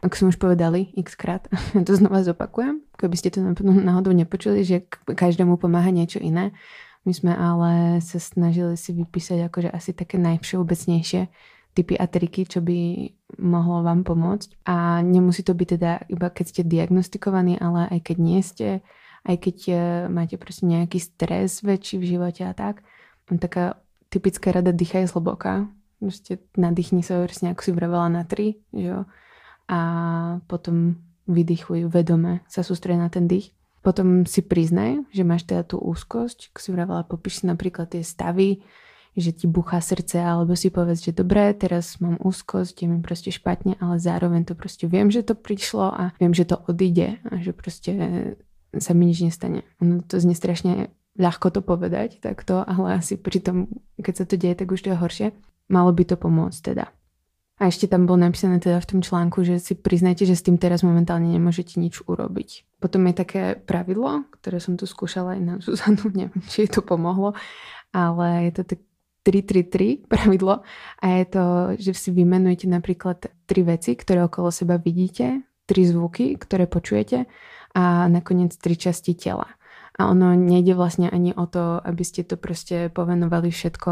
Ako 0.02 0.14
sme 0.14 0.30
už 0.30 0.38
povedali 0.38 0.94
xkrát, 0.94 1.50
to 1.86 1.92
znova 1.92 2.22
zopakujem, 2.22 2.80
keby 2.96 3.16
ste 3.18 3.34
to 3.34 3.42
náhodou 3.66 4.14
nepočuli, 4.14 4.64
že 4.64 4.86
každému 5.04 5.58
pomáha 5.58 5.90
niečo 5.90 6.22
iné. 6.22 6.54
My 7.02 7.12
sme 7.14 7.34
ale 7.34 7.98
sa 8.00 8.22
snažili 8.22 8.78
si 8.78 8.94
vypísať 8.94 9.50
akože 9.50 9.68
asi 9.74 9.92
také 9.92 10.16
najvšeobecnejšie 10.22 11.28
typy 11.74 11.94
a 11.98 12.06
triky, 12.06 12.46
čo 12.46 12.62
by 12.62 13.10
mohlo 13.38 13.82
vám 13.82 14.02
pomôcť. 14.06 14.66
A 14.66 15.02
nemusí 15.02 15.42
to 15.42 15.54
byť 15.54 15.68
teda 15.78 15.92
iba 16.10 16.30
keď 16.30 16.46
ste 16.46 16.62
diagnostikovaní, 16.62 17.58
ale 17.58 17.90
aj 17.90 18.00
keď 18.02 18.16
nie 18.18 18.40
ste, 18.42 18.68
aj 19.24 19.36
keď 19.38 19.56
e, 19.68 19.74
máte 20.12 20.36
proste 20.36 20.68
nejaký 20.68 20.98
stres 21.00 21.64
väčší 21.64 21.98
v 21.98 22.08
živote 22.18 22.42
a 22.46 22.52
tak. 22.54 22.84
Taká 23.28 23.80
typická 24.12 24.52
rada 24.54 24.70
dýchaj 24.70 25.10
zhlboka. 25.10 25.68
Proste 25.98 26.38
nadýchni 26.54 27.02
sa 27.02 27.22
presne 27.26 27.52
ako 27.52 27.62
si 27.62 27.70
vravela 27.74 28.06
na 28.06 28.22
tri, 28.22 28.62
že 28.70 28.86
jo 28.94 29.00
a 29.68 29.80
potom 30.48 30.96
vydychuj 31.28 31.92
vedome, 31.92 32.40
sa 32.48 32.64
sústredí 32.64 32.96
na 32.96 33.12
ten 33.12 33.28
dých. 33.28 33.52
Potom 33.84 34.24
si 34.24 34.40
priznaj, 34.40 35.04
že 35.12 35.22
máš 35.22 35.44
teda 35.44 35.62
tú 35.62 35.76
úzkosť, 35.78 36.50
ako 36.50 36.58
si 36.58 36.70
vravala, 36.72 37.06
popíš 37.06 37.40
si 37.40 37.44
napríklad 37.46 37.92
tie 37.92 38.02
stavy, 38.02 38.64
že 39.14 39.30
ti 39.36 39.46
buchá 39.46 39.78
srdce, 39.78 40.18
alebo 40.24 40.56
si 40.56 40.72
povedz, 40.72 41.04
že 41.04 41.12
dobré, 41.12 41.52
teraz 41.52 42.00
mám 42.00 42.16
úzkosť, 42.18 42.74
je 42.84 42.88
mi 42.88 42.98
proste 43.04 43.28
špatne, 43.28 43.76
ale 43.78 44.00
zároveň 44.00 44.48
to 44.48 44.54
proste 44.56 44.88
viem, 44.88 45.12
že 45.12 45.22
to 45.22 45.36
prišlo 45.36 45.92
a 45.92 46.04
viem, 46.16 46.32
že 46.32 46.48
to 46.48 46.56
odíde 46.64 47.20
a 47.28 47.32
že 47.38 47.52
proste 47.52 47.92
sa 48.76 48.92
mi 48.92 49.08
nič 49.08 49.24
nestane. 49.24 49.64
Ono 49.80 50.04
to 50.04 50.20
znie 50.20 50.36
strašne 50.36 50.92
ľahko 51.18 51.50
to 51.50 51.60
povedať 51.64 52.20
takto, 52.20 52.62
ale 52.62 53.00
asi 53.00 53.18
pri 53.18 53.40
tom, 53.40 53.56
keď 53.98 54.14
sa 54.14 54.24
to 54.28 54.38
deje, 54.38 54.54
tak 54.54 54.70
už 54.70 54.84
to 54.84 54.92
je 54.92 55.00
horšie. 55.00 55.26
Malo 55.68 55.92
by 55.92 56.04
to 56.04 56.16
pomôcť 56.16 56.60
teda. 56.72 56.92
A 57.58 57.74
ešte 57.74 57.90
tam 57.90 58.06
bolo 58.06 58.22
napísané 58.22 58.62
teda 58.62 58.78
v 58.78 58.86
tom 58.86 59.00
článku, 59.02 59.42
že 59.42 59.58
si 59.58 59.74
priznajte, 59.74 60.22
že 60.22 60.38
s 60.38 60.46
tým 60.46 60.62
teraz 60.62 60.86
momentálne 60.86 61.26
nemôžete 61.26 61.82
nič 61.82 62.06
urobiť. 62.06 62.78
Potom 62.78 63.02
je 63.10 63.14
také 63.18 63.42
pravidlo, 63.58 64.30
ktoré 64.38 64.62
som 64.62 64.78
tu 64.78 64.86
skúšala 64.86 65.34
aj 65.34 65.40
na 65.42 65.54
Zuzanu, 65.58 66.06
neviem, 66.14 66.38
či 66.46 66.70
to 66.70 66.86
pomohlo, 66.86 67.34
ale 67.90 68.46
je 68.48 68.52
to 68.54 68.62
tak 68.62 68.80
3-3-3 69.26 70.06
pravidlo 70.06 70.62
a 71.02 71.06
je 71.18 71.24
to, 71.26 71.44
že 71.76 71.92
si 71.98 72.10
vymenujete 72.14 72.70
napríklad 72.70 73.26
tri 73.44 73.66
veci, 73.66 73.98
ktoré 73.98 74.24
okolo 74.24 74.54
seba 74.54 74.78
vidíte, 74.78 75.42
tri 75.68 75.82
zvuky, 75.84 76.38
ktoré 76.38 76.70
počujete 76.70 77.26
a 77.78 78.10
nakoniec 78.10 78.58
tri 78.58 78.74
časti 78.74 79.14
tela. 79.14 79.46
A 79.94 80.10
ono 80.10 80.34
nejde 80.34 80.74
vlastne 80.74 81.06
ani 81.06 81.30
o 81.30 81.46
to, 81.46 81.78
aby 81.78 82.02
ste 82.02 82.26
to 82.26 82.34
proste 82.34 82.90
povenovali 82.90 83.54
všetko 83.54 83.90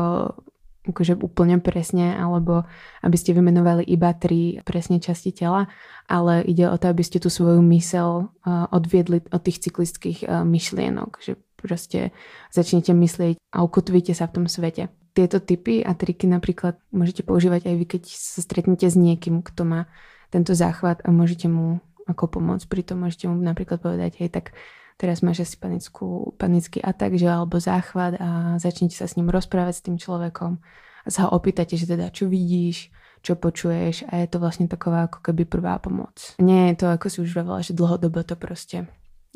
akože 0.86 1.18
úplne 1.18 1.58
presne, 1.58 2.14
alebo 2.14 2.62
aby 3.02 3.16
ste 3.18 3.34
vymenovali 3.34 3.82
iba 3.82 4.14
tri 4.14 4.62
presne 4.62 5.02
časti 5.02 5.34
tela, 5.34 5.66
ale 6.06 6.46
ide 6.46 6.70
o 6.70 6.78
to, 6.78 6.94
aby 6.94 7.02
ste 7.02 7.18
tú 7.18 7.26
svoju 7.26 7.58
mysel 7.74 8.30
odviedli 8.46 9.18
od 9.34 9.42
tých 9.42 9.66
cyklických 9.66 10.30
myšlienok, 10.46 11.18
že 11.18 11.42
proste 11.58 12.14
začnete 12.54 12.94
myslieť 12.94 13.34
a 13.50 13.66
ukotvíte 13.66 14.14
sa 14.14 14.30
v 14.30 14.34
tom 14.38 14.46
svete. 14.46 14.94
Tieto 15.10 15.42
typy 15.42 15.82
a 15.82 15.90
triky 15.98 16.30
napríklad 16.30 16.78
môžete 16.94 17.26
používať 17.26 17.66
aj 17.66 17.74
vy, 17.74 17.84
keď 17.98 18.02
sa 18.06 18.38
stretnete 18.46 18.86
s 18.86 18.94
niekým, 18.94 19.42
kto 19.42 19.66
má 19.66 19.90
tento 20.30 20.54
záchvat 20.54 21.02
a 21.02 21.10
môžete 21.10 21.50
mu 21.50 21.82
ako 22.06 22.38
pomôcť. 22.38 22.66
Pri 22.70 22.82
tom 22.86 23.02
môžete 23.02 23.26
mu 23.26 23.38
napríklad 23.38 23.82
povedať, 23.82 24.22
hej, 24.22 24.30
tak 24.30 24.54
teraz 24.96 25.20
máš 25.20 25.44
asi 25.44 25.56
panickú, 25.60 26.32
panický 26.40 26.80
atak, 26.80 27.20
že 27.20 27.28
alebo 27.28 27.60
záchvat 27.60 28.16
a 28.18 28.56
začnete 28.56 28.96
sa 28.96 29.04
s 29.04 29.14
ním 29.20 29.28
rozprávať 29.28 29.74
s 29.78 29.84
tým 29.84 29.96
človekom 30.00 30.58
a 31.04 31.08
sa 31.12 31.28
ho 31.28 31.36
opýtate, 31.36 31.76
že 31.76 31.86
teda 31.86 32.10
čo 32.10 32.26
vidíš, 32.26 32.90
čo 33.20 33.34
počuješ 33.36 34.06
a 34.08 34.22
je 34.22 34.28
to 34.30 34.38
vlastne 34.38 34.70
taková 34.70 35.10
ako 35.10 35.18
keby 35.20 35.44
prvá 35.44 35.78
pomoc. 35.82 36.38
Nie 36.38 36.72
je 36.72 36.82
to, 36.82 36.86
ako 36.94 37.06
si 37.10 37.18
už 37.26 37.34
vravela, 37.34 37.60
že 37.62 37.74
dlhodobo 37.74 38.22
to 38.22 38.38
proste 38.38 38.86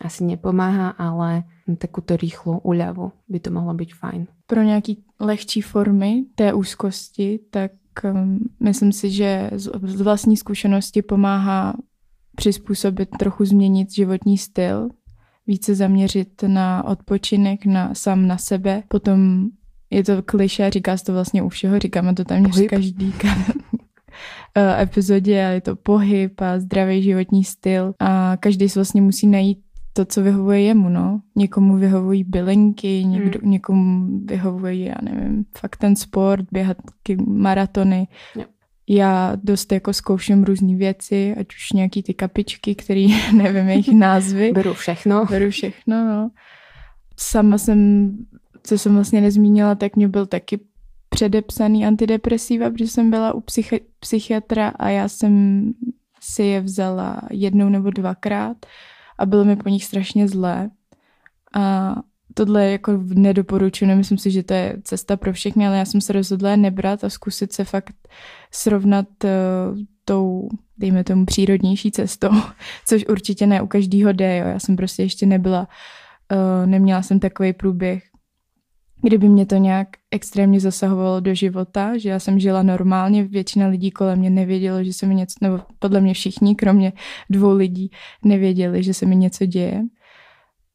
asi 0.00 0.24
nepomáha, 0.24 0.96
ale 0.96 1.44
takúto 1.76 2.16
rýchlu 2.16 2.64
úľavu 2.64 3.12
by 3.28 3.38
to 3.38 3.50
mohlo 3.52 3.76
byť 3.76 3.90
fajn. 3.94 4.20
Pro 4.46 4.62
nějaký 4.62 5.04
lehčí 5.20 5.60
formy 5.60 6.24
té 6.34 6.52
úzkosti, 6.52 7.38
tak 7.50 7.72
um, 8.04 8.38
myslím 8.60 8.92
si, 8.92 9.10
že 9.10 9.50
z, 9.54 9.70
z 9.82 10.00
vlastní 10.00 10.36
zkušenosti 10.36 11.02
pomáhá 11.02 11.76
přizpůsobit, 12.40 13.08
trochu 13.18 13.44
změnit 13.44 13.94
životní 13.94 14.38
styl, 14.38 14.88
více 15.46 15.74
zaměřit 15.74 16.42
na 16.46 16.84
odpočinek, 16.84 17.66
na 17.66 17.94
sám 17.94 18.26
na 18.26 18.38
sebe. 18.38 18.82
Potom 18.88 19.48
je 19.90 20.04
to 20.04 20.22
kliše, 20.22 20.70
říká 20.70 20.96
se 20.96 21.04
to 21.04 21.12
vlastně 21.12 21.42
u 21.42 21.48
všeho, 21.48 21.78
říkáme 21.78 22.14
to 22.14 22.24
tam 22.24 22.44
v 22.44 22.66
každý 22.66 23.14
eh, 24.54 24.82
epizodě 24.82 25.46
a 25.46 25.48
je 25.48 25.60
to 25.60 25.76
pohyb 25.76 26.40
a 26.40 26.58
zdravý 26.58 27.02
životní 27.02 27.44
styl 27.44 27.94
a 27.98 28.36
každý 28.40 28.68
si 28.68 28.78
vlastně 28.78 29.02
musí 29.02 29.26
najít 29.26 29.58
to, 29.92 30.04
co 30.04 30.22
vyhovuje 30.22 30.60
jemu, 30.60 30.88
no. 30.88 31.20
Někomu 31.36 31.76
vyhovují 31.76 32.24
bylinky, 32.24 33.04
někdo, 33.04 33.38
hmm. 33.42 33.50
někomu 33.50 34.08
vyhovují, 34.24 34.84
já 34.84 34.94
nevím, 35.02 35.44
fakt 35.58 35.76
ten 35.76 35.96
sport, 35.96 36.44
běhat 36.52 36.76
maratony. 37.26 38.08
Jo 38.36 38.44
já 38.92 39.36
dost 39.44 39.72
jako 39.72 39.92
zkouším 39.92 40.44
různé 40.44 40.76
věci, 40.76 41.34
ať 41.38 41.46
už 41.54 41.72
nějaký 41.72 42.02
ty 42.02 42.14
kapičky, 42.14 42.74
který 42.74 43.06
nevím 43.32 43.68
jejich 43.68 43.88
názvy. 43.88 44.52
Beru 44.52 44.74
všechno. 44.74 45.26
Beru 45.26 45.50
všechno, 45.50 46.08
no. 46.08 46.30
Sama 47.16 47.58
jsem, 47.58 48.10
co 48.62 48.78
jsem 48.78 48.94
vlastně 48.94 49.20
nezmínila, 49.20 49.74
tak 49.74 49.96
mě 49.96 50.08
byl 50.08 50.26
taky 50.26 50.60
předepsaný 51.08 51.86
antidepresiva, 51.86 52.70
protože 52.70 52.88
jsem 52.88 53.10
byla 53.10 53.32
u 53.32 53.40
psychi- 53.40 53.80
psychiatra 54.00 54.68
a 54.68 54.88
já 54.88 55.08
jsem 55.08 55.64
si 56.20 56.42
je 56.42 56.60
vzala 56.60 57.20
jednou 57.30 57.68
nebo 57.68 57.90
dvakrát 57.90 58.56
a 59.18 59.26
bylo 59.26 59.44
mi 59.44 59.56
po 59.56 59.68
nich 59.68 59.84
strašně 59.84 60.28
zlé. 60.28 60.70
A 61.54 61.94
tohle 62.34 62.70
jako 62.70 62.92
nedoporučuji, 63.14 63.86
nemyslím 63.86 64.18
si, 64.18 64.30
že 64.30 64.42
to 64.42 64.54
je 64.54 64.76
cesta 64.84 65.16
pro 65.16 65.32
všechny, 65.32 65.66
ale 65.66 65.78
já 65.78 65.84
jsem 65.84 66.00
se 66.00 66.12
rozhodla 66.12 66.56
nebrat 66.56 67.04
a 67.04 67.10
zkusit 67.10 67.52
se 67.52 67.64
fakt 67.64 67.94
srovnat 68.50 69.06
uh, 69.24 69.78
tou, 70.04 70.48
dejme 70.78 71.04
tomu, 71.04 71.26
přírodnější 71.26 71.90
cestou, 71.90 72.30
což 72.86 73.04
určitě 73.08 73.46
ne 73.46 73.62
u 73.62 73.66
každého 73.66 74.12
jde, 74.12 74.36
jo. 74.36 74.46
Já 74.46 74.58
jsem 74.58 74.76
prostě 74.76 75.02
ještě 75.02 75.26
nebyla, 75.26 75.68
uh, 76.32 76.66
neměla 76.66 77.02
jsem 77.02 77.20
takový 77.20 77.52
průběh, 77.52 78.02
kdyby 79.02 79.28
mě 79.28 79.46
to 79.46 79.56
nějak 79.56 79.88
extrémně 80.10 80.60
zasahovalo 80.60 81.20
do 81.20 81.34
života, 81.34 81.98
že 81.98 82.08
já 82.08 82.18
jsem 82.18 82.38
žila 82.38 82.62
normálně, 82.62 83.24
většina 83.24 83.66
lidí 83.66 83.90
kolem 83.90 84.18
mě 84.18 84.30
nevědělo, 84.30 84.84
že 84.84 84.92
se 84.92 85.06
mi 85.06 85.14
něco, 85.14 85.34
nebo 85.40 85.60
podle 85.78 86.00
mě 86.00 86.14
všichni, 86.14 86.54
kromě 86.54 86.92
dvou 87.30 87.52
lidí, 87.52 87.90
nevěděli, 88.24 88.82
že 88.82 88.94
se 88.94 89.06
mi 89.06 89.16
něco 89.16 89.46
děje. 89.46 89.82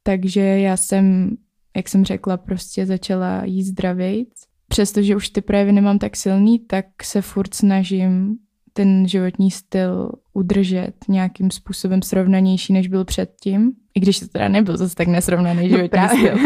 Takže 0.04 0.42
já 0.42 0.78
jsem 0.78 1.36
jak 1.76 1.90
jsem 1.90 2.06
řekla, 2.06 2.38
prostě 2.38 2.86
začala 2.86 3.46
jíst 3.46 3.68
zdravějc. 3.68 4.30
Přestože 4.68 5.16
už 5.16 5.30
ty 5.30 5.42
projevy 5.42 5.72
nemám 5.72 6.00
tak 6.00 6.16
silný, 6.16 6.60
tak 6.60 6.86
se 7.04 7.22
furt 7.22 7.54
snažím 7.54 8.38
ten 8.74 9.08
životní 9.08 9.52
styl 9.52 10.12
udržet 10.34 10.94
nějakým 11.08 11.52
způsobem 11.52 12.02
srovnanější, 12.02 12.74
než 12.74 12.88
byl 12.88 13.06
předtím. 13.06 13.72
I 13.96 14.00
když 14.00 14.20
to 14.20 14.28
teda 14.28 14.48
nebyl 14.48 14.78
zase 14.78 14.96
tak 14.96 15.08
nesrovnaný 15.08 15.62
no 15.62 15.78
životní 15.78 16.00
no, 16.02 16.10
styl. 16.10 16.38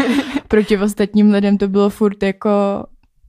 Proti 0.48 0.78
ostatním 0.78 1.32
lidem 1.32 1.58
to 1.58 1.68
bylo 1.68 1.90
furt 1.90 2.22
jako 2.22 2.50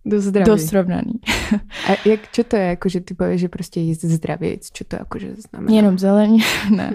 Dost 0.05 0.23
zdravý. 0.23 0.45
Dost 0.45 0.67
srovnaný. 0.67 1.13
A 1.87 2.09
jak, 2.09 2.31
čo 2.31 2.43
to 2.43 2.55
je, 2.55 2.63
jako, 2.63 2.89
že 2.89 3.01
ty 3.01 3.13
povieš, 3.13 3.41
že 3.41 3.49
prostě 3.49 3.79
jíst 3.79 4.01
zdravěc, 4.01 4.71
čo 4.71 4.83
to 4.83 4.95
jakože 4.95 5.35
znamená? 5.35 5.75
Jenom 5.75 5.99
zeleně, 5.99 6.43
ne. 6.69 6.91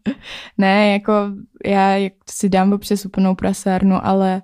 ne, 0.58 0.92
jako 0.92 1.12
já 1.66 1.96
jak 1.96 2.12
si 2.30 2.48
dám 2.48 2.72
občas 2.72 3.06
úplnou 3.06 3.34
prasárnu, 3.34 4.06
ale 4.06 4.42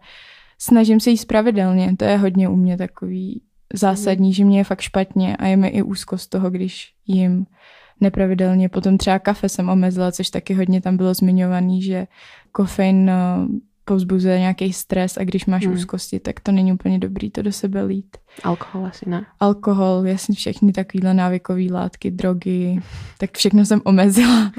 snažím 0.59 1.01
se 1.01 1.11
jíst 1.11 1.25
pravidelně, 1.25 1.97
to 1.97 2.05
je 2.05 2.17
hodně 2.17 2.49
u 2.49 2.57
mě 2.57 2.77
takový 2.77 3.43
zásadní, 3.75 4.33
že 4.33 4.45
mě 4.45 4.59
je 4.59 4.65
fakt 4.65 4.81
špatně 4.81 5.37
a 5.37 5.47
je 5.47 5.57
mi 5.57 5.69
i 5.69 5.83
úzkost 5.83 6.31
toho, 6.31 6.51
když 6.51 6.93
jim 7.07 7.47
nepravidelně. 8.01 8.69
Potom 8.69 8.99
třeba 8.99 9.19
kafe 9.19 9.49
jsem 9.49 9.69
omezila, 9.69 10.13
což 10.13 10.31
taky 10.31 10.55
hodně 10.55 10.81
tam 10.81 10.97
bylo 10.97 11.15
zmiňovaný, 11.15 11.83
že 11.83 12.07
kofein 12.53 13.11
eh, 13.11 13.15
povzbuzuje 13.85 14.39
nějaký 14.39 14.73
stres 14.73 15.17
a 15.17 15.25
když 15.25 15.47
máš 15.47 15.67
hmm. 15.67 15.75
úzkosti, 15.75 16.21
tak 16.21 16.41
to 16.41 16.53
není 16.53 16.73
úplně 16.73 16.99
dobrý 16.99 17.31
to 17.31 17.43
do 17.43 17.53
sebe 17.53 17.83
lít. 17.83 18.17
Alkohol 18.43 18.87
asi 18.87 19.11
ne. 19.11 19.27
Alkohol, 19.41 20.03
jasně 20.07 20.35
všechny 20.35 20.73
takovýhle 20.73 21.15
návykové 21.15 21.63
látky, 21.71 22.11
drogy, 22.11 22.81
tak 23.19 23.37
všechno 23.37 23.65
jsem 23.65 23.81
omezila. 23.85 24.53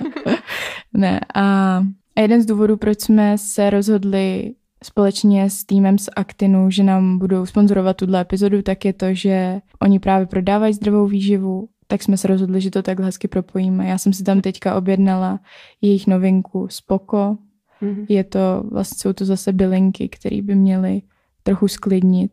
ne, 0.94 1.20
a 1.36 1.82
jeden 2.22 2.42
z 2.42 2.46
důvodů, 2.46 2.78
proč 2.78 3.02
jsme 3.02 3.38
se 3.38 3.70
rozhodli 3.70 4.54
společně 4.84 5.50
s 5.50 5.64
týmem 5.64 5.98
z 5.98 6.10
Actinu, 6.16 6.72
že 6.72 6.84
nám 6.84 7.18
budou 7.18 7.46
sponzorovat 7.46 7.98
tuhle 7.98 8.22
epizodu, 8.22 8.62
tak 8.62 8.86
je 8.86 8.94
to, 8.94 9.14
že 9.14 9.60
oni 9.82 10.00
právě 10.00 10.26
prodávají 10.26 10.74
zdravou 10.74 11.08
výživu, 11.08 11.70
tak 11.88 12.04
jsme 12.04 12.18
se 12.18 12.28
rozhodli, 12.28 12.62
že 12.62 12.72
to 12.72 12.82
takhle 12.82 13.06
hezky 13.06 13.28
propojíme. 13.28 13.88
Já 13.88 13.98
jsem 13.98 14.14
si 14.14 14.24
tam 14.24 14.42
teďka 14.42 14.76
objednala 14.76 15.40
jejich 15.82 16.08
novinku 16.08 16.68
Spoko. 16.70 17.38
Mm-hmm. 17.82 18.06
Je 18.10 18.24
to, 18.24 18.64
vlastně 18.72 18.96
jsou 19.02 19.14
to 19.14 19.26
zase 19.26 19.54
bylinky, 19.54 20.10
které 20.10 20.42
by 20.42 20.56
měly 20.56 21.02
trochu 21.44 21.68
sklidnit. 21.68 22.32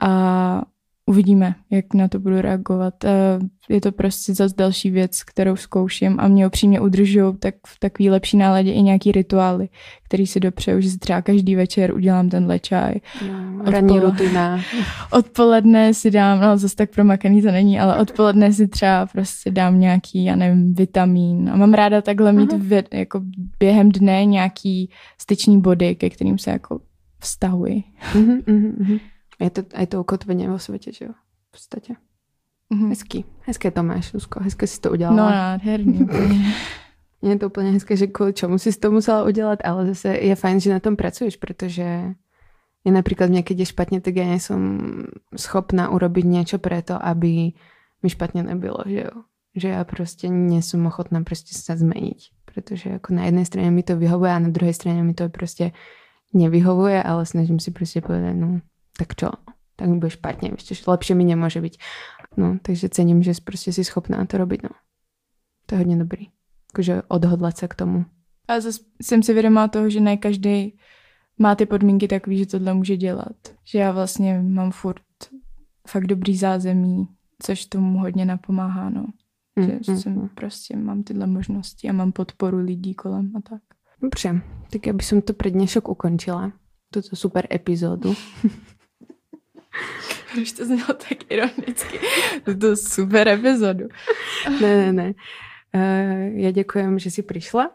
A 0.00 0.62
uvidíme, 1.08 1.54
jak 1.70 1.94
na 1.94 2.08
to 2.08 2.18
budu 2.18 2.40
reagovat. 2.40 3.04
Eh, 3.04 3.38
je 3.68 3.80
to 3.80 3.92
prostě 3.92 4.34
zase 4.34 4.54
další 4.58 4.90
věc, 4.90 5.22
kterou 5.22 5.56
zkouším 5.56 6.16
a 6.20 6.28
mě 6.28 6.46
opřímně 6.46 6.80
udržují 6.80 7.36
tak 7.38 7.54
v 7.66 7.78
takový 7.78 8.10
lepší 8.10 8.36
náladě 8.36 8.72
i 8.72 8.82
nějaký 8.82 9.12
rituály, 9.12 9.68
který 10.04 10.26
si 10.26 10.40
dopřeju, 10.40 10.80
že 10.80 10.90
si 10.90 10.98
třeba 10.98 11.22
každý 11.22 11.56
večer 11.56 11.94
udělám 11.94 12.28
tenhle 12.28 12.58
čaj. 12.58 12.94
No, 13.28 13.62
ranní 13.64 14.00
rutina. 14.00 14.60
Odpoledne 15.12 15.94
si 15.94 16.10
dám, 16.10 16.40
no 16.40 16.58
zase 16.58 16.76
tak 16.76 16.90
promakaný 16.90 17.42
to 17.42 17.50
není, 17.50 17.80
ale 17.80 18.00
odpoledne 18.00 18.52
si 18.52 18.68
třeba 18.68 19.06
prostě 19.06 19.50
dám 19.50 19.80
nějaký, 19.80 20.24
já 20.24 20.36
nevím, 20.36 20.74
vitamín. 20.74 21.50
A 21.52 21.56
mám 21.56 21.74
ráda 21.74 22.02
takhle 22.02 22.32
mít 22.32 22.52
v, 22.52 22.82
jako 22.92 23.20
během 23.58 23.88
dne 23.92 24.24
nějaký 24.24 24.90
styční 25.18 25.60
body, 25.60 25.94
ke 25.94 26.10
kterým 26.10 26.38
se 26.38 26.50
jako 26.50 26.80
vztahuji. 27.20 27.82
Uh-huh, 28.14 28.42
uh-huh. 28.42 29.00
Je 29.38 29.50
to, 29.50 29.62
je 29.70 29.86
to 29.86 30.00
ukotvenie 30.02 30.50
vo 30.50 30.58
svete, 30.58 30.90
že 30.92 31.10
jo? 31.10 31.14
V 31.14 31.48
podstate. 31.54 31.94
Mm-hmm. 32.68 32.90
Hezký. 32.90 33.24
Hezké 33.46 33.70
to 33.70 33.82
máš, 33.82 34.12
Luzko. 34.12 34.42
Hezké 34.42 34.66
si 34.66 34.80
to 34.80 34.90
udělala. 34.90 35.16
No 35.16 35.30
nádherný 35.30 36.06
je 37.22 37.38
to 37.38 37.46
úplně 37.46 37.70
hezké, 37.70 37.96
že 37.96 38.06
kvůli 38.06 38.32
čemu 38.32 38.58
si 38.58 38.72
to 38.72 38.90
musela 38.90 39.24
udělat, 39.24 39.58
ale 39.64 39.86
zase 39.86 40.08
je 40.08 40.34
fajn, 40.34 40.60
že 40.60 40.72
na 40.72 40.80
tom 40.80 40.96
pracuješ, 40.96 41.36
protože 41.36 42.14
je 42.84 42.92
napríklad 42.94 43.30
mne, 43.30 43.42
keď 43.42 43.66
je 43.66 43.72
špatne, 43.74 43.98
tak 43.98 44.14
ja 44.16 44.24
nie 44.24 44.38
som 44.38 44.60
schopná 45.34 45.90
urobiť 45.90 46.24
niečo 46.24 46.56
preto, 46.62 46.94
aby 46.94 47.52
mi 48.00 48.08
špatne 48.08 48.46
nebylo, 48.46 48.86
že 48.86 49.10
jo. 49.10 49.14
Že 49.58 49.68
ja 49.74 49.82
proste 49.82 50.30
nie 50.30 50.62
som 50.62 50.86
ochotná 50.86 51.26
proste 51.26 51.58
sa 51.58 51.74
zmeniť. 51.74 52.46
Pretože 52.46 53.02
ako 53.02 53.18
na 53.18 53.26
jednej 53.26 53.44
strane 53.44 53.74
mi 53.74 53.82
to 53.82 53.98
vyhovuje 53.98 54.30
a 54.30 54.38
na 54.38 54.50
druhej 54.54 54.72
strane 54.72 55.02
mi 55.02 55.12
to 55.12 55.26
proste 55.26 55.74
nevyhovuje, 56.30 57.02
ale 57.02 57.26
snažím 57.26 57.58
si 57.58 57.74
proste 57.74 57.98
povedať, 57.98 58.34
no 58.38 58.62
tak 58.98 59.14
čo, 59.14 59.30
tak 59.76 59.88
mi 59.88 59.98
bude 59.98 60.10
špatně, 60.10 60.50
ještě 60.54 60.90
lepšie 60.90 61.16
mi 61.16 61.24
nemůže 61.24 61.60
být. 61.60 61.76
No, 62.36 62.58
takže 62.62 62.88
cením, 62.88 63.22
že 63.22 63.32
prostě 63.44 63.72
si 63.72 63.84
schopná 63.84 64.26
to 64.26 64.38
robiť, 64.38 64.62
no. 64.62 64.70
To 65.66 65.74
je 65.74 65.78
hodně 65.78 65.96
dobrý. 65.96 66.26
Jakože 66.72 67.02
odhodlat 67.08 67.58
se 67.58 67.68
k 67.68 67.74
tomu. 67.74 68.04
A 68.48 68.60
zase 68.60 68.80
jsem 69.02 69.22
si 69.22 69.34
vědomá 69.34 69.68
toho, 69.68 69.90
že 69.90 70.00
ne 70.00 70.16
každý 70.16 70.78
má 71.38 71.54
ty 71.54 71.66
podmínky 71.66 72.08
takový, 72.08 72.38
že 72.38 72.46
tohle 72.46 72.74
může 72.74 72.96
dělat. 72.96 73.36
Že 73.64 73.78
já 73.78 73.92
vlastně 73.92 74.42
mám 74.42 74.70
furt 74.70 75.02
fakt 75.88 76.06
dobrý 76.06 76.36
zázemí, 76.36 77.08
což 77.42 77.66
tomu 77.66 77.98
hodně 77.98 78.24
napomáhá, 78.24 78.90
no. 78.90 79.06
Mm, 79.56 79.66
že 79.66 79.92
mm, 79.92 79.98
jsem 79.98 80.12
mm. 80.12 80.28
prostě 80.28 80.76
mám 80.76 81.02
tyhle 81.02 81.26
možnosti 81.26 81.88
a 81.88 81.92
mám 81.92 82.12
podporu 82.12 82.58
lidí 82.58 82.94
kolem 82.94 83.36
a 83.36 83.40
tak. 83.40 83.62
Dobře, 84.02 84.40
tak 84.70 84.86
já 84.86 84.92
bych 84.92 85.06
to 85.24 85.32
pro 85.32 85.50
dnešok 85.50 85.88
ukončila. 85.88 86.52
Tuto 86.90 87.16
super 87.16 87.46
epizódu. 87.52 88.14
Už 90.42 90.52
to 90.52 90.64
znělo 90.64 90.86
tak 90.86 91.30
ironicky. 91.30 91.98
To 92.60 92.76
super 92.76 93.28
epizodu. 93.28 93.88
ne, 94.60 94.76
ne, 94.76 94.92
ne. 94.92 95.14
Uh, 95.74 96.38
já 96.38 96.50
děkujem, 96.50 96.98
že 96.98 97.10
jsi 97.10 97.22
přišla. 97.22 97.70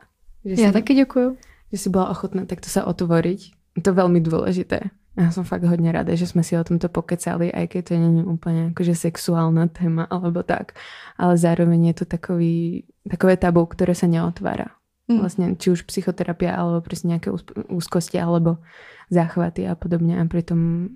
Že 0.45 0.62
já 0.62 0.68
jsi, 0.68 0.74
taky 0.74 0.93
děkuju. 0.93 1.38
Že 1.72 1.78
jsi 1.78 1.89
byla 1.89 2.10
ochotná 2.10 2.45
takto 2.45 2.70
se 2.70 2.84
otvoriť. 2.84 3.51
To 3.82 3.89
je 3.89 3.93
velmi 3.93 4.22
důležité. 4.22 4.80
Já 5.18 5.32
jsem 5.32 5.43
fakt 5.43 5.64
hodně 5.64 5.91
ráda, 5.91 6.16
že 6.16 6.28
jsme 6.28 6.43
si 6.43 6.58
o 6.58 6.64
tomto 6.64 6.89
pokecali, 6.89 7.54
aj 7.54 7.68
keď 7.68 7.86
to 7.86 7.93
není 7.93 8.24
úplně 8.24 8.64
jakože 8.64 8.95
sexuálna 8.95 9.68
téma 9.68 10.04
alebo 10.10 10.43
tak, 10.43 10.72
ale 11.18 11.38
zároveň 11.38 11.86
je 11.86 11.93
to 11.93 12.06
takový, 12.06 12.84
takové 13.10 13.38
tabu, 13.38 13.66
které 13.66 13.95
se 13.95 14.08
neotvára. 14.08 14.66
Mm. 15.08 15.20
Vlastně 15.20 15.56
či 15.56 15.72
už 15.72 15.82
psychoterapia, 15.82 16.56
alebo 16.56 16.82
prostě 16.82 17.08
nějaké 17.08 17.32
úzkosti, 17.70 18.22
alebo 18.22 18.58
záchvaty 19.10 19.68
a 19.68 19.76
podobně 19.76 20.22
a 20.22 20.26
přitom 20.26 20.88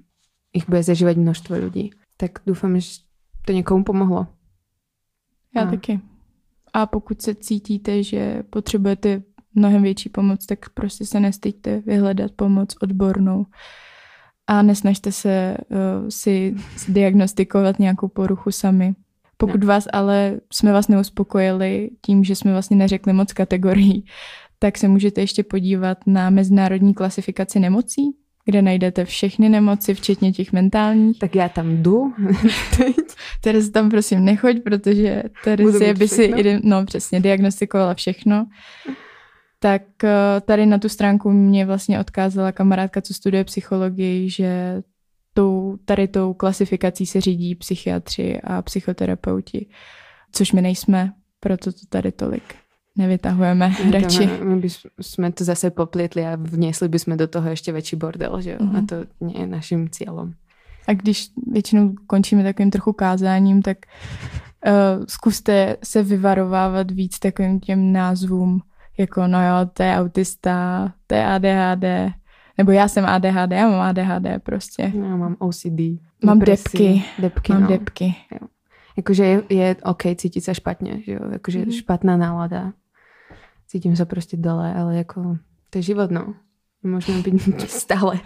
ich 0.58 0.70
bude 0.70 0.84
zažívat 0.84 1.18
množstvo 1.18 1.56
lidí. 1.56 1.92
Tak 2.18 2.32
doufám, 2.46 2.80
že 2.80 2.90
to 3.46 3.52
někomu 3.52 3.84
pomohlo. 3.84 4.28
Já 5.56 5.62
a... 5.62 5.70
taky. 5.72 6.00
A 6.74 6.86
pokud 6.86 7.22
se 7.22 7.36
cítíte, 7.36 8.04
že 8.04 8.44
potřebujete 8.50 9.22
mnohem 9.56 9.84
větší 9.84 10.10
pomoc, 10.10 10.46
tak 10.46 10.70
prostě 10.70 11.06
se 11.06 11.20
nestýďte 11.20 11.82
vyhledat 11.86 12.32
pomoc 12.32 12.76
odbornou 12.82 13.46
a 14.48 14.62
nesnažte 14.62 15.12
se 15.12 15.58
uh, 15.70 15.78
si 16.10 16.56
diagnostikovat 16.88 17.80
nějakou 17.80 18.08
poruchu 18.08 18.52
sami. 18.52 18.96
Pokud 19.38 19.60
ne. 19.60 19.66
vás 19.66 19.88
ale 19.94 20.40
jsme 20.54 20.72
vás 20.72 20.88
neuspokojili 20.88 21.90
tím, 22.02 22.24
že 22.24 22.36
jsme 22.36 22.52
vlastně 22.52 22.78
neřekli 22.78 23.14
moc 23.14 23.34
kategorií, 23.34 24.06
tak 24.60 24.78
se 24.78 24.88
můžete 24.88 25.22
ještě 25.22 25.44
podívat 25.44 25.98
na 26.08 26.30
mezinárodní 26.30 26.94
klasifikaci 26.94 27.60
nemocí, 27.60 28.18
kde 28.48 28.62
najdete 28.62 29.06
všechny 29.06 29.50
nemoci, 29.50 29.94
včetně 29.94 30.32
těch 30.32 30.54
mentálních. 30.54 31.20
Tak 31.20 31.36
já 31.36 31.50
tam 31.50 31.84
jdu. 31.84 32.14
Terezy 33.42 33.72
tam 33.72 33.90
prosím 33.90 34.26
nechoď, 34.26 34.64
protože 34.64 35.24
Terezie 35.44 35.94
by 35.94 36.08
si 36.08 36.34
no, 36.64 36.86
přesně 36.86 37.20
diagnostikovala 37.20 37.94
všechno. 37.94 38.48
Tak 39.60 39.82
eh, 40.04 40.42
tady 40.42 40.66
na 40.66 40.78
tu 40.78 40.90
stránku 40.90 41.32
mě 41.32 41.66
vlastně 41.66 42.00
odkázala 42.00 42.52
kamarádka, 42.52 43.02
co 43.02 43.14
studuje 43.14 43.44
psychologii, 43.44 44.30
že 44.30 44.82
tou, 45.34 45.78
tady 45.86 46.08
tou 46.08 46.34
klasifikací 46.34 47.06
se 47.06 47.22
řídí 47.22 47.56
psychiatři 47.56 48.40
a 48.44 48.62
psychoterapeuti, 48.62 49.70
což 50.32 50.52
my 50.52 50.62
nejsme, 50.62 51.14
proto 51.40 51.72
to 51.72 51.80
tady 51.90 52.12
tolik 52.12 52.56
nevytahujeme 52.98 53.74
radši. 53.92 54.30
My 54.44 54.56
bychom 54.56 55.32
to 55.32 55.44
zase 55.44 55.70
poplietli 55.70 56.26
a 56.26 56.36
vniesli 56.36 56.88
bychom 56.88 57.18
do 57.18 57.28
toho 57.28 57.50
ještě 57.50 57.72
větší 57.72 57.96
bordel, 57.96 58.42
že 58.42 58.52
jo? 58.52 58.58
Mm-hmm. 58.58 58.78
A 58.78 58.86
to 58.86 58.96
nie 59.22 59.40
je 59.40 59.48
naším 59.48 59.90
cílem. 59.90 60.34
A 60.88 60.94
když 60.94 61.30
většinou 61.52 61.94
končíme 62.08 62.44
takovým 62.44 62.72
trochu 62.72 62.94
kázáním, 62.94 63.62
tak 63.62 63.78
uh, 64.68 65.06
zkuste 65.08 65.78
se 65.84 66.04
vyvarovávat 66.04 66.92
víc 66.92 67.20
takovým 67.20 67.60
těm 67.60 67.94
názvům, 67.94 68.62
jako 68.98 69.28
no 69.28 69.48
jo, 69.48 69.70
to 69.74 69.84
je 69.84 69.98
autista, 69.98 70.94
to 71.08 71.16
je 71.16 71.26
ADHD, 71.26 72.14
nebo 72.58 72.72
já 72.72 72.88
jsem 72.88 73.06
ADHD, 73.06 73.52
já 73.52 73.70
mám 73.70 73.82
ADHD 73.82 74.44
prostě. 74.44 74.92
Já 74.96 75.16
mám 75.16 75.36
OCD. 75.40 75.80
Mám 76.26 76.40
depresi, 76.40 76.64
depky. 76.64 77.04
depky 77.20 77.54
mám 77.54 77.62
no. 77.62 77.68
depky. 77.68 78.16
Jo. 78.32 78.48
Jakože 78.98 79.26
je, 79.26 79.44
je 79.50 79.76
OK 79.84 80.04
cítit 80.16 80.42
se 80.42 80.56
špatně, 80.56 81.02
že 81.06 81.12
jo? 81.12 81.20
Jakože 81.32 81.60
mm-hmm. 81.60 81.78
špatná 81.78 82.18
nálada 82.18 82.74
cítím 83.68 83.96
se 83.96 84.06
prostě 84.06 84.38
dole, 84.38 84.74
ale 84.74 84.98
jako 84.98 85.38
to 85.70 85.78
je 85.78 85.82
život, 85.82 86.12
no. 86.12 86.34
Můžeme 86.84 87.22
být 87.22 87.62
stále 87.70 88.20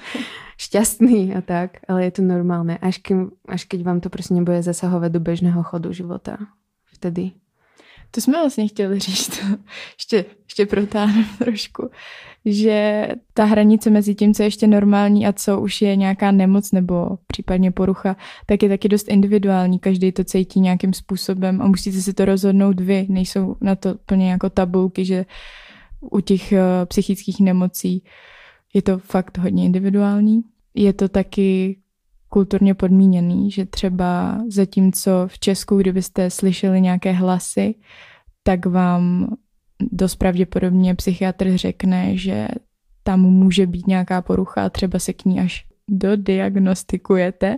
šťastný 0.57 1.35
a 1.35 1.41
tak, 1.41 1.77
ale 1.87 2.03
je 2.03 2.11
to 2.11 2.21
normálné. 2.21 2.77
Až, 2.77 2.97
kým, 2.97 3.31
až 3.47 3.65
keď 3.65 3.83
vám 3.83 3.99
to 3.99 4.09
prostě 4.09 4.33
nebude 4.33 4.63
zasahovat 4.63 5.11
do 5.11 5.19
běžného 5.19 5.63
chodu 5.63 5.93
života. 5.93 6.37
Vtedy. 6.85 7.31
To 8.11 8.21
jsme 8.21 8.33
vlastně 8.33 8.67
chtěli 8.67 8.99
říct. 8.99 9.41
ještě, 9.97 10.25
ještě 10.43 10.65
protáhnu 10.65 11.23
trošku 11.37 11.89
že 12.45 13.07
ta 13.33 13.45
hranice 13.45 13.89
mezi 13.89 14.15
tím, 14.15 14.33
co 14.33 14.43
je 14.43 14.47
ještě 14.47 14.67
normální 14.67 15.27
a 15.27 15.33
co 15.33 15.61
už 15.61 15.81
je 15.81 15.95
nějaká 15.95 16.31
nemoc 16.31 16.71
nebo 16.71 17.09
případně 17.27 17.71
porucha, 17.71 18.15
tak 18.45 18.63
je 18.63 18.69
taky 18.69 18.89
dost 18.89 19.09
individuální. 19.09 19.79
Každý 19.79 20.11
to 20.11 20.23
cítí 20.23 20.59
nějakým 20.59 20.93
způsobem 20.93 21.61
a 21.61 21.67
musíte 21.67 22.01
si 22.01 22.13
to 22.13 22.25
rozhodnout 22.25 22.79
vy. 22.79 23.05
Nejsou 23.09 23.55
na 23.61 23.75
to 23.75 23.95
plně 24.05 24.31
jako 24.31 24.49
tabulky, 24.49 25.05
že 25.05 25.25
u 26.01 26.19
těch 26.19 26.51
eh, 26.51 26.61
psychických 26.85 27.39
nemocí 27.39 28.03
je 28.73 28.81
to 28.81 28.97
fakt 28.97 29.37
hodně 29.37 29.65
individuální. 29.65 30.41
Je 30.75 30.93
to 30.93 31.09
taky 31.09 31.77
kulturně 32.29 32.73
podmíněný, 32.73 33.51
že 33.51 33.65
třeba 33.65 34.41
zatímco 34.47 35.11
v 35.27 35.39
Česku, 35.39 35.77
kdybyste 35.77 36.29
slyšeli 36.29 36.81
nějaké 36.81 37.11
hlasy, 37.11 37.75
tak 38.43 38.65
vám 38.65 39.35
dost 39.91 40.15
pravděpodobně 40.15 40.95
psychiatr 40.95 41.57
řekne, 41.57 42.17
že 42.17 42.47
tam 43.03 43.21
může 43.21 43.67
být 43.67 43.87
nějaká 43.87 44.21
porucha 44.21 44.65
a 44.65 44.69
třeba 44.69 44.99
se 44.99 45.13
k 45.13 45.25
ní 45.25 45.39
až 45.39 45.65
dodiagnostikujete. 45.89 47.57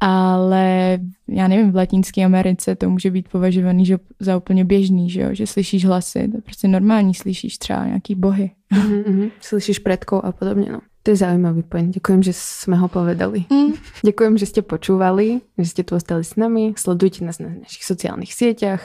ale 0.00 0.98
já 1.28 1.48
nevím, 1.48 1.72
v 1.72 1.76
Latinské 1.76 2.24
Americe 2.24 2.76
to 2.76 2.90
může 2.90 3.10
být 3.10 3.28
považovaný 3.28 3.86
že 3.86 3.98
za 4.20 4.36
úplně 4.36 4.64
běžný, 4.64 5.10
že, 5.10 5.20
jo? 5.20 5.28
že 5.32 5.46
slyšíš 5.46 5.84
hlasy, 5.84 6.28
to 6.28 6.36
je 6.36 6.42
prostě 6.42 6.68
normální, 6.68 7.14
slyšíš 7.14 7.58
třeba 7.58 7.86
nějaký 7.86 8.14
bohy. 8.14 8.50
Mm-hmm, 8.72 9.04
mm-hmm. 9.04 9.30
Slyšíš 9.40 9.78
predkov 9.78 10.20
a 10.24 10.32
podobně, 10.32 10.72
no. 10.72 10.80
To 11.04 11.10
je 11.10 11.16
zaujímavý 11.16 11.62
point. 11.62 11.92
Ďakujem, 11.94 12.24
že 12.24 12.32
sme 12.32 12.80
ho 12.80 12.88
povedali. 12.88 13.44
Mm. 13.52 13.76
Ďakujem, 14.08 14.40
že 14.40 14.48
ste 14.48 14.64
počúvali, 14.64 15.44
že 15.60 15.68
ste 15.68 15.84
tu 15.84 16.00
ostali 16.00 16.24
s 16.24 16.32
nami. 16.40 16.72
Sledujte 16.80 17.20
nás 17.20 17.36
na 17.44 17.52
našich 17.60 17.84
sociálnych 17.84 18.32
sieťach, 18.32 18.80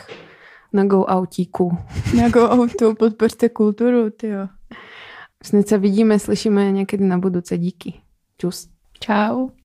na 0.74 0.86
Go 0.86 1.05
Autíku. 1.05 1.78
Na 2.17 2.30
Go 2.30 2.49
Autu, 2.49 2.95
podpořte 2.95 3.49
kulturu, 3.49 4.09
tyjo. 4.09 4.47
Snad 5.43 5.67
sa 5.67 5.78
vidíme, 5.78 6.20
slyšíme 6.20 6.72
někdy 6.72 7.03
na 7.03 7.17
budúce. 7.17 7.57
Díky. 7.57 7.93
Čus. 8.38 8.67
Čau. 8.99 9.49